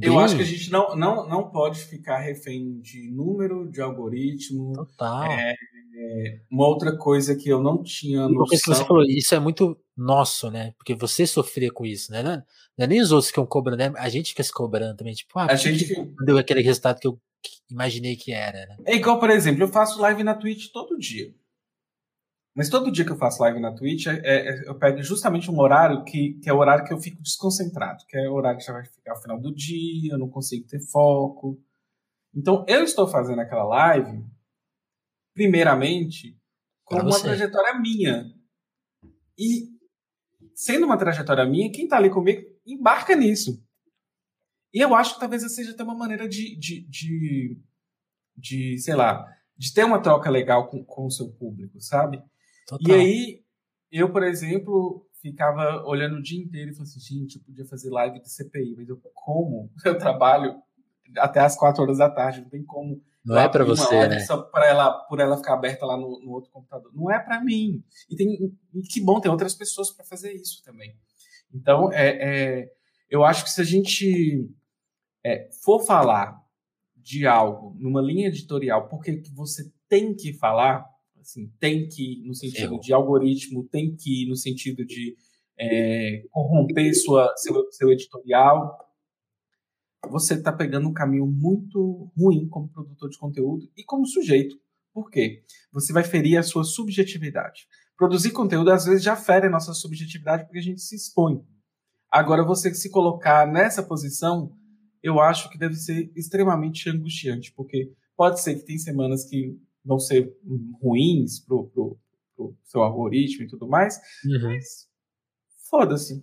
[0.00, 4.72] Eu acho que a gente não, não, não pode ficar refém de número, de algoritmo.
[4.72, 5.24] Total.
[5.24, 5.54] É,
[5.94, 8.46] é, uma outra coisa que eu não tinha noção...
[8.46, 10.72] que você falou, isso é muito nosso, né?
[10.76, 12.22] Porque você sofria com isso, né?
[12.22, 12.42] Não
[12.78, 13.92] é, nem os outros que estão cobrando, né?
[13.96, 15.94] A gente fica se cobrando também, tipo, ah, a gente que
[16.24, 17.18] deu aquele resultado que eu
[17.70, 18.76] imaginei que era, né?
[18.86, 21.32] É igual, por exemplo, eu faço live na Twitch todo dia.
[22.54, 25.58] Mas todo dia que eu faço live na Twitch, é, é, eu pego justamente um
[25.58, 28.66] horário que, que é o horário que eu fico desconcentrado, que é o horário que
[28.66, 31.58] já vai ficar ao final do dia, eu não consigo ter foco.
[32.34, 34.22] Então, eu estou fazendo aquela live
[35.34, 36.38] primeiramente,
[36.84, 38.30] com uma trajetória minha.
[39.38, 39.68] E,
[40.54, 43.62] sendo uma trajetória minha, quem está ali comigo embarca nisso.
[44.72, 47.60] E eu acho que talvez essa seja até uma maneira de, de, de,
[48.36, 49.26] de sei lá,
[49.56, 52.22] de ter uma troca legal com, com o seu público, sabe?
[52.66, 52.88] Total.
[52.88, 53.44] E aí,
[53.90, 57.90] eu, por exemplo, ficava olhando o dia inteiro e falando assim, gente, eu podia fazer
[57.90, 59.70] live de CPI, mas eu, como?
[59.84, 60.56] Eu trabalho
[61.18, 64.18] até as quatro horas da tarde, não tem como não é para você, né?
[64.20, 66.90] Só para ela, por ela ficar aberta lá no, no outro computador.
[66.92, 67.82] Não é para mim.
[68.10, 68.52] E tem
[68.90, 70.96] que bom, tem outras pessoas para fazer isso também.
[71.54, 72.08] Então, é,
[72.60, 72.72] é,
[73.08, 74.50] eu acho que se a gente
[75.24, 76.42] é, for falar
[76.96, 80.84] de algo numa linha editorial, porque que você tem que falar,
[81.22, 85.16] assim, tem que no sentido de algoritmo, tem que no sentido de
[85.58, 88.78] é, corromper sua, seu, seu editorial,
[90.08, 94.56] você está pegando um caminho muito ruim como produtor de conteúdo e como sujeito.
[94.92, 95.42] Por quê?
[95.72, 97.66] Você vai ferir a sua subjetividade.
[97.96, 101.42] Produzir conteúdo às vezes já fere a nossa subjetividade porque a gente se expõe.
[102.10, 104.54] Agora, você se colocar nessa posição,
[105.02, 109.98] eu acho que deve ser extremamente angustiante, porque pode ser que tem semanas que vão
[109.98, 110.32] ser
[110.80, 111.98] ruins pro, pro,
[112.36, 114.42] pro seu algoritmo e tudo mais, uhum.
[114.42, 114.88] mas
[115.68, 116.22] foda-se.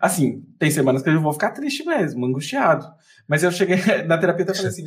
[0.00, 2.86] Assim, tem semanas que eu vou ficar triste mesmo, angustiado.
[3.28, 3.76] Mas eu cheguei
[4.06, 4.84] na terapia e falei assim: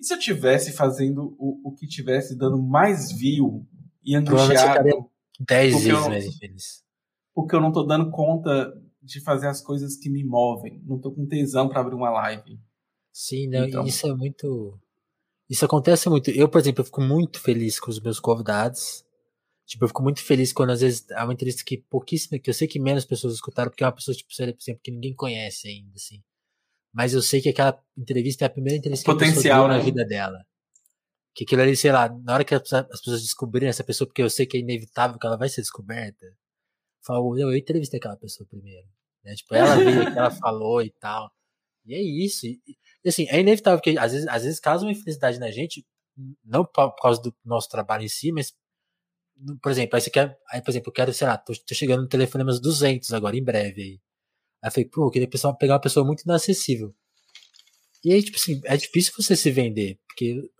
[0.00, 3.66] e se eu tivesse fazendo o, o que tivesse dando mais view
[4.02, 5.10] e angustiado?
[5.38, 6.84] 10 vezes mais infeliz.
[7.34, 10.82] porque eu não tô dando conta de fazer as coisas que me movem.
[10.86, 12.58] Não tô com tesão para abrir uma live.
[13.12, 13.84] Sim, não, então...
[13.84, 14.78] isso é muito.
[15.50, 16.30] Isso acontece muito.
[16.30, 19.04] Eu, por exemplo, eu fico muito feliz com os meus convidados.
[19.66, 22.54] Tipo, eu fico muito feliz quando às vezes há uma entrevista que pouquíssima, que eu
[22.54, 25.68] sei que menos pessoas escutaram, porque é uma pessoa, tipo, por exemplo, que ninguém conhece
[25.68, 26.22] ainda, assim.
[26.92, 29.76] Mas eu sei que aquela entrevista é a primeira entrevista que Potencial, né?
[29.76, 30.38] na vida dela.
[31.34, 34.30] Que aquilo ali, sei lá, na hora que as pessoas descobrirem essa pessoa, porque eu
[34.30, 36.26] sei que é inevitável que ela vai ser descoberta,
[37.04, 38.86] falo, eu, entrevistei aquela pessoa primeiro.
[39.24, 39.34] Né?
[39.34, 41.30] Tipo, ela viu o que ela falou e tal.
[41.86, 42.46] E é isso.
[42.46, 42.60] E,
[43.08, 45.86] assim, é inevitável que às vezes, às vezes causa uma infelicidade na gente,
[46.44, 48.52] não por, causa do nosso trabalho em si, mas,
[49.62, 52.02] por exemplo, aí você quer, aí, por exemplo, eu quero, sei lá, tô, tô chegando
[52.02, 54.00] no telefonemas 200 agora, em breve aí.
[54.62, 55.28] Aí eu falei, pô, eu queria
[55.58, 56.94] pegar uma pessoa muito inacessível.
[58.04, 60.50] E aí, tipo assim, é difícil você se vender, porque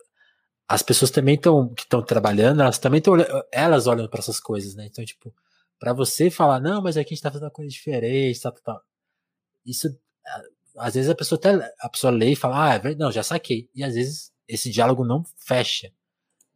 [0.67, 3.15] as pessoas também estão que estão trabalhando, elas também estão
[3.51, 4.85] elas olham para essas coisas, né?
[4.85, 5.33] Então, tipo,
[5.79, 8.61] para você falar, não, mas aqui a gente tá fazendo uma coisa diferente, tá, tá,
[8.61, 8.81] tá.
[9.65, 9.87] Isso
[10.77, 13.23] às vezes a pessoa até a pessoa lê e fala, ah, é verdade, não, já
[13.23, 13.69] saquei.
[13.75, 15.91] E às vezes esse diálogo não fecha.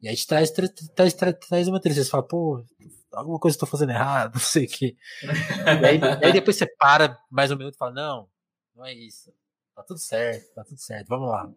[0.01, 2.05] E aí te traz, traz, traz, traz uma tristeza.
[2.05, 2.63] Você fala, pô,
[3.11, 4.95] alguma coisa eu tô fazendo errado, não sei o que.
[5.23, 8.29] e aí, aí, depois você para mais um minuto e fala, não,
[8.75, 9.33] não é isso.
[9.75, 11.51] Tá tudo certo, tá tudo certo, vamos lá.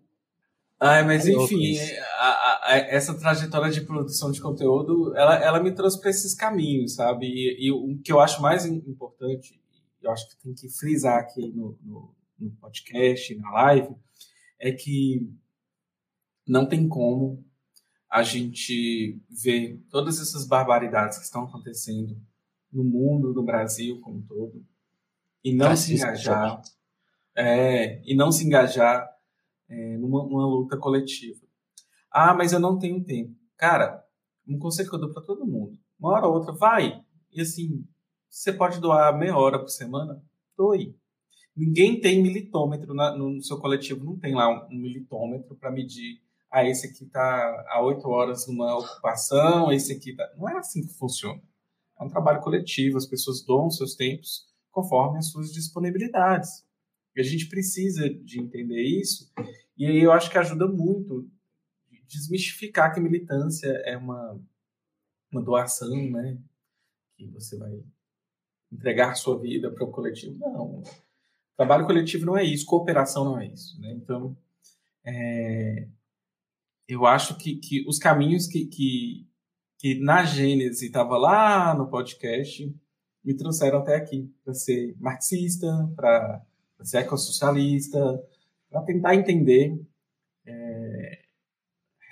[0.81, 1.77] Ai, mas é enfim,
[2.19, 6.95] a, a, essa trajetória de produção de conteúdo, ela, ela me trouxe para esses caminhos,
[6.95, 7.27] sabe?
[7.27, 9.61] E, e, o que eu acho mais importante,
[10.01, 13.95] eu acho que tem que frisar aqui no, no, no podcast, na live,
[14.59, 15.29] é que
[16.47, 17.45] não tem como
[18.11, 22.17] a gente ver todas essas barbaridades que estão acontecendo
[22.73, 24.65] no mundo, no Brasil como um todo,
[25.45, 26.63] e não se engajar,
[27.37, 29.09] é, e não se engajar
[29.69, 31.47] é, numa, numa, luta coletiva.
[32.11, 33.37] Ah, mas eu não tenho tempo.
[33.57, 34.05] Cara,
[34.47, 35.79] um conselho que eu dou para todo mundo.
[35.99, 37.05] Uma hora ou outra, vai.
[37.31, 37.87] E assim,
[38.29, 40.23] você pode doar meia hora por semana?
[40.57, 40.97] Doe.
[41.59, 46.23] Ninguém tem militômetro na, no seu coletivo, não tem lá um, um militômetro para medir.
[46.49, 50.33] Ah, esse aqui está há oito horas numa ocupação, esse aqui tá...
[50.37, 51.43] Não é assim que funciona.
[52.01, 56.65] É um trabalho coletivo, as pessoas doam seus tempos conforme as suas disponibilidades.
[57.17, 59.29] E a gente precisa de entender isso,
[59.77, 61.29] e aí eu acho que ajuda muito
[62.07, 64.41] desmistificar que militância é uma,
[65.33, 66.39] uma doação, né?
[67.17, 67.83] Que você vai
[68.71, 70.39] entregar sua vida para o coletivo.
[70.39, 70.83] Não.
[71.59, 73.81] Trabalho coletivo não é isso, cooperação não é isso.
[73.81, 73.91] Né?
[73.91, 74.37] Então,
[75.05, 75.89] é,
[76.87, 79.27] eu acho que, que os caminhos que, que,
[79.77, 82.73] que na Gênese estava lá no podcast
[83.25, 86.47] me trouxeram até aqui, para ser marxista, para
[86.85, 87.99] ser ecossocialista,
[88.71, 89.85] para tentar entender.
[90.47, 91.23] É,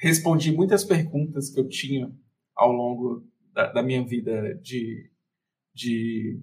[0.01, 2.13] respondi muitas perguntas que eu tinha
[2.53, 5.09] ao longo da, da minha vida de,
[5.73, 6.41] de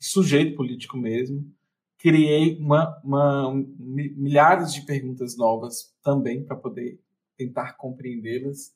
[0.00, 1.52] sujeito político mesmo.
[2.02, 7.00] Criei uma, uma, milhares de perguntas novas também para poder
[7.36, 8.74] tentar compreendê-las.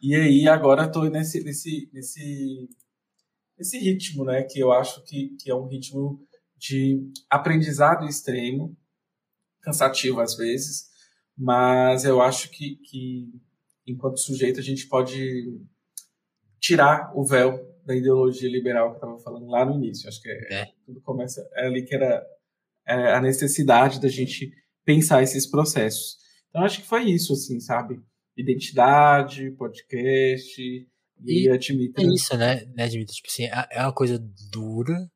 [0.00, 2.70] E aí agora estou nesse, nesse, nesse,
[3.58, 4.42] nesse ritmo, né?
[4.44, 8.74] Que eu acho que, que é um ritmo de aprendizado extremo,
[9.60, 10.88] cansativo às vezes,
[11.36, 13.28] mas eu acho que, que
[13.86, 15.60] enquanto sujeito a gente pode
[16.58, 20.08] tirar o véu da ideologia liberal que eu estava falando lá no início.
[20.08, 20.72] Acho que é, é.
[20.86, 22.24] tudo começa é ali que era
[22.86, 24.50] é, a necessidade da gente
[24.84, 26.16] pensar esses processos.
[26.48, 28.00] Então acho que foi isso, assim, sabe?
[28.36, 30.86] Identidade, podcast e,
[31.24, 31.48] e.
[32.00, 33.12] É isso, né, né Admito?
[33.12, 34.18] Tipo assim, é, é uma coisa
[34.50, 35.10] dura,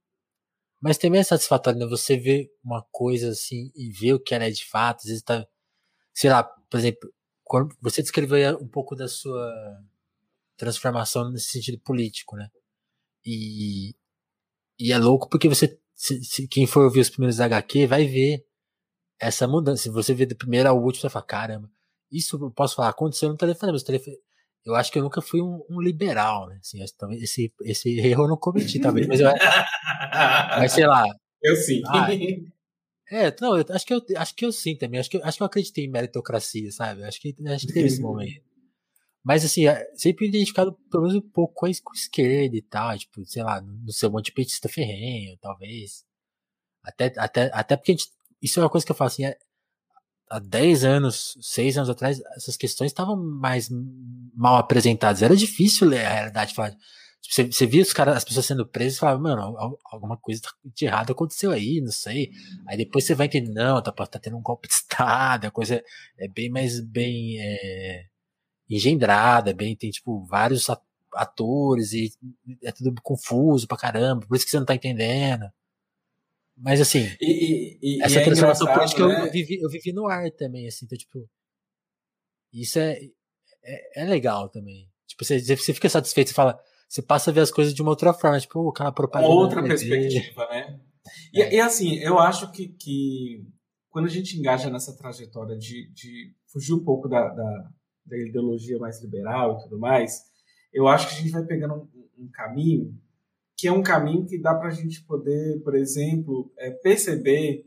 [0.80, 1.86] mas também é satisfatório, né?
[1.86, 5.00] Você ver uma coisa assim e ver o que ela é de fato.
[5.00, 5.46] Às vezes tá.
[6.14, 7.12] Sei lá, por exemplo,
[7.44, 9.52] quando você descreveu um pouco da sua
[10.56, 12.48] transformação nesse sentido político, né?
[13.24, 13.94] E,
[14.78, 15.78] e é louco porque você.
[15.96, 18.44] Se, se, quem for ouvir os primeiros HQ vai ver
[19.18, 19.84] essa mudança.
[19.84, 21.70] Se você ver do primeiro ao último, você fala, caramba,
[22.12, 24.16] isso eu posso falar, aconteceu no telefone, mas o telefone,
[24.64, 26.58] eu acho que eu nunca fui um, um liberal, né?
[26.60, 26.82] Assim,
[27.22, 29.30] esse, esse erro eu não cometi, talvez, mas eu.
[30.58, 31.04] mas sei lá.
[31.42, 31.82] Eu sim.
[31.86, 32.08] Ah,
[33.10, 35.00] é, não, eu acho que eu acho que eu sim também.
[35.00, 37.04] Acho que, acho que eu acreditei em meritocracia, sabe?
[37.04, 38.42] Acho que, acho que teve esse momento.
[39.26, 43.24] Mas assim, é, sempre identificado pelo menos um pouco com a, esquerda e tal, tipo,
[43.26, 46.04] sei lá, no seu monte petista ferrenho, talvez.
[46.80, 48.08] Até, até, até porque gente,
[48.40, 49.36] isso é uma coisa que eu falo assim, é,
[50.30, 53.68] há 10 anos, 6 anos atrás, essas questões estavam mais
[54.32, 55.22] mal apresentadas.
[55.22, 56.54] Era difícil ler a realidade.
[56.54, 59.56] Falar, tipo, você, você via os caras, as pessoas sendo presas e falava, mano,
[59.90, 62.30] alguma coisa de errado aconteceu aí, não sei.
[62.68, 65.82] Aí depois você vai entender, não, tá, tá tendo um golpe de Estado, a coisa
[66.16, 68.06] é bem mais bem é,
[68.74, 70.66] engendrada, bem, tem tipo vários
[71.14, 72.12] atores e
[72.62, 75.46] é tudo confuso pra caramba, por isso que você não tá entendendo.
[76.56, 79.26] Mas assim, E, e- essa e é transformação política eu- né?
[79.26, 81.28] eu, vivi, eu vivi no ar também, assim, então, tipo.
[82.52, 82.98] Isso é,
[83.62, 84.88] é, é legal também.
[85.06, 86.58] Tipo, você, você fica satisfeito, você fala,
[86.88, 89.30] você passa a ver as coisas de uma outra forma, tipo, o cara propaganda.
[89.30, 90.80] outra perspectiva, né?
[91.32, 91.54] E, É.
[91.54, 93.44] e, assim, eu acho que, que
[93.90, 97.70] quando a gente engaja nessa trajetória de, de fugir um pouco da, da,
[98.06, 100.22] da ideologia mais liberal e tudo mais,
[100.72, 102.96] eu acho que a gente vai pegando um, um caminho
[103.56, 107.64] que é um caminho que dá para a gente poder, por exemplo, é, perceber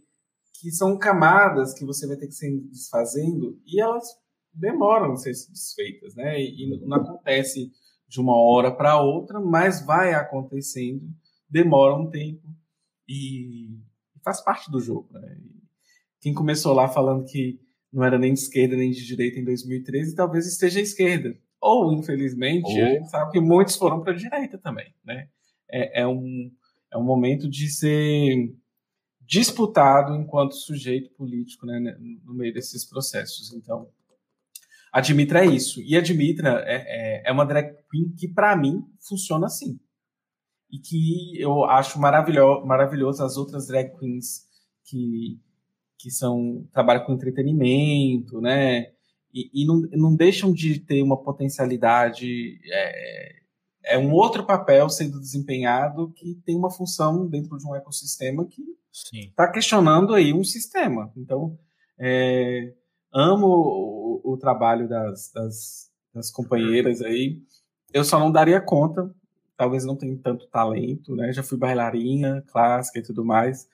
[0.54, 4.06] que são camadas que você vai ter que ser desfazendo e elas
[4.54, 6.40] demoram a ser desfeitas, né?
[6.40, 7.72] E não acontece
[8.08, 11.10] de uma hora para outra, mas vai acontecendo,
[11.50, 12.48] demora um tempo
[13.08, 13.80] e
[14.24, 15.08] faz parte do jogo.
[15.12, 15.38] Né?
[16.20, 17.60] Quem começou lá falando que
[17.92, 21.36] não era nem de esquerda nem de direita em 2013, talvez esteja à esquerda.
[21.62, 24.94] Ou, infelizmente, Ou- a gente sabe que muitos foram para a direita também.
[25.04, 25.28] Né?
[25.70, 26.52] É, é um,
[26.92, 28.54] é um momento de ser
[29.22, 31.80] disputado enquanto sujeito político né,
[32.24, 33.54] no meio desses processos.
[33.54, 33.88] Então,
[34.92, 35.82] a Dimitra é isso.
[35.82, 39.80] E a Dimitra é, é, é uma drag queen que, para mim, funciona assim.
[40.72, 44.48] E que eu acho maravilhoso, maravilhoso as outras drag queens
[44.86, 45.40] que,
[46.00, 48.88] que são trabalham com entretenimento, né?
[49.34, 52.60] E, e não, não deixam de ter uma potencialidade.
[52.72, 53.36] É,
[53.84, 58.64] é um outro papel sendo desempenhado que tem uma função dentro de um ecossistema que
[59.14, 61.12] está questionando aí um sistema.
[61.16, 61.58] Então,
[61.98, 62.74] é,
[63.14, 67.42] amo o, o trabalho das, das, das companheiras aí.
[67.94, 69.14] Eu só não daria conta,
[69.58, 71.34] talvez não tenha tanto talento, né?
[71.34, 73.68] Já fui bailarina clássica e tudo mais,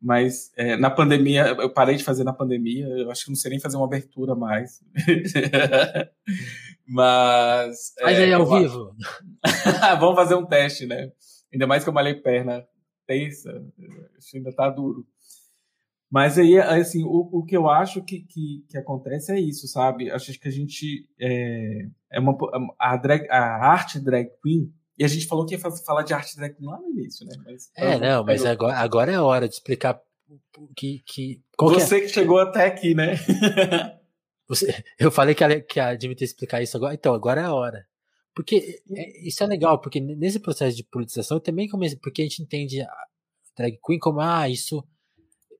[0.00, 3.50] mas é, na pandemia, eu parei de fazer na pandemia, eu acho que não sei
[3.50, 4.80] nem fazer uma abertura mais.
[6.86, 7.92] mas.
[8.02, 8.96] Mas é, aí ao eu vivo.
[10.00, 11.12] Vamos fazer um teste, né?
[11.52, 12.66] Ainda mais que eu malhei perna
[13.06, 13.50] terça,
[14.18, 15.04] isso ainda tá duro.
[16.10, 20.10] Mas aí, assim, o, o que eu acho que, que, que acontece é isso, sabe?
[20.10, 21.08] Acho que a gente.
[21.20, 22.36] É, é uma,
[22.78, 24.72] a, drag, a arte drag queen.
[25.00, 27.26] E a gente falou que ia fa- falar de arte drag queen lá no início,
[27.26, 27.34] né?
[27.42, 29.98] Mas, É, não, mas agora, agora é a hora de explicar
[30.76, 31.02] que.
[31.06, 33.14] que qual que é- Você que chegou até aqui, né?
[34.46, 37.86] Você- eu falei que a, que a explicar isso agora, então agora é a hora.
[38.34, 42.24] Porque é- isso é legal, porque nesse processo de politização eu também comecei, porque a
[42.26, 42.92] gente entende a
[43.56, 44.86] drag queen como, ah, isso.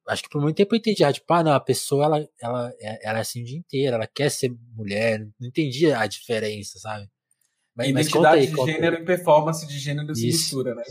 [0.07, 2.75] Acho que por muito tempo eu entendi, ah, tipo, ah, não, a pessoa ela, ela,
[2.79, 6.79] é- ela é assim o dia inteiro, ela quer ser mulher, não entendia a diferença,
[6.79, 7.09] sabe?
[7.77, 8.67] Mas, Identidade aí, de aí.
[8.67, 10.83] gênero e performance de gênero se mistura, né?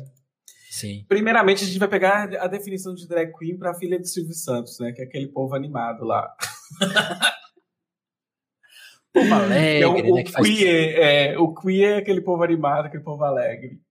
[0.69, 1.05] Sim.
[1.07, 4.33] Primeiramente, a gente vai pegar a definição de drag queen para a filha de Silvio
[4.33, 4.91] Santos, né?
[4.91, 6.33] Que é aquele povo animado lá.
[9.11, 10.21] Povo alegre, É o, né?
[10.21, 10.47] o Que faz...
[10.47, 13.81] queer, é, o queer é aquele povo animado, aquele povo alegre.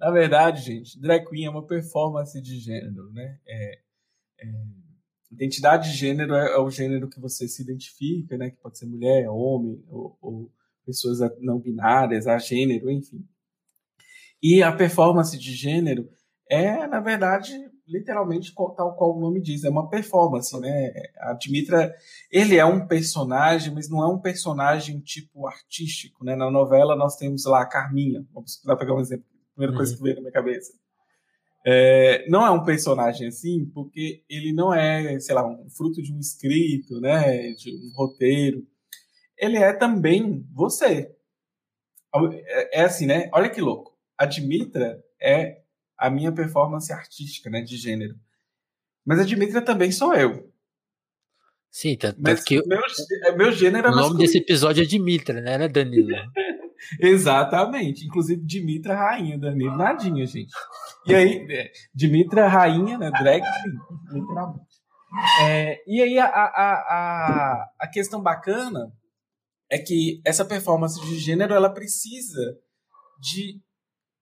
[0.00, 3.38] Na verdade, gente, drag queen é uma performance de gênero, né?
[3.46, 3.78] É,
[4.40, 4.46] é,
[5.30, 8.50] identidade de gênero é, é o gênero que você se identifica, né?
[8.50, 10.52] Que pode ser mulher, homem, ou, ou
[10.84, 13.24] pessoas não binárias, a gênero, enfim.
[14.42, 16.08] E a performance de gênero
[16.50, 17.52] é, na verdade,
[17.88, 20.92] literalmente tal qual o nome diz, é uma performance, né?
[21.20, 21.94] A Dimitra,
[22.30, 26.36] ele é um personagem, mas não é um personagem tipo artístico, né?
[26.36, 29.24] Na novela nós temos lá a Carminha, vamos lá pegar um exemplo,
[29.54, 29.96] primeira coisa Uhum.
[29.96, 30.74] que veio na minha cabeça.
[31.64, 36.12] É, não é um personagem assim, porque ele não é, sei lá, um fruto de
[36.12, 37.52] um escrito, né?
[37.52, 38.66] De um roteiro.
[39.42, 41.12] Ele é também você.
[42.46, 43.28] É, é assim, né?
[43.32, 43.98] Olha que louco.
[44.16, 45.62] A Dimitra é
[45.98, 47.60] a minha performance artística, né?
[47.60, 48.14] De gênero.
[49.04, 50.48] Mas a Dimitra também sou eu.
[51.72, 52.80] Sim, tanto, Mas que o meu,
[53.36, 54.20] meu gênero é nome masculino.
[54.20, 55.64] desse episódio é Dimitra, né?
[55.64, 56.08] É Danilo.
[57.00, 58.06] Exatamente.
[58.06, 60.52] Inclusive, Dimitra Rainha, Danilo Nadinha, gente.
[61.04, 63.10] E aí, é, Dimitra Rainha, né?
[63.10, 63.42] Drag
[64.12, 64.82] literalmente.
[65.42, 68.92] É, e aí, a, a, a, a questão bacana
[69.72, 72.58] é que essa performance de gênero, ela precisa
[73.18, 73.58] de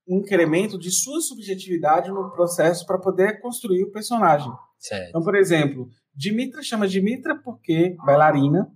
[0.08, 4.50] um incremento de sua subjetividade no processo para poder construir o personagem.
[4.78, 5.08] Certo.
[5.08, 8.70] Então, por exemplo, Dimitra chama Dimitra porque bailarina,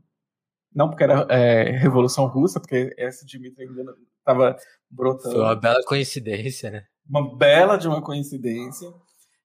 [0.74, 4.56] não porque era é, Revolução Russa, porque essa Dimitra ainda estava
[4.90, 5.36] brotando.
[5.36, 6.82] Foi uma bela coincidência, né?
[7.08, 8.92] Uma bela de uma coincidência.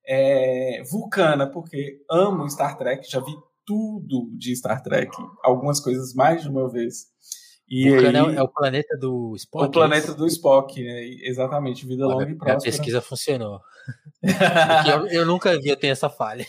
[0.04, 3.36] É, Vulcana, porque amo Star Trek, já vi
[3.70, 7.06] tudo de Star Trek, algumas coisas mais de uma vez.
[7.70, 9.66] E Vulcano é o- aí, é o planeta do Spock.
[9.68, 11.04] o planeta do Spock, né?
[11.22, 12.64] Exatamente, vida Olha, longa e minha próspera.
[12.76, 13.62] pesquisa funcionou.
[14.92, 16.46] Eu, eu nunca vi, eu tenho essa falha.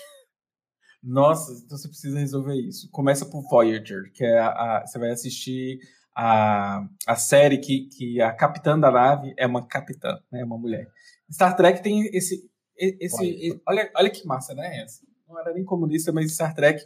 [1.03, 2.89] Nossa, então você precisa resolver isso.
[2.91, 4.49] Começa por Voyager, que é a,
[4.79, 5.79] a- você vai assistir
[6.17, 10.45] a, a série que, que a capitã da nave é uma capitã, né?
[10.45, 10.89] Uma mulher.
[11.31, 12.49] Star Trek tem esse.
[12.77, 14.83] esse olha, olha que massa, né?
[14.83, 15.01] Essa?
[15.31, 16.85] Não era nem comunista, mas Star Trek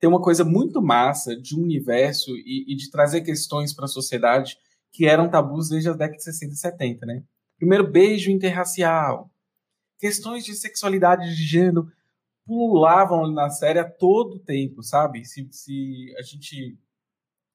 [0.00, 3.88] tem uma coisa muito massa de um universo e, e de trazer questões para a
[3.88, 4.58] sociedade
[4.90, 7.22] que eram tabus desde a década de 60 e 70, né?
[7.56, 9.30] Primeiro, beijo interracial.
[10.00, 11.86] Questões de sexualidade de gênero
[12.44, 15.24] pulavam na série a todo tempo, sabe?
[15.24, 16.76] Se, se a gente.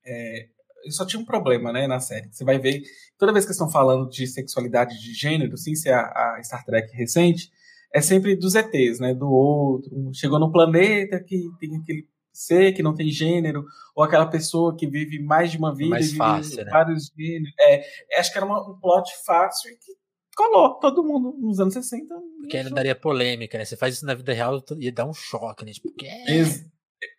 [0.05, 0.47] É,
[0.91, 2.30] só tinha um problema, né, na série.
[2.32, 2.84] Você vai ver,
[3.18, 6.95] toda vez que estão falando de sexualidade de gênero, sem ser a, a Star Trek
[6.95, 7.51] recente,
[7.93, 9.13] é sempre dos ETs, né?
[9.13, 9.91] Do outro.
[10.13, 13.65] Chegou no planeta que tem aquele ser que não tem gênero,
[13.95, 16.69] ou aquela pessoa que vive mais de uma vida mais e fácil, né?
[16.69, 17.53] vários gêneros.
[17.59, 19.93] É, acho que era uma, um plot fácil e que
[20.36, 22.13] colou todo mundo nos anos 60.
[22.41, 23.65] Porque ainda daria polêmica, né?
[23.65, 25.71] Você faz isso na vida real ia dar um choque, né?
[25.71, 26.05] Tipo, que.
[26.27, 26.65] Ex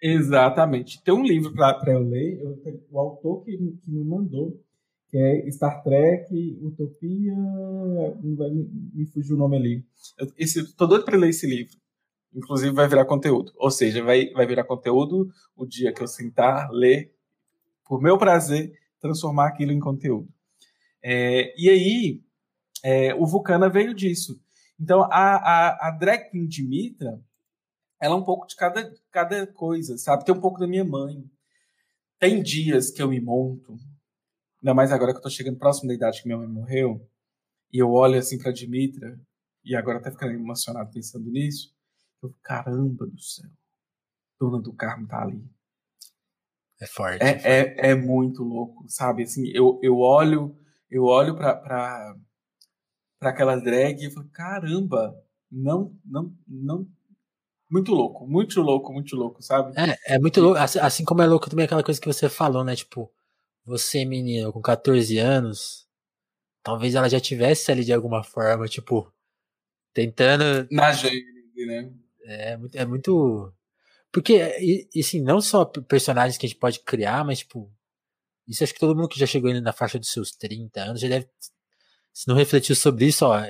[0.03, 1.03] exatamente.
[1.03, 2.59] Tem um livro para eu ler, eu,
[2.91, 4.61] o autor que, que, me mandou,
[5.17, 7.35] que é Star Trek, Utopia.
[8.23, 9.85] Me, fugir o nome ali.
[10.77, 11.75] Tô doido para ler esse livro
[12.35, 13.51] inclusive vai virar conteúdo.
[13.57, 17.14] Ou seja, vai, vai virar conteúdo o dia que eu sentar, ler,
[17.83, 20.29] por meu prazer, transformar aquilo em conteúdo.
[21.03, 22.23] É, e aí,
[22.85, 24.39] é, o Vulcana veio disso.
[24.79, 27.19] Então, a, a, a drag queen de Mitra,
[27.99, 30.27] ela é um pouco de cada, cada coisa, sabe?
[30.27, 31.25] Tem um pouco da minha mãe.
[32.19, 33.79] Tem dias que eu me monto,
[34.67, 37.09] ainda mais agora que eu tô chegando próximo da idade que minha mãe morreu,
[37.73, 39.17] e eu olho assim pra Dimitra,
[39.64, 41.73] e agora até ficando emocionado pensando nisso,
[42.21, 43.49] eu, caramba do céu.
[44.41, 45.43] Dona do Carmo tá ali.
[46.81, 47.23] É forte.
[47.23, 49.23] É, é, é, muito louco, sabe?
[49.23, 50.59] Assim, eu, eu olho,
[50.91, 52.17] eu olho pra, pra,
[53.19, 55.17] pra aquela drag e falo, caramba,
[55.51, 56.89] não, não, não.
[57.71, 59.73] Muito louco, muito louco, muito louco, sabe?
[59.79, 60.59] É, é muito louco.
[60.59, 62.77] Assim, assim como é louco também aquela coisa que você falou, né?
[62.77, 63.11] Tipo,
[63.67, 65.89] você, menino, com 14 anos,
[66.62, 69.12] talvez ela já tivesse ali de alguma forma, tipo,
[69.93, 70.69] tentando.
[70.71, 71.93] Na gênese, né?
[72.25, 72.77] É muito.
[72.77, 73.53] É muito...
[74.12, 77.71] Porque, e, e assim, não só personagens que a gente pode criar, mas, tipo,
[78.47, 81.09] isso acho que todo mundo que já chegou na faixa dos seus 30 anos já
[81.09, 81.29] deve.
[82.14, 83.43] Se não refletiu sobre isso, ó,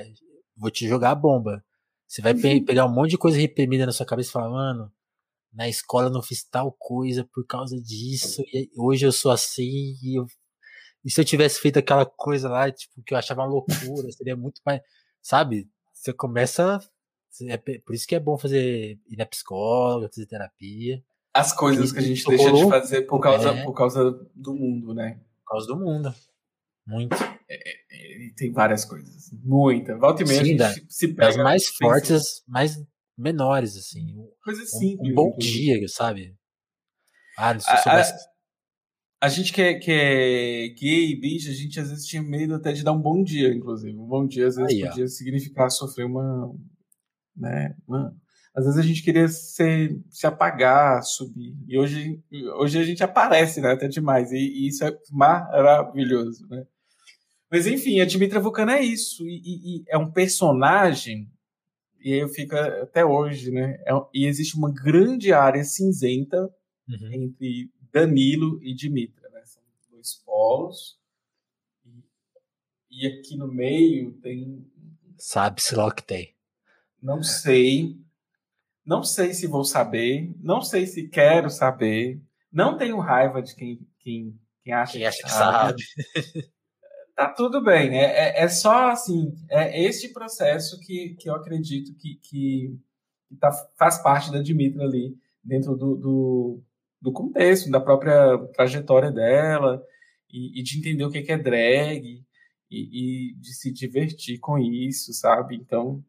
[0.55, 1.63] vou te jogar a bomba.
[2.07, 4.91] Você vai pe pegar um monte de coisa reprimida na sua cabeça e falar, mano,
[5.57, 9.97] na escola eu não fiz tal coisa por causa disso, e hoje eu sou assim,
[10.03, 10.27] e, eu,
[11.03, 14.35] e se eu tivesse feito aquela coisa lá, tipo, que eu achava uma loucura, seria
[14.35, 14.81] muito mais.
[15.19, 15.67] Sabe?
[15.93, 16.79] Você começa
[17.47, 21.03] é por isso que é bom fazer ir na psicóloga, fazer terapia.
[21.33, 23.63] As coisas que a gente deixa de fazer por causa, é.
[23.63, 25.19] por causa do mundo, né?
[25.43, 26.13] Por causa do mundo.
[26.85, 27.15] Muito.
[27.47, 29.29] É, é, tem várias coisas.
[29.43, 29.97] Muita.
[29.97, 31.29] Volta e meia Sim, a gente se pega.
[31.29, 32.83] As mais fortes, as mais
[33.17, 34.15] menores, assim.
[34.43, 35.09] Coisas simples.
[35.09, 36.35] Um, um bom dia, sabe?
[37.37, 38.13] Ah, se a, soubesse...
[38.13, 42.55] a, a, gente que é, que é gay, bicho, a gente às vezes tinha medo
[42.55, 43.97] até de dar um bom dia, inclusive.
[43.97, 45.07] Um bom dia às vezes Aí, podia ó.
[45.07, 46.53] significar sofrer uma,
[47.35, 47.75] né?
[47.87, 48.15] Mano,
[48.55, 51.55] às vezes a gente queria ser, se apagar, subir.
[51.67, 52.19] E hoje,
[52.57, 53.71] hoje a gente aparece, né?
[53.71, 54.31] Até demais.
[54.31, 56.65] E, e isso é maravilhoso, né?
[57.51, 59.23] Mas enfim, a Dimitra Vulcana é isso.
[59.27, 61.29] E, e, e, é um personagem,
[62.01, 63.81] e aí eu fico até hoje, né?
[63.85, 66.49] É, e existe uma grande área cinzenta
[66.87, 67.13] uhum.
[67.13, 69.41] entre Danilo e Dimitra, né?
[69.45, 70.97] São dois polos.
[72.89, 74.65] E, aqui no meio tem.
[75.17, 76.35] Sabe-se lá o que tem.
[77.01, 77.97] Não sei.
[78.85, 80.33] Não sei se vou saber.
[80.39, 82.21] Não sei se quero saber.
[82.51, 85.83] Não tenho raiva de quem, quem, quem acha, quem acha que sabe.
[87.17, 87.97] Tá tudo bem.
[87.97, 89.33] É, é, é, só assim.
[89.49, 92.79] É este processo que, que eu acredito que, que,
[93.39, 96.63] tá, faz parte da Dimitra ali, dentro do, do,
[97.01, 99.83] do contexto, da própria trajetória dela,
[100.31, 102.23] e, e de entender o que é drag,
[102.69, 105.55] e, e de se divertir com isso, sabe?
[105.55, 106.03] Então,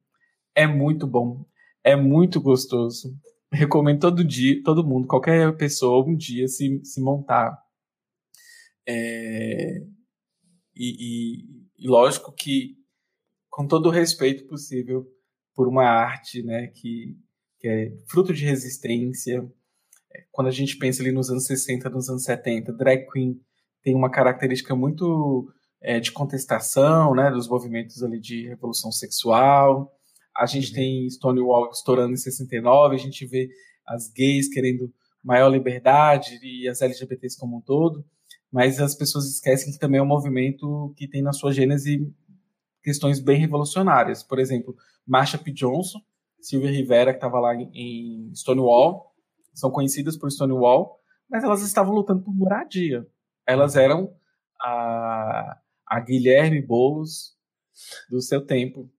[0.55, 1.47] é muito bom,
[1.83, 3.17] é muito gostoso.
[3.51, 7.59] Recomendo todo dia, todo mundo, qualquer pessoa, um dia se, se montar.
[8.87, 9.83] É,
[10.79, 12.77] e, e, e, lógico que
[13.51, 15.05] com todo o respeito possível
[15.55, 17.17] por uma arte, né, que,
[17.59, 19.45] que é fruto de resistência.
[20.15, 23.41] É, quando a gente pensa ali nos anos 60, nos anos 70, drag queen
[23.83, 29.93] tem uma característica muito é, de contestação, né, dos movimentos ali de revolução sexual.
[30.37, 30.75] A gente uhum.
[30.75, 33.49] tem Stonewall estourando em 69, a gente vê
[33.85, 34.93] as gays querendo
[35.25, 38.05] maior liberdade e as LGBTs como um todo,
[38.53, 42.13] mas as pessoas esquecem que também é um movimento que tem na sua gênese
[42.83, 44.23] questões bem revolucionárias.
[44.23, 44.75] Por exemplo,
[45.07, 45.53] Marsha P.
[45.53, 46.01] Johnson,
[46.41, 49.15] Sylvia Rivera, que estava lá em Stonewall,
[49.53, 53.07] são conhecidas por Stonewall, mas elas estavam lutando por moradia.
[53.47, 54.15] elas eram
[54.61, 57.37] a, a Guilherme Boulos
[58.11, 58.91] do seu tempo,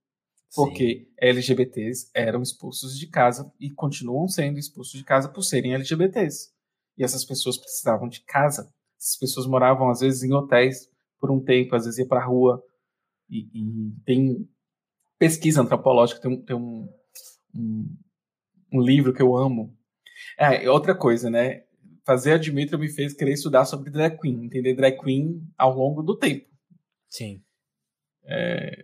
[0.56, 1.30] porque Sim.
[1.30, 6.52] LGBTs eram expulsos de casa e continuam sendo expulsos de casa por serem LGBTs.
[6.98, 8.74] E essas pessoas precisavam de casa.
[9.00, 12.26] Essas pessoas moravam, às vezes, em hotéis por um tempo, às vezes ia para a
[12.26, 12.62] rua.
[13.30, 14.48] E, e, tem
[15.18, 16.90] pesquisa antropológica, tem, um, tem um,
[17.56, 17.98] um,
[18.74, 19.76] um, livro que eu amo.
[20.38, 21.64] É, outra coisa, né?
[22.06, 26.02] Fazer a Dimitra me fez querer estudar sobre drag queen, entender drag queen ao longo
[26.02, 26.48] do tempo.
[27.08, 27.42] Sim.
[28.26, 28.84] É,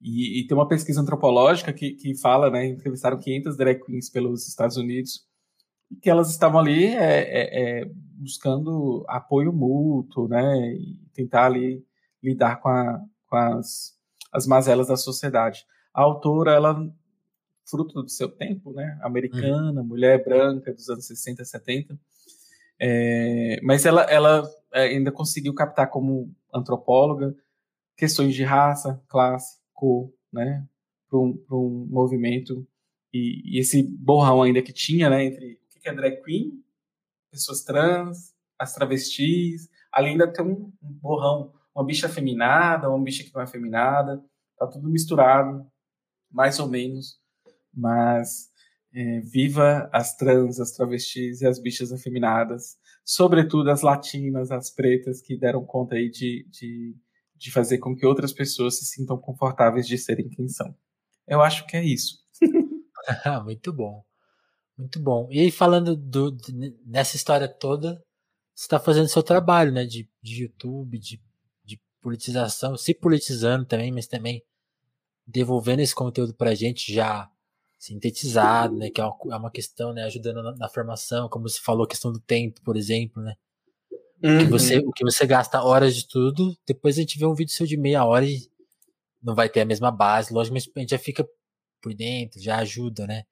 [0.00, 2.66] e, e, tem uma pesquisa antropológica que, que fala, né?
[2.66, 5.26] Entrevistaram 500 drag queens pelos Estados Unidos
[6.00, 10.74] que elas estavam ali é, é, é, buscando apoio mútuo, né?
[10.74, 11.84] E tentar ali
[12.22, 13.98] lidar com, a, com as,
[14.32, 15.66] as mazelas da sociedade.
[15.92, 16.90] A autora, ela
[17.64, 18.98] fruto do seu tempo, né?
[19.02, 19.86] Americana, uhum.
[19.86, 21.98] mulher branca dos anos 60, 70.
[22.78, 27.34] É, mas ela, ela é, ainda conseguiu captar como antropóloga
[27.96, 30.66] questões de raça, classe, cor, né?
[31.08, 32.66] Para um, um movimento
[33.12, 35.24] e, e, esse borrão ainda que tinha, né?
[35.24, 36.62] Entre que é drag queen,
[37.30, 43.34] pessoas trans, as travestis, além de ter um, borrão, uma bicha afeminada, uma bicha que
[43.34, 44.22] não é afeminada,
[44.58, 45.66] tá tudo misturado,
[46.30, 47.18] mais ou menos,
[47.74, 48.50] mas
[48.94, 55.20] é, viva as trans, as travestis e as bichas afeminadas, sobretudo as latinas, as pretas,
[55.20, 56.94] que deram conta aí de, de,
[57.34, 60.74] de fazer com que outras pessoas se sintam confortáveis de serem quem são.
[61.26, 62.18] Eu acho que é isso.
[63.44, 64.04] Muito bom.
[64.82, 65.28] Muito bom.
[65.30, 66.36] E aí, falando do,
[66.84, 68.02] nessa história toda,
[68.52, 69.86] você está fazendo seu trabalho, né?
[69.86, 71.22] De, de YouTube, de,
[71.64, 74.42] de politização, se politizando também, mas também
[75.24, 77.30] devolvendo esse conteúdo pra gente já
[77.78, 78.90] sintetizado, né?
[78.90, 80.02] Que é uma, é uma questão, né?
[80.02, 83.36] Ajudando na, na, formação, como você falou, a questão do tempo, por exemplo, né?
[84.20, 84.38] Uhum.
[84.38, 87.52] Que você, o que você gasta horas de tudo, depois a gente vê um vídeo
[87.52, 88.50] seu de meia hora e
[89.22, 91.24] não vai ter a mesma base, lógico, mas a gente já fica
[91.80, 93.22] por dentro, já ajuda, né?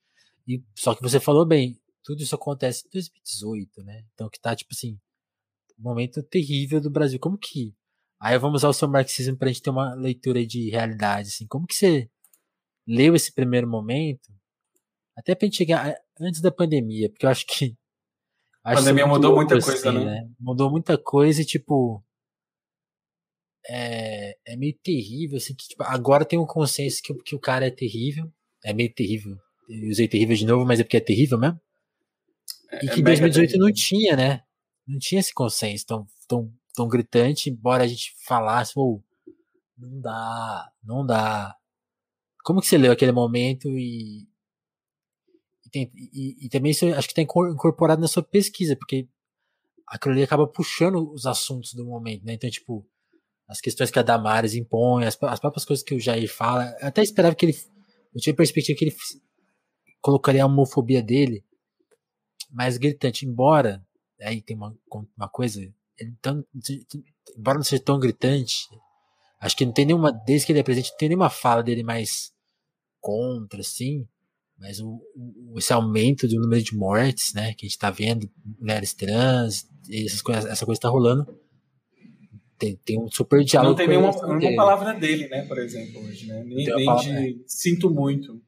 [0.51, 4.05] E, só que você falou bem, tudo isso acontece em 2018, né?
[4.13, 4.99] Então que tá, tipo assim,
[5.79, 7.21] um momento terrível do Brasil.
[7.21, 7.73] Como que.
[8.21, 11.47] Aí vamos usar o seu marxismo pra gente ter uma leitura de realidade, assim.
[11.47, 12.11] Como que você
[12.85, 14.29] leu esse primeiro momento?
[15.17, 17.77] Até pra gente chegar antes da pandemia, porque eu acho que.
[18.65, 20.05] a pandemia mudou muita assim, coisa, né?
[20.05, 20.31] né?
[20.41, 22.05] Mudou muita coisa e, tipo.
[23.69, 27.69] É, é meio terrível, assim, que tipo, agora tem um consenso que, que o cara
[27.69, 28.29] é terrível.
[28.65, 29.39] É meio terrível
[29.89, 31.61] usei terrível de novo, mas é porque é terrível mesmo.
[32.73, 34.43] É, e que em 2018 não tinha, né?
[34.87, 39.03] Não tinha esse consenso tão, tão, tão gritante, embora a gente falasse, oh,
[39.79, 41.55] não dá, não dá.
[42.45, 44.29] Como que você leu aquele momento e.
[45.67, 49.09] E, tem, e, e também isso acho que está incorporado na sua pesquisa, porque
[49.87, 52.35] aquilo ali acaba puxando os assuntos do momento, né?
[52.35, 52.87] Então, tipo,
[53.49, 56.89] as questões que a Damares impõe, as, as próprias coisas que o Jair fala, eu
[56.89, 57.57] até esperava que ele.
[58.15, 58.97] Eu tinha a perspectiva que ele
[60.01, 61.45] colocaria a homofobia dele
[62.51, 63.85] mais gritante, embora
[64.21, 64.77] aí tem uma,
[65.17, 65.61] uma coisa,
[66.21, 66.45] tão,
[67.37, 68.69] embora não seja tão gritante,
[69.41, 71.83] acho que não tem nenhuma, desde que ele é presente, não tem nenhuma fala dele
[71.83, 72.33] mais
[73.01, 74.07] contra, assim,
[74.59, 78.31] mas o, o, esse aumento do número de mortes, né, que a gente tá vendo,
[78.59, 81.27] mulheres trans, essas coisas, essa coisa tá rolando,
[82.59, 83.71] tem, tem um super diálogo.
[83.71, 87.45] Não tem nenhuma, nenhuma palavra dele, né, por exemplo, hoje, né, nem, nem de é.
[87.47, 88.43] sinto muito.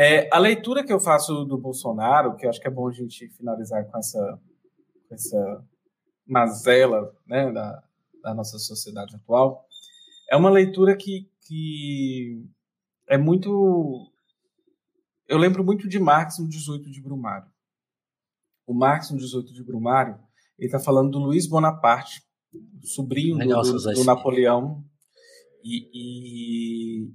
[0.00, 2.92] É, a leitura que eu faço do Bolsonaro, que eu acho que é bom a
[2.92, 4.40] gente finalizar com essa,
[5.10, 5.64] essa
[6.24, 7.82] mazela né, da,
[8.22, 9.66] da nossa sociedade atual,
[10.30, 12.44] é uma leitura que, que
[13.08, 14.08] é muito.
[15.26, 17.50] Eu lembro muito de Marx no 18 de Brumário.
[18.68, 20.16] O Marx no 18 de Brumário,
[20.56, 22.22] ele está falando do Luiz Bonaparte,
[22.84, 24.84] sobrinho do, do, do Napoleão,
[25.64, 27.14] e, e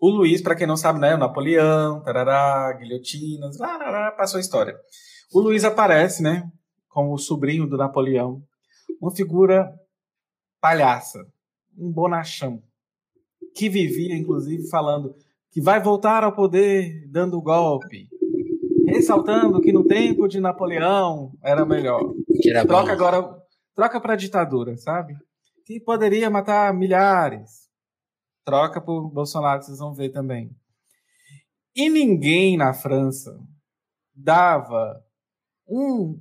[0.00, 4.38] o Luiz, para quem não sabe, né, o Napoleão, tarará, guilhotinas, lá, lá, lá, passou
[4.38, 4.76] a história.
[5.32, 6.48] O Luiz aparece, né,
[6.88, 8.42] como o sobrinho do Napoleão,
[9.00, 9.72] uma figura
[10.60, 11.26] palhaça,
[11.76, 12.62] um bonachão,
[13.54, 15.14] que vivia, inclusive, falando
[15.50, 18.08] que vai voltar ao poder dando golpe,
[18.86, 22.14] ressaltando que no tempo de Napoleão era melhor.
[22.46, 23.36] Era troca agora,
[23.74, 25.14] troca para ditadura, sabe?
[25.64, 27.67] Que poderia matar milhares
[28.48, 30.56] Troca por Bolsonaro, vocês vão ver também.
[31.76, 33.38] E ninguém na França
[34.14, 35.04] dava
[35.68, 36.18] um,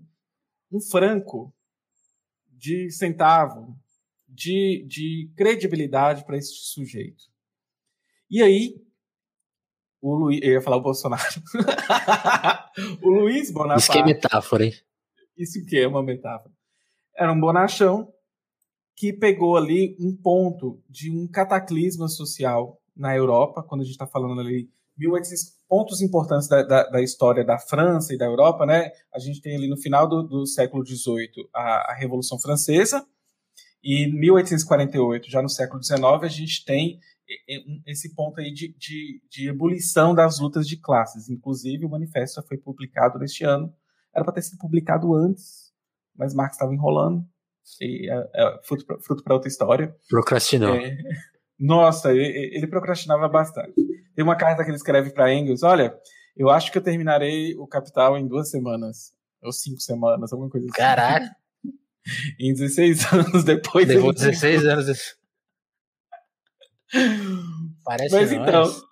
[0.69, 1.55] um franco
[2.51, 3.80] de centavo
[4.28, 7.23] de, de credibilidade para esse sujeito.
[8.30, 8.75] E aí,
[10.01, 11.41] o Luiz, eu ia falar o Bolsonaro.
[13.01, 13.84] o Luiz Bonaparte.
[13.84, 14.73] Isso que é metáfora, hein?
[15.38, 16.53] Isso que é uma metáfora.
[17.15, 18.13] era um bonachão
[18.97, 24.07] que pegou ali um ponto de um cataclisma social na Europa, quando a gente está
[24.07, 28.89] falando ali 1800 pontos importantes da, da, da, história da França e da Europa, né?
[29.13, 33.05] A gente tem ali no final do, do século XVIII a, a, Revolução Francesa
[33.83, 36.99] e 1848, já no século XIX, a gente tem
[37.85, 41.29] esse ponto aí de, de, de ebulição das lutas de classes.
[41.29, 43.71] Inclusive, o manifesto foi publicado neste ano.
[44.15, 45.71] Era para ter sido publicado antes,
[46.15, 47.23] mas Marx estava enrolando.
[47.82, 49.95] E é, é fruto para outra história.
[50.09, 50.76] Procrastinou.
[50.76, 50.97] É,
[51.59, 53.74] nossa, ele, ele procrastinava bastante.
[54.15, 55.93] Tem uma carta que ele escreve para Engels: Olha,
[56.36, 60.65] eu acho que eu terminarei o Capital em duas semanas, ou cinco semanas, alguma coisa
[60.68, 60.78] assim.
[60.78, 61.36] Caraca!
[62.39, 63.88] em 16 anos depois.
[63.88, 65.18] Levou 16 anos.
[67.84, 68.88] Parece Mas então.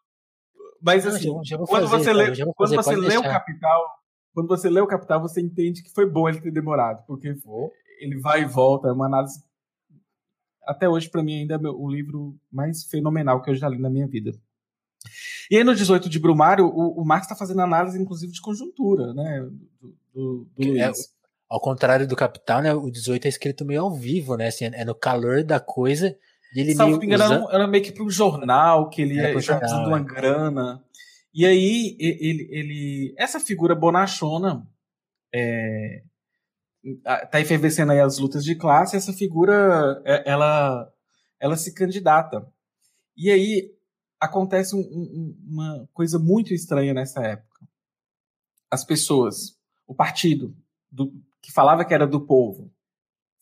[0.82, 3.86] Mas assim, não, já, já quando fazer, você lê, quando você lê o Capital,
[4.34, 7.34] quando você lê o Capital, você entende que foi bom ele ter demorado, porque
[8.00, 9.44] ele vai e volta, é uma análise
[10.66, 13.90] até hoje para mim ainda é o livro mais fenomenal que eu já li na
[13.90, 14.34] minha vida.
[15.50, 19.14] E aí no 18 de Brumário, o, o Marx está fazendo análise, inclusive, de conjuntura,
[19.14, 19.48] né?
[19.80, 20.92] Do, do, do é,
[21.48, 22.74] ao contrário do Capital, né?
[22.74, 24.48] O 18 é escrito meio ao vivo, né?
[24.48, 26.18] Assim, é no calor da coisa.
[26.56, 27.48] E ele Salvo meio usa...
[27.52, 30.04] era, meio que para um jornal, que ele ia precisando de uma é.
[30.04, 30.84] grana.
[31.32, 34.66] E aí, ele, ele, essa figura bonachona,
[35.34, 36.02] é,
[37.32, 40.92] tá efervescendo aí as lutas de classe, essa figura, é, ela,
[41.40, 42.48] ela se candidata.
[43.18, 43.76] E aí,
[44.20, 47.68] acontece um, um, uma coisa muito estranha nessa época.
[48.70, 49.58] As pessoas,
[49.88, 50.56] o partido
[50.92, 52.74] do, que falava que era do povo,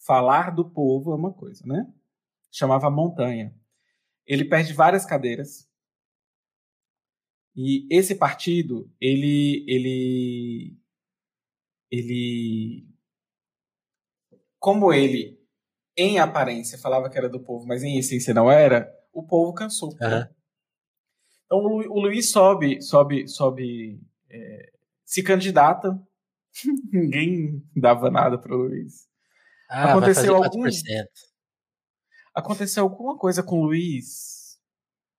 [0.06, 1.92] falar do povo é uma coisa, né?
[2.52, 3.56] Chamava Montanha.
[4.26, 5.68] Ele perde várias cadeiras.
[7.56, 10.78] E esse partido, ele, ele,
[11.90, 12.88] ele,
[14.64, 15.38] como ele,
[15.98, 19.90] em aparência, falava que era do povo, mas em essência não era, o povo cansou.
[19.90, 20.26] Uhum.
[21.46, 24.00] Então o Luiz sobe, sobe, sobe,
[24.30, 24.72] é,
[25.04, 26.02] se candidata.
[26.94, 29.06] Ninguém dava nada para o Luiz.
[29.70, 30.64] Ah, aconteceu algum
[32.34, 34.43] aconteceu alguma coisa com o Luiz.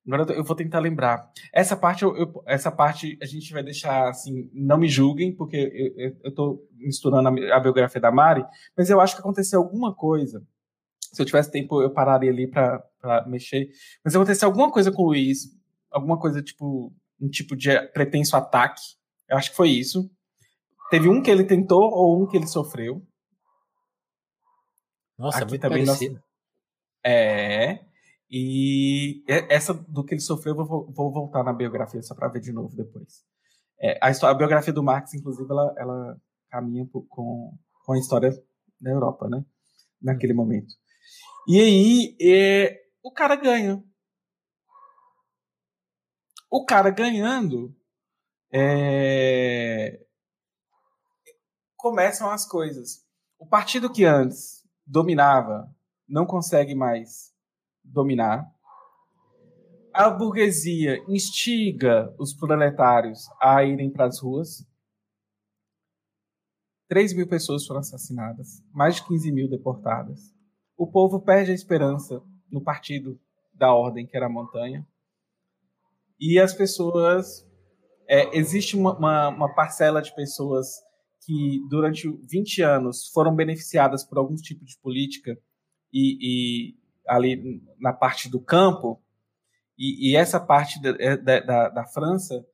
[0.07, 1.31] Agora eu vou tentar lembrar.
[1.53, 5.57] Essa parte eu, eu, essa parte a gente vai deixar assim, não me julguem porque
[5.57, 8.45] eu, eu, eu tô misturando a, a biografia da Mari,
[8.77, 10.45] mas eu acho que aconteceu alguma coisa
[11.15, 12.83] se eu tivesse tempo, eu pararia ali para
[13.27, 13.71] mexer.
[14.05, 15.45] Mas aconteceu alguma coisa com o Luiz,
[15.91, 18.83] alguma coisa tipo um tipo de pretenso ataque.
[19.29, 20.11] Eu acho que foi isso.
[20.91, 23.07] Teve um que ele tentou ou um que ele sofreu.
[25.17, 26.15] Nossa, Aqui muito também parecido.
[26.15, 26.25] Nós...
[27.05, 27.85] É.
[28.37, 32.41] E essa do que ele sofreu, eu vou, vou voltar na biografia só para ver
[32.41, 33.23] de novo depois.
[33.81, 36.21] É, a, história, a, biografia do Marx, inclusive, ela, ela
[36.51, 38.31] caminha com, com a história
[38.81, 39.45] da Europa, né?
[40.03, 40.75] Naquele momento.
[41.47, 43.81] E aí, é, o cara ganha
[46.55, 47.77] o cara ganhando,
[48.53, 50.07] é...
[51.77, 53.05] começam as coisas.
[53.37, 55.69] O partido que antes dominava
[56.09, 57.34] não consegue mais
[57.85, 58.51] dominar.
[59.93, 64.67] A burguesia instiga os proletários a irem para as ruas.
[66.89, 70.35] 3 mil pessoas foram assassinadas, mais de 15 mil deportadas.
[70.77, 72.21] O povo perde a esperança
[72.51, 73.21] no partido
[73.55, 74.87] da ordem, que era a montanha.
[76.21, 77.47] E as pessoas.
[78.07, 80.69] É, existe uma, uma, uma, parcela de pessoas
[81.25, 85.39] que durante 20 anos foram beneficiadas por algum tipo de política
[85.91, 89.03] e, e ali na parte do campo,
[89.77, 92.47] e, e essa parte da, é, da, da, da, França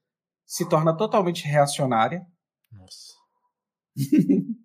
[0.46, 2.26] se torna totalmente reacionária.
[2.72, 3.14] Nossa.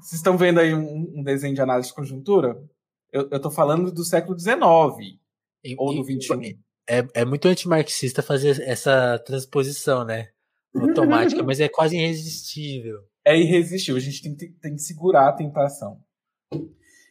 [0.00, 2.62] Vocês estão vendo aí um, um, desenho de análise de conjuntura?
[3.10, 5.18] Eu estou falando do século XIX
[5.64, 6.58] e, ou do XXI
[6.88, 10.28] é, é muito antimarxista fazer essa transposição, né?
[10.74, 13.00] Automática, mas é quase irresistível.
[13.24, 15.98] É irresistível, a gente tem, tem, tem que segurar a tentação.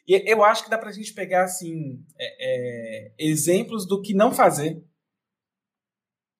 [0.07, 4.33] E eu acho que dá pra gente pegar, assim, é, é, exemplos do que não
[4.33, 4.83] fazer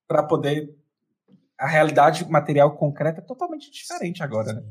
[0.08, 0.76] para poder.
[1.58, 4.64] A realidade material concreta é totalmente diferente agora, né?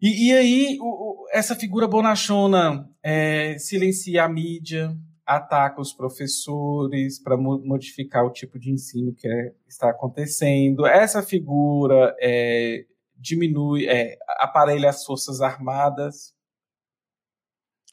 [0.00, 4.94] E, e aí, o, o, essa figura bonachona é, silencia a mídia,
[5.26, 10.86] ataca os professores para modificar o tipo de ensino que é, está acontecendo.
[10.86, 12.84] Essa figura é,
[13.16, 16.33] diminui, é, aparelha as forças armadas.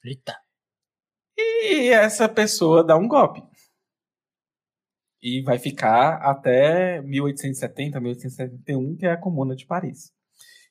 [0.04, 0.36] Eita.
[1.38, 3.42] E essa pessoa dá um golpe.
[5.22, 10.12] E vai ficar até 1870, 1871, que é a Comuna de Paris.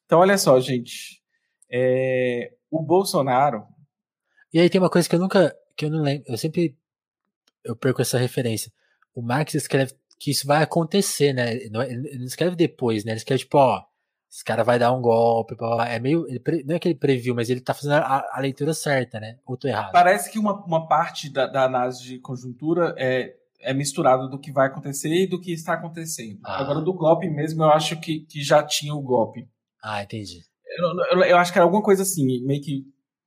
[0.04, 1.22] Então, olha só, gente.
[1.70, 3.64] É, o Bolsonaro.
[4.52, 5.56] E aí tem uma coisa que eu nunca.
[5.76, 6.24] que eu não lembro.
[6.28, 6.76] Eu sempre.
[7.62, 8.72] Eu perco essa referência.
[9.14, 11.54] O Marx escreve que isso vai acontecer, né?
[11.54, 13.12] Ele não escreve depois, né?
[13.12, 13.84] Ele escreve tipo, ó,
[14.30, 15.56] esse cara vai dar um golpe,
[15.88, 18.72] é meio, ele, não é que ele previu, mas ele tá fazendo a, a leitura
[18.72, 19.38] certa, né?
[19.44, 19.90] Ou tô errado?
[19.90, 24.52] Parece que uma, uma parte da, da análise de conjuntura é, é misturado do que
[24.52, 26.38] vai acontecer e do que está acontecendo.
[26.44, 26.60] Ah.
[26.60, 29.48] Agora, do golpe mesmo, eu acho que, que já tinha o golpe.
[29.82, 30.44] Ah, entendi.
[30.78, 32.84] Eu, eu, eu acho que era alguma coisa assim, meio que.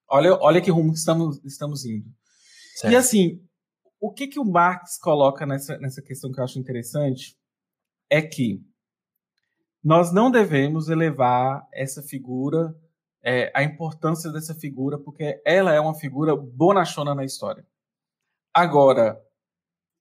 [0.10, 2.06] Olha, olha que rumo que estamos, estamos indo.
[2.76, 2.94] Certo.
[2.94, 3.42] E assim,
[4.00, 7.36] o que, que o Marx coloca nessa, nessa questão que eu acho interessante
[8.10, 8.62] é que
[9.84, 12.74] nós não devemos elevar essa figura,
[13.22, 17.66] é, a importância dessa figura, porque ela é uma figura bonachona na história.
[18.54, 19.22] Agora,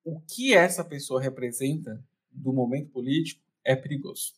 [0.05, 4.35] o que essa pessoa representa do momento político é perigoso.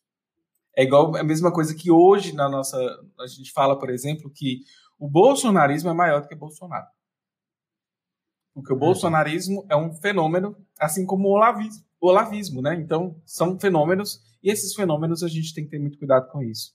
[0.77, 2.77] É igual a mesma coisa que hoje na nossa
[3.21, 4.61] a gente fala, por exemplo, que
[4.99, 6.87] o bolsonarismo é maior do que Bolsonaro.
[8.55, 12.75] Porque o bolsonarismo é um fenômeno, assim como o olavismo, olavismo, né?
[12.75, 16.73] Então, são fenômenos, e esses fenômenos a gente tem que ter muito cuidado com isso.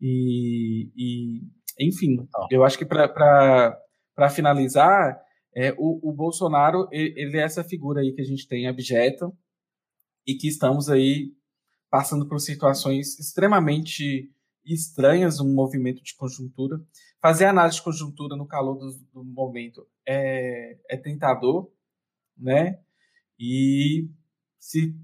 [0.00, 1.42] E, e
[1.80, 2.16] enfim,
[2.50, 5.16] eu acho que para finalizar,
[5.54, 9.30] é, o, o Bolsonaro, ele é essa figura aí que a gente tem abjeta
[10.26, 11.32] e que estamos aí
[11.90, 14.30] passando por situações extremamente
[14.64, 16.78] estranhas no movimento de conjuntura.
[17.20, 21.70] Fazer análise de conjuntura no calor do, do momento é, é tentador,
[22.36, 22.78] né?
[23.38, 24.08] E
[24.62, 24.96] se,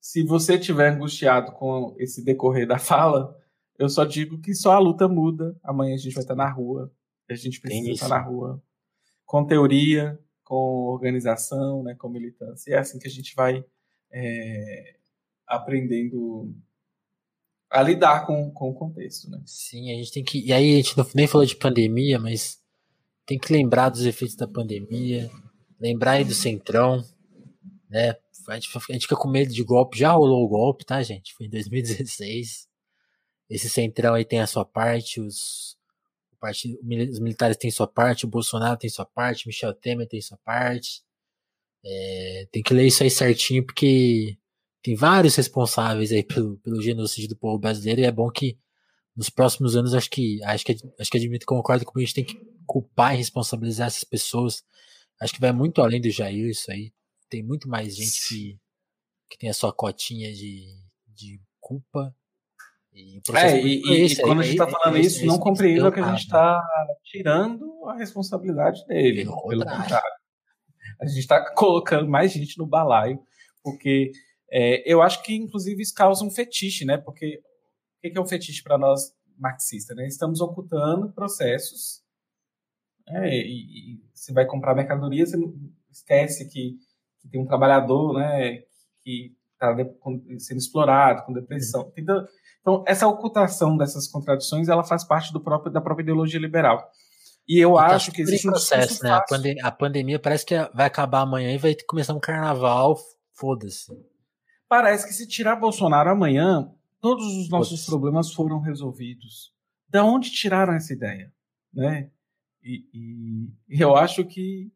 [0.00, 3.38] se você estiver angustiado com esse decorrer da fala,
[3.78, 5.54] eu só digo que só a luta muda.
[5.62, 6.90] Amanhã a gente vai estar na rua,
[7.28, 8.62] a gente precisa estar na rua,
[9.26, 12.70] com teoria, com organização, né, com militância.
[12.70, 13.62] E é assim que a gente vai
[14.10, 14.96] é,
[15.46, 16.54] aprendendo
[17.68, 19.42] a lidar com, com o contexto, né?
[19.44, 20.40] Sim, a gente tem que.
[20.40, 22.62] E aí a gente não, nem falou de pandemia, mas
[23.26, 25.30] tem que lembrar dos efeitos da pandemia,
[25.78, 27.04] lembrar aí do centrão,
[27.90, 28.16] né?
[28.48, 31.34] A gente, a gente fica com medo de golpe, já rolou o golpe, tá, gente?
[31.34, 32.68] Foi em 2016.
[33.48, 35.76] Esse centrão aí tem a sua parte, os,
[36.40, 36.78] parte,
[37.10, 41.02] os militares têm sua parte, o Bolsonaro tem sua parte, Michel Temer tem sua parte.
[41.84, 44.36] É, tem que ler isso aí certinho, porque
[44.82, 48.58] tem vários responsáveis aí pelo, pelo genocídio do povo brasileiro e é bom que
[49.16, 52.24] nos próximos anos acho que acho que acho que admito concordo com a gente tem
[52.24, 54.62] que culpar e responsabilizar essas pessoas.
[55.20, 56.92] Acho que vai muito além do Jair isso aí.
[57.28, 58.60] Tem muito mais gente que,
[59.30, 60.66] que tem a sua cotinha de,
[61.08, 62.14] de culpa.
[62.92, 66.10] E é, e, e, e quando a gente está falando isso, não compreenda que a
[66.10, 66.62] gente está
[67.04, 69.24] tirando a responsabilidade dele.
[69.24, 70.16] Pelo, pelo contrário.
[71.00, 73.20] A gente está colocando mais gente no balaio,
[73.62, 74.12] porque
[74.50, 76.96] é, eu acho que, inclusive, isso causa um fetiche, né?
[76.96, 77.42] Porque
[77.98, 79.96] o que é um fetiche para nós marxistas?
[79.96, 80.06] Né?
[80.06, 82.02] Estamos ocultando processos.
[83.06, 83.28] Né?
[83.30, 85.36] E, e, você vai comprar mercadoria, você
[85.90, 86.76] esquece que,
[87.26, 88.62] que tem um trabalhador né,
[89.02, 89.74] que está
[90.38, 91.92] sendo explorado, com depressão.
[91.96, 92.26] Então,
[92.60, 96.90] então, essa ocultação dessas contradições, ela faz parte do próprio, da própria ideologia liberal.
[97.48, 99.12] E eu tá acho que existe um processo, né?
[99.12, 102.98] A, pandem a, pandemia parece que vai acabar amanhã e vai começar um carnaval,
[103.34, 103.92] foda-se.
[104.68, 106.68] Parece que se tirar Bolsonaro amanhã,
[107.00, 109.52] todos os nossos problemas foram resolvidos.
[109.88, 111.32] Da onde tiraram essa ideia?
[111.72, 112.10] Né?
[112.64, 114.72] E, e, eu acho que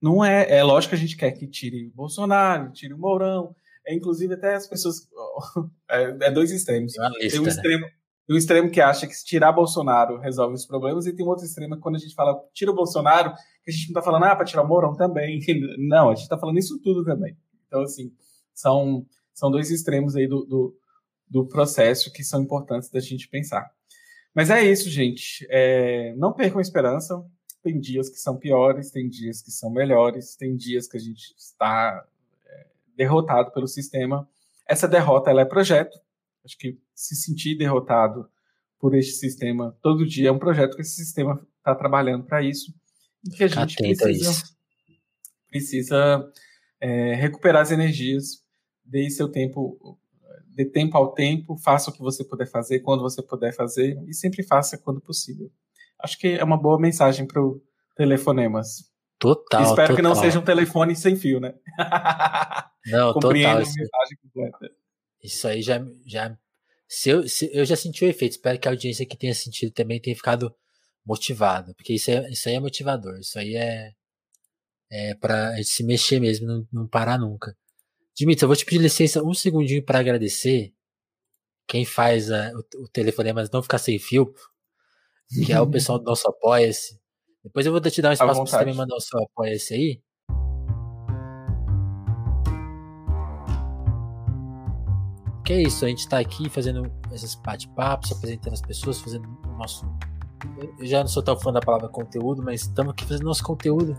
[0.00, 0.58] não é.
[0.58, 3.54] É lógico que a gente quer que tire Bolsonaro, tire o Mourão.
[3.86, 5.08] É, inclusive, até as pessoas.
[5.88, 6.94] É, é dois extremos.
[6.94, 7.48] Tem, lista, tem um né?
[7.48, 7.86] extremo.
[7.86, 7.92] Né?
[8.28, 11.44] um extremo que acha que se tirar Bolsonaro resolve os problemas, e tem um outro
[11.44, 13.32] extremo que quando a gente fala tira o Bolsonaro,
[13.64, 15.38] que a gente não está falando, ah, para tirar o Mourão também.
[15.78, 17.36] Não, a gente está falando isso tudo também.
[17.66, 18.12] Então, assim,
[18.52, 20.76] são, são dois extremos aí do, do,
[21.28, 23.70] do processo que são importantes da gente pensar.
[24.34, 25.46] Mas é isso, gente.
[25.48, 27.24] É, não percam a esperança.
[27.66, 31.34] Tem dias que são piores, tem dias que são melhores, tem dias que a gente
[31.36, 32.06] está
[32.46, 32.66] é,
[32.96, 34.28] derrotado pelo sistema.
[34.64, 35.98] Essa derrota ela é projeto.
[36.44, 38.30] Acho que se sentir derrotado
[38.78, 42.72] por este sistema todo dia é um projeto que esse sistema está trabalhando para isso
[43.24, 44.44] e que a gente precisa,
[45.48, 46.32] precisa
[46.80, 48.44] é, recuperar as energias,
[48.84, 49.98] dê seu tempo
[50.54, 54.14] dê tempo ao tempo, faça o que você puder fazer, quando você puder fazer, e
[54.14, 55.50] sempre faça quando possível.
[55.98, 57.62] Acho que é uma boa mensagem para o
[57.96, 58.90] Telefonemas.
[59.18, 59.62] Total.
[59.62, 59.96] Espero total.
[59.96, 61.54] que não seja um telefone sem fio, né?
[62.86, 63.62] Não, total.
[63.62, 63.74] Isso,
[65.22, 65.84] isso aí já.
[66.04, 66.36] já
[66.86, 68.32] se eu, se, eu já senti o efeito.
[68.32, 70.54] Espero que a audiência que tenha sentido também tenha ficado
[71.04, 71.74] motivado.
[71.74, 73.18] Porque isso, é, isso aí é motivador.
[73.18, 73.92] Isso aí é.
[74.88, 77.56] É pra se mexer mesmo, não, não parar nunca.
[78.14, 80.72] Dimitri, eu vou te pedir licença um segundinho para agradecer
[81.66, 84.32] quem faz a, o, o telefonema, mas não ficar sem fio.
[85.28, 86.98] Que é o pessoal do nosso Apoia-se.
[87.44, 90.00] Depois eu vou te dar um espaço para você também mandar o seu Apoia-se aí.
[95.44, 99.58] Que é isso, a gente tá aqui fazendo esses bate-papos, apresentando as pessoas, fazendo o
[99.58, 99.86] nosso.
[100.78, 103.96] Eu já não sou tão fã da palavra conteúdo, mas estamos aqui fazendo nosso conteúdo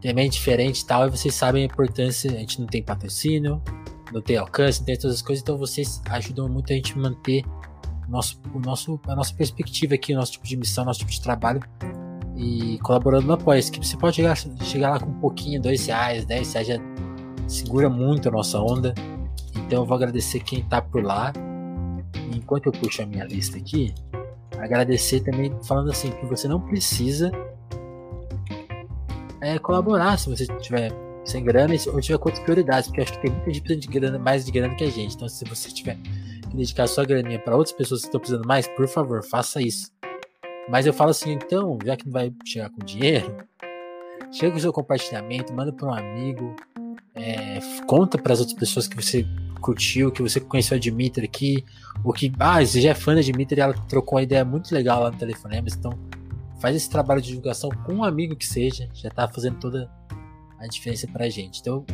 [0.00, 3.62] também diferente e tal, e vocês sabem a importância, a gente não tem patrocínio,
[4.12, 7.44] não tem alcance, não tem todas as coisas, então vocês ajudam muito a gente manter
[8.08, 11.20] nosso, o nosso, a nossa perspectiva aqui, o nosso tipo de missão, nosso tipo de
[11.20, 11.60] trabalho
[12.36, 13.62] e colaborando no apoio.
[13.70, 16.76] Que você pode chegar, chegar lá com um pouquinho, dois reais, dez reais, já
[17.46, 18.94] segura muito a nossa onda.
[19.54, 21.32] Então eu vou agradecer quem tá por lá.
[22.34, 23.94] Enquanto eu puxo a minha lista aqui,
[24.58, 27.30] agradecer também falando assim que você não precisa
[29.40, 30.92] é, colaborar se você tiver
[31.24, 33.88] sem grana ou tiver com outras prioridades, porque acho que tem muita gente precisando de
[33.88, 35.14] grana, mais de grana que a gente.
[35.16, 35.98] Então, se você tiver
[36.56, 39.90] dedicar sua graninha para outras pessoas que estão precisando mais, por favor, faça isso.
[40.68, 43.36] Mas eu falo assim, então, já que não vai chegar com dinheiro,
[44.32, 46.56] chega o seu compartilhamento, manda para um amigo,
[47.14, 49.24] é, conta para as outras pessoas que você
[49.60, 51.64] curtiu, que você conheceu a Dimitri aqui,
[52.04, 55.02] ou que, ah, você já é fã da Dimitri, ela trocou uma ideia muito legal
[55.02, 55.92] lá no Telefonemas, então
[56.60, 59.90] faz esse trabalho de divulgação com um amigo que seja, já tá fazendo toda
[60.58, 61.60] a diferença pra gente.
[61.60, 61.84] Então,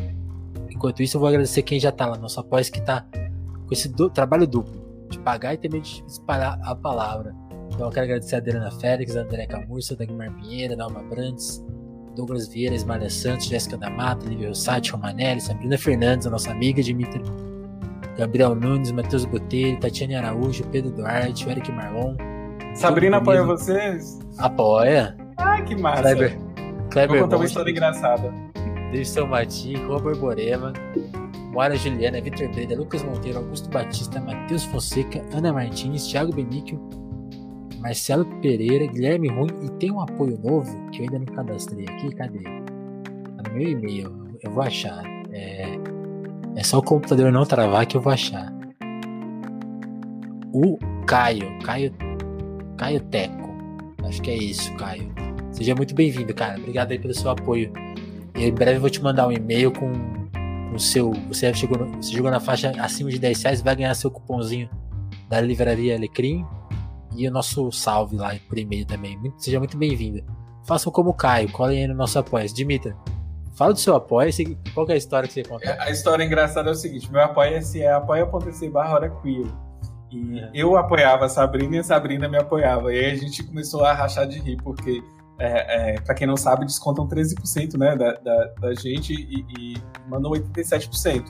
[0.69, 3.05] enquanto isso, eu vou agradecer quem já tá lá, nosso apoio que tá
[3.65, 7.35] com esse do, trabalho duplo, de pagar e também de espalhar a palavra.
[7.71, 11.63] Então, eu quero agradecer a Adriana Félix, a André Camurça, Dagmar Pinheira, Dalma Brandes,
[12.15, 16.83] Douglas Vieira, Esmalha Santos, Jéssica da Mata, Lívia Rossati, Romanelli, Sabrina Fernandes, a nossa amiga
[16.83, 17.23] Dimitri,
[18.17, 22.15] Gabriel Nunes, Matheus Botelho, Tatiane Araújo, Pedro Duarte, Eric Marlon,
[22.75, 24.19] Sabrina apoia vocês?
[24.39, 25.15] Apoia.
[25.37, 26.01] Ai, que massa.
[26.01, 26.37] Kleber,
[26.89, 28.33] Kleber Vou contar uma história engraçada.
[28.91, 30.73] Dirceu Mati, Robert Borema,
[31.53, 36.79] Moara Juliana, Vitor Breda, Lucas Monteiro, Augusto Batista, Matheus Fonseca, Ana Martins, Thiago Benício,
[37.79, 42.15] Marcelo Pereira, Guilherme Ruim e tem um apoio novo que eu ainda não cadastrei aqui.
[42.15, 42.39] Cadê?
[42.39, 45.03] Tá no meu e-mail, eu vou achar.
[45.31, 45.77] É,
[46.55, 48.51] é só o computador não travar que eu vou achar.
[50.51, 51.93] O Caio, Caio
[52.77, 53.53] Caio Teco.
[54.03, 55.13] Acho que é isso, Caio.
[55.51, 56.57] Seja muito bem-vindo, cara.
[56.57, 57.71] Obrigado aí pelo seu apoio.
[58.35, 60.22] E em breve eu vou te mandar um e-mail com
[60.75, 61.11] o seu.
[61.27, 64.69] Você chegou, no, você chegou na faixa acima de 10 reais, vai ganhar seu cupomzinho
[65.29, 66.45] da livraria Alecrim
[67.15, 69.17] e o nosso salve lá por e-mail também.
[69.17, 70.23] Muito, seja muito bem-vindo.
[70.65, 72.47] Façam como o Caio, colhem aí no nosso apoio.
[72.53, 72.95] Dimitra,
[73.55, 74.31] fala do seu apoio.
[74.73, 75.77] Qual é a história que você conta?
[75.79, 78.99] A história engraçada é o seguinte: meu apoia-se é apoia.se barra
[80.13, 80.51] e é.
[80.53, 82.93] eu apoiava a Sabrina e a Sabrina me apoiava.
[82.93, 85.03] E aí a gente começou a rachar de rir, porque,
[85.39, 89.77] é, é, para quem não sabe, descontam 13% né, da, da, da gente e, e
[90.07, 91.25] mandam 87%.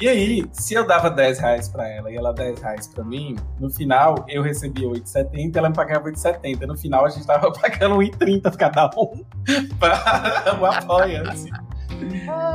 [0.00, 3.34] E aí, se eu dava 10 reais pra ela e ela 10 reais pra mim,
[3.58, 6.66] no final eu recebia 8,70 ela me pagava 8,70.
[6.66, 9.24] No final a gente tava pagando 1,30 cada um
[9.80, 11.50] para o apoio, assim.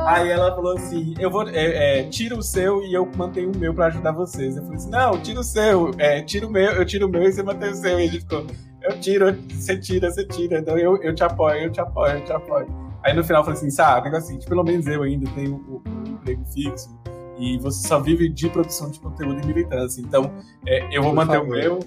[0.06, 1.46] Aí ela falou assim: eu vou.
[1.48, 4.56] É, é, tira o seu e eu mantenho o meu pra ajudar vocês.
[4.56, 7.24] Eu falei assim: não, tira o seu, é, tira o meu, eu tiro o meu
[7.24, 8.00] e você mantém o seu.
[8.00, 8.46] E ele ficou:
[8.84, 10.58] eu tiro, você tira, você tira.
[10.58, 12.66] Então eu, eu te apoio, eu te apoio, eu te apoio.
[13.02, 15.90] Aí no final eu falei assim: sabe, negócio assim, pelo menos eu ainda tenho um,
[15.90, 16.96] um emprego fixo
[17.38, 20.00] e você só vive de produção de conteúdo e militância.
[20.00, 20.30] Então
[20.66, 21.48] é, eu vou por manter favor.
[21.48, 21.80] o meu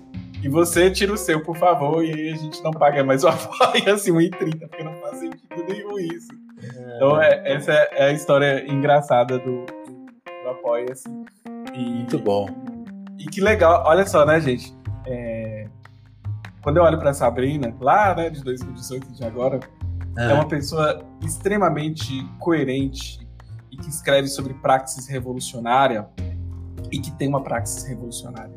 [0.43, 3.27] e você tira o seu, por favor, e aí a gente não paga mais o
[3.29, 6.27] apoio, assim, 1,30, porque não faz sentido nenhum isso.
[6.95, 11.25] Então, é, essa é a história engraçada do, do Apoia, assim.
[11.73, 12.47] E, Muito bom.
[13.17, 14.75] E que legal, olha só, né, gente?
[15.05, 15.46] É,
[16.67, 19.57] quando eu olho pra Sabrina, lá, né, de 2018 de agora,
[20.17, 20.31] é.
[20.31, 23.25] é uma pessoa extremamente coerente
[23.71, 26.09] e que escreve sobre praxis revolucionária
[26.91, 28.51] e que tem uma praxis revolucionária.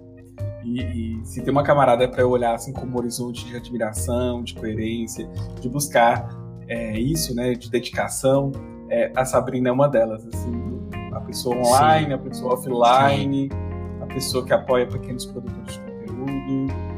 [0.65, 4.57] E, e, se tem uma camarada para eu olhar assim como horizonte de admiração, de
[4.57, 5.31] coerência,
[5.61, 6.29] de buscar
[6.67, 8.51] é, isso, né, de dedicação,
[8.89, 10.81] é, a Sabrina é uma delas, assim,
[11.13, 12.13] a pessoa online, Sim.
[12.13, 14.03] a pessoa offline, Sim.
[14.03, 16.90] a pessoa que apoia pequenos produtores de conteúdo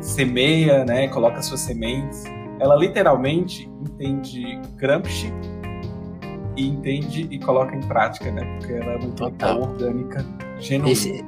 [0.00, 2.24] semeia, né, coloca suas sementes.
[2.58, 5.32] Ela literalmente entende Gramsci
[6.56, 9.60] e entende e coloca em prática, né, porque ela é muito Total.
[9.60, 10.24] orgânica,
[10.58, 10.92] genuína.
[10.92, 11.24] Esse,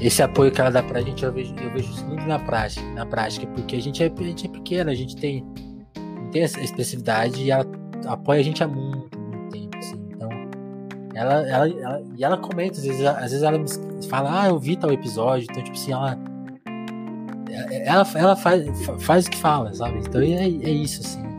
[0.00, 2.86] esse apoio que ela dá pra gente, eu vejo, eu vejo isso muito na prática,
[2.94, 5.44] na prática, porque a gente é, a gente é pequena, a gente tem
[6.30, 7.66] tem essa expressividade e ela
[8.06, 9.96] apoia a gente há muito, muito tempo, assim.
[10.10, 10.28] Então,
[11.14, 13.58] ela, ela, ela, e ela comenta, às vezes, às vezes ela
[14.08, 16.18] fala, ah, eu vi tal episódio, então, tipo assim, ela.
[17.84, 18.64] Ela, ela faz,
[19.00, 19.98] faz o que fala, sabe?
[19.98, 21.30] Então é, é isso, assim.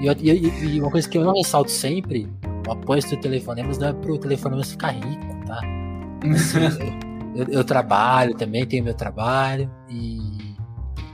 [0.00, 2.28] E, e, e, uma coisa que eu não ressalto sempre,
[2.66, 5.60] o apoio do telefonemas não é pro telefonemas ficar rico, tá?
[6.34, 6.92] Assim,
[7.36, 10.56] eu, eu, trabalho também, tenho meu trabalho, e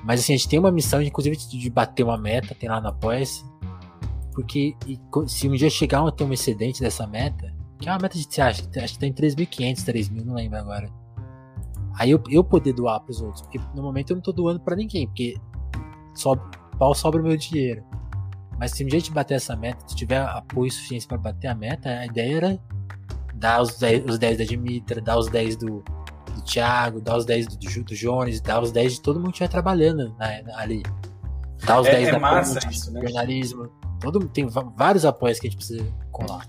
[0.04, 2.88] Mas assim, a gente tem uma missão, inclusive, de bater uma meta, tem lá no
[2.88, 3.44] Apoia-se.
[4.32, 7.98] Porque e, se um dia chegar a ter um excedente dessa meta, que é uma
[7.98, 10.88] meta de, acha, acho que tá em 3.500, 3.000, não lembro agora.
[11.98, 13.42] Aí eu, eu poder doar pros outros.
[13.42, 15.36] Porque no momento eu não tô doando para ninguém, porque
[16.14, 16.42] sobe,
[16.78, 17.82] pau sobra o meu dinheiro.
[18.58, 21.48] Mas se um dia a gente bater essa meta, se tiver apoio suficiente para bater
[21.48, 22.60] a meta, a ideia era
[23.34, 25.84] dar os 10, os 10 da Dimitra, dar os 10 do,
[26.34, 29.32] do Thiago, dar os 10 do, do Jones, dar os 10 de todo mundo que
[29.34, 30.82] estiver trabalhando né, ali.
[31.64, 33.00] Dar os É- 10 é da massa isso, né?
[33.00, 33.68] jornalismo.
[34.00, 34.46] Todo, tem
[34.76, 36.46] vários apoios que a gente precisa colar.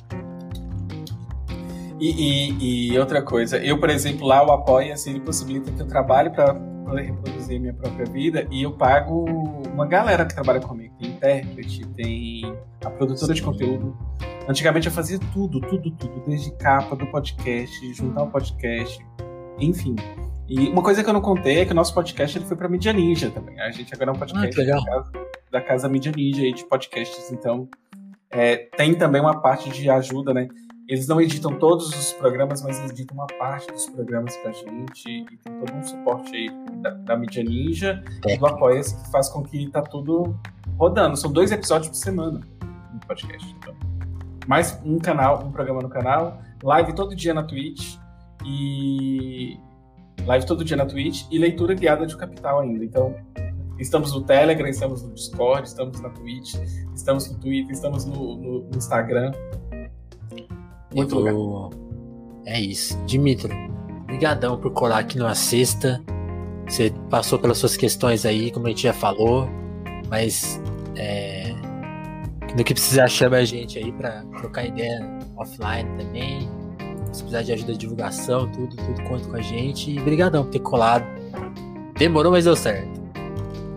[1.99, 5.87] E, e- e outra coisa, eu, por exemplo, lá o Apoia-se, ele possibilita que eu
[5.87, 9.25] trabalhe para poder reproduzir minha própria vida e eu pago
[9.73, 10.95] uma galera que trabalha comigo.
[10.99, 13.97] Tem intérprete, tem a produtora de conteúdo.
[14.47, 18.97] Antigamente eu fazia tudo, tudo, tudo, desde capa do podcast, juntar o podcast,
[19.59, 19.95] enfim.
[20.47, 22.67] E uma coisa que eu não contei é que o nosso podcast ele foi para
[22.67, 23.59] Mídia Ninja também.
[23.59, 24.83] A gente agora é um podcast Ah, que legal.
[24.83, 25.11] da, casa,
[25.51, 27.67] da casa Mídia Ninja de podcasts, então
[28.31, 30.47] é, tem também uma parte de ajuda, né?
[30.89, 35.37] Eles não editam todos os programas, mas editam uma parte dos programas pra gente e
[35.37, 36.49] tem todo um suporte aí
[36.81, 40.35] da, da Mídia Ninja e do apoia que faz com que tá tudo
[40.79, 41.15] rodando.
[41.15, 42.39] São dois episódios por semana
[42.91, 43.55] no podcast.
[43.59, 43.75] Então.
[44.47, 47.95] Mais um canal, um programa no canal, live todo dia na Twitch
[48.43, 49.59] e
[50.25, 52.83] live todo dia na Twitch e leitura guiada de Capital ainda.
[52.83, 53.15] Então,
[53.77, 56.55] estamos no Telegram, estamos no Discord, estamos na Twitch,
[56.95, 59.31] estamos no Twitter, estamos no, no- no Instagram.
[60.93, 61.71] Muito Eu vou-
[62.45, 62.97] É isso.
[63.05, 63.49] Dimitro,
[64.05, 66.01] brigadão por colar aqui numa sexta.
[66.67, 69.47] Você passou pelas suas questões aí, como a gente já falou,
[70.07, 70.61] mas
[70.95, 71.53] é,
[72.55, 74.99] no que precisar chama a gente aí pra trocar ideia
[75.37, 76.49] offline também.
[77.11, 79.91] Se precisar de ajuda de divulgação, tudo, tudo conta com a gente.
[79.91, 81.05] E brigadão por ter colado.
[81.97, 82.99] Demorou, mas deu certo.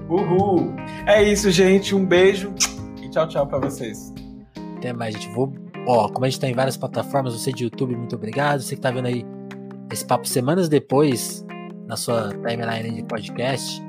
[0.09, 0.75] Uhul!
[1.07, 1.95] É isso, gente.
[1.95, 2.53] Um beijo
[3.03, 4.13] e tchau, tchau pra vocês.
[4.77, 5.29] Até mais, gente.
[5.35, 5.51] Vou.
[5.87, 8.61] Ó, como a gente tá em várias plataformas, você de YouTube, muito obrigado.
[8.61, 9.25] Você que tá vendo aí
[9.91, 11.45] esse papo semanas depois
[11.87, 13.83] na sua timeline de podcast.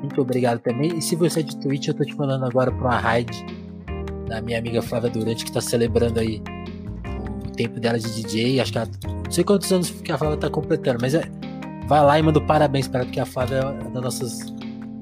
[0.00, 0.98] Muito obrigado também.
[0.98, 3.44] E se você é de Twitch, eu tô te mandando agora pra uma raid
[4.28, 6.42] da minha amiga Flávia Durante, que tá celebrando aí
[7.46, 8.60] o tempo dela de DJ.
[8.60, 8.90] Acho que ela.
[9.24, 11.22] Não sei quantos anos que a Flávia tá completando, mas é,
[11.88, 14.54] vai lá e manda um parabéns para ela, porque a Flávia é uma das nossas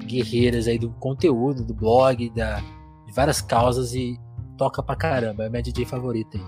[0.05, 2.61] guerreiras aí do conteúdo, do blog, da,
[3.05, 4.17] de várias causas e
[4.63, 5.45] toca pra caramba.
[5.45, 6.43] É minha DJ favorita aí.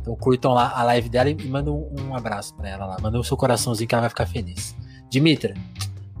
[0.00, 2.96] Então curtam lá a live dela e mandam um, abraço pra ela lá.
[3.00, 4.74] Manda o seu coraçãozinho que ela vai ficar feliz.
[5.10, 5.54] Dimitra,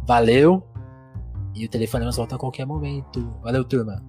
[0.06, 0.62] valeu.
[1.54, 3.34] E o telefone volta a qualquer momento.
[3.42, 4.02] Valeu, turma.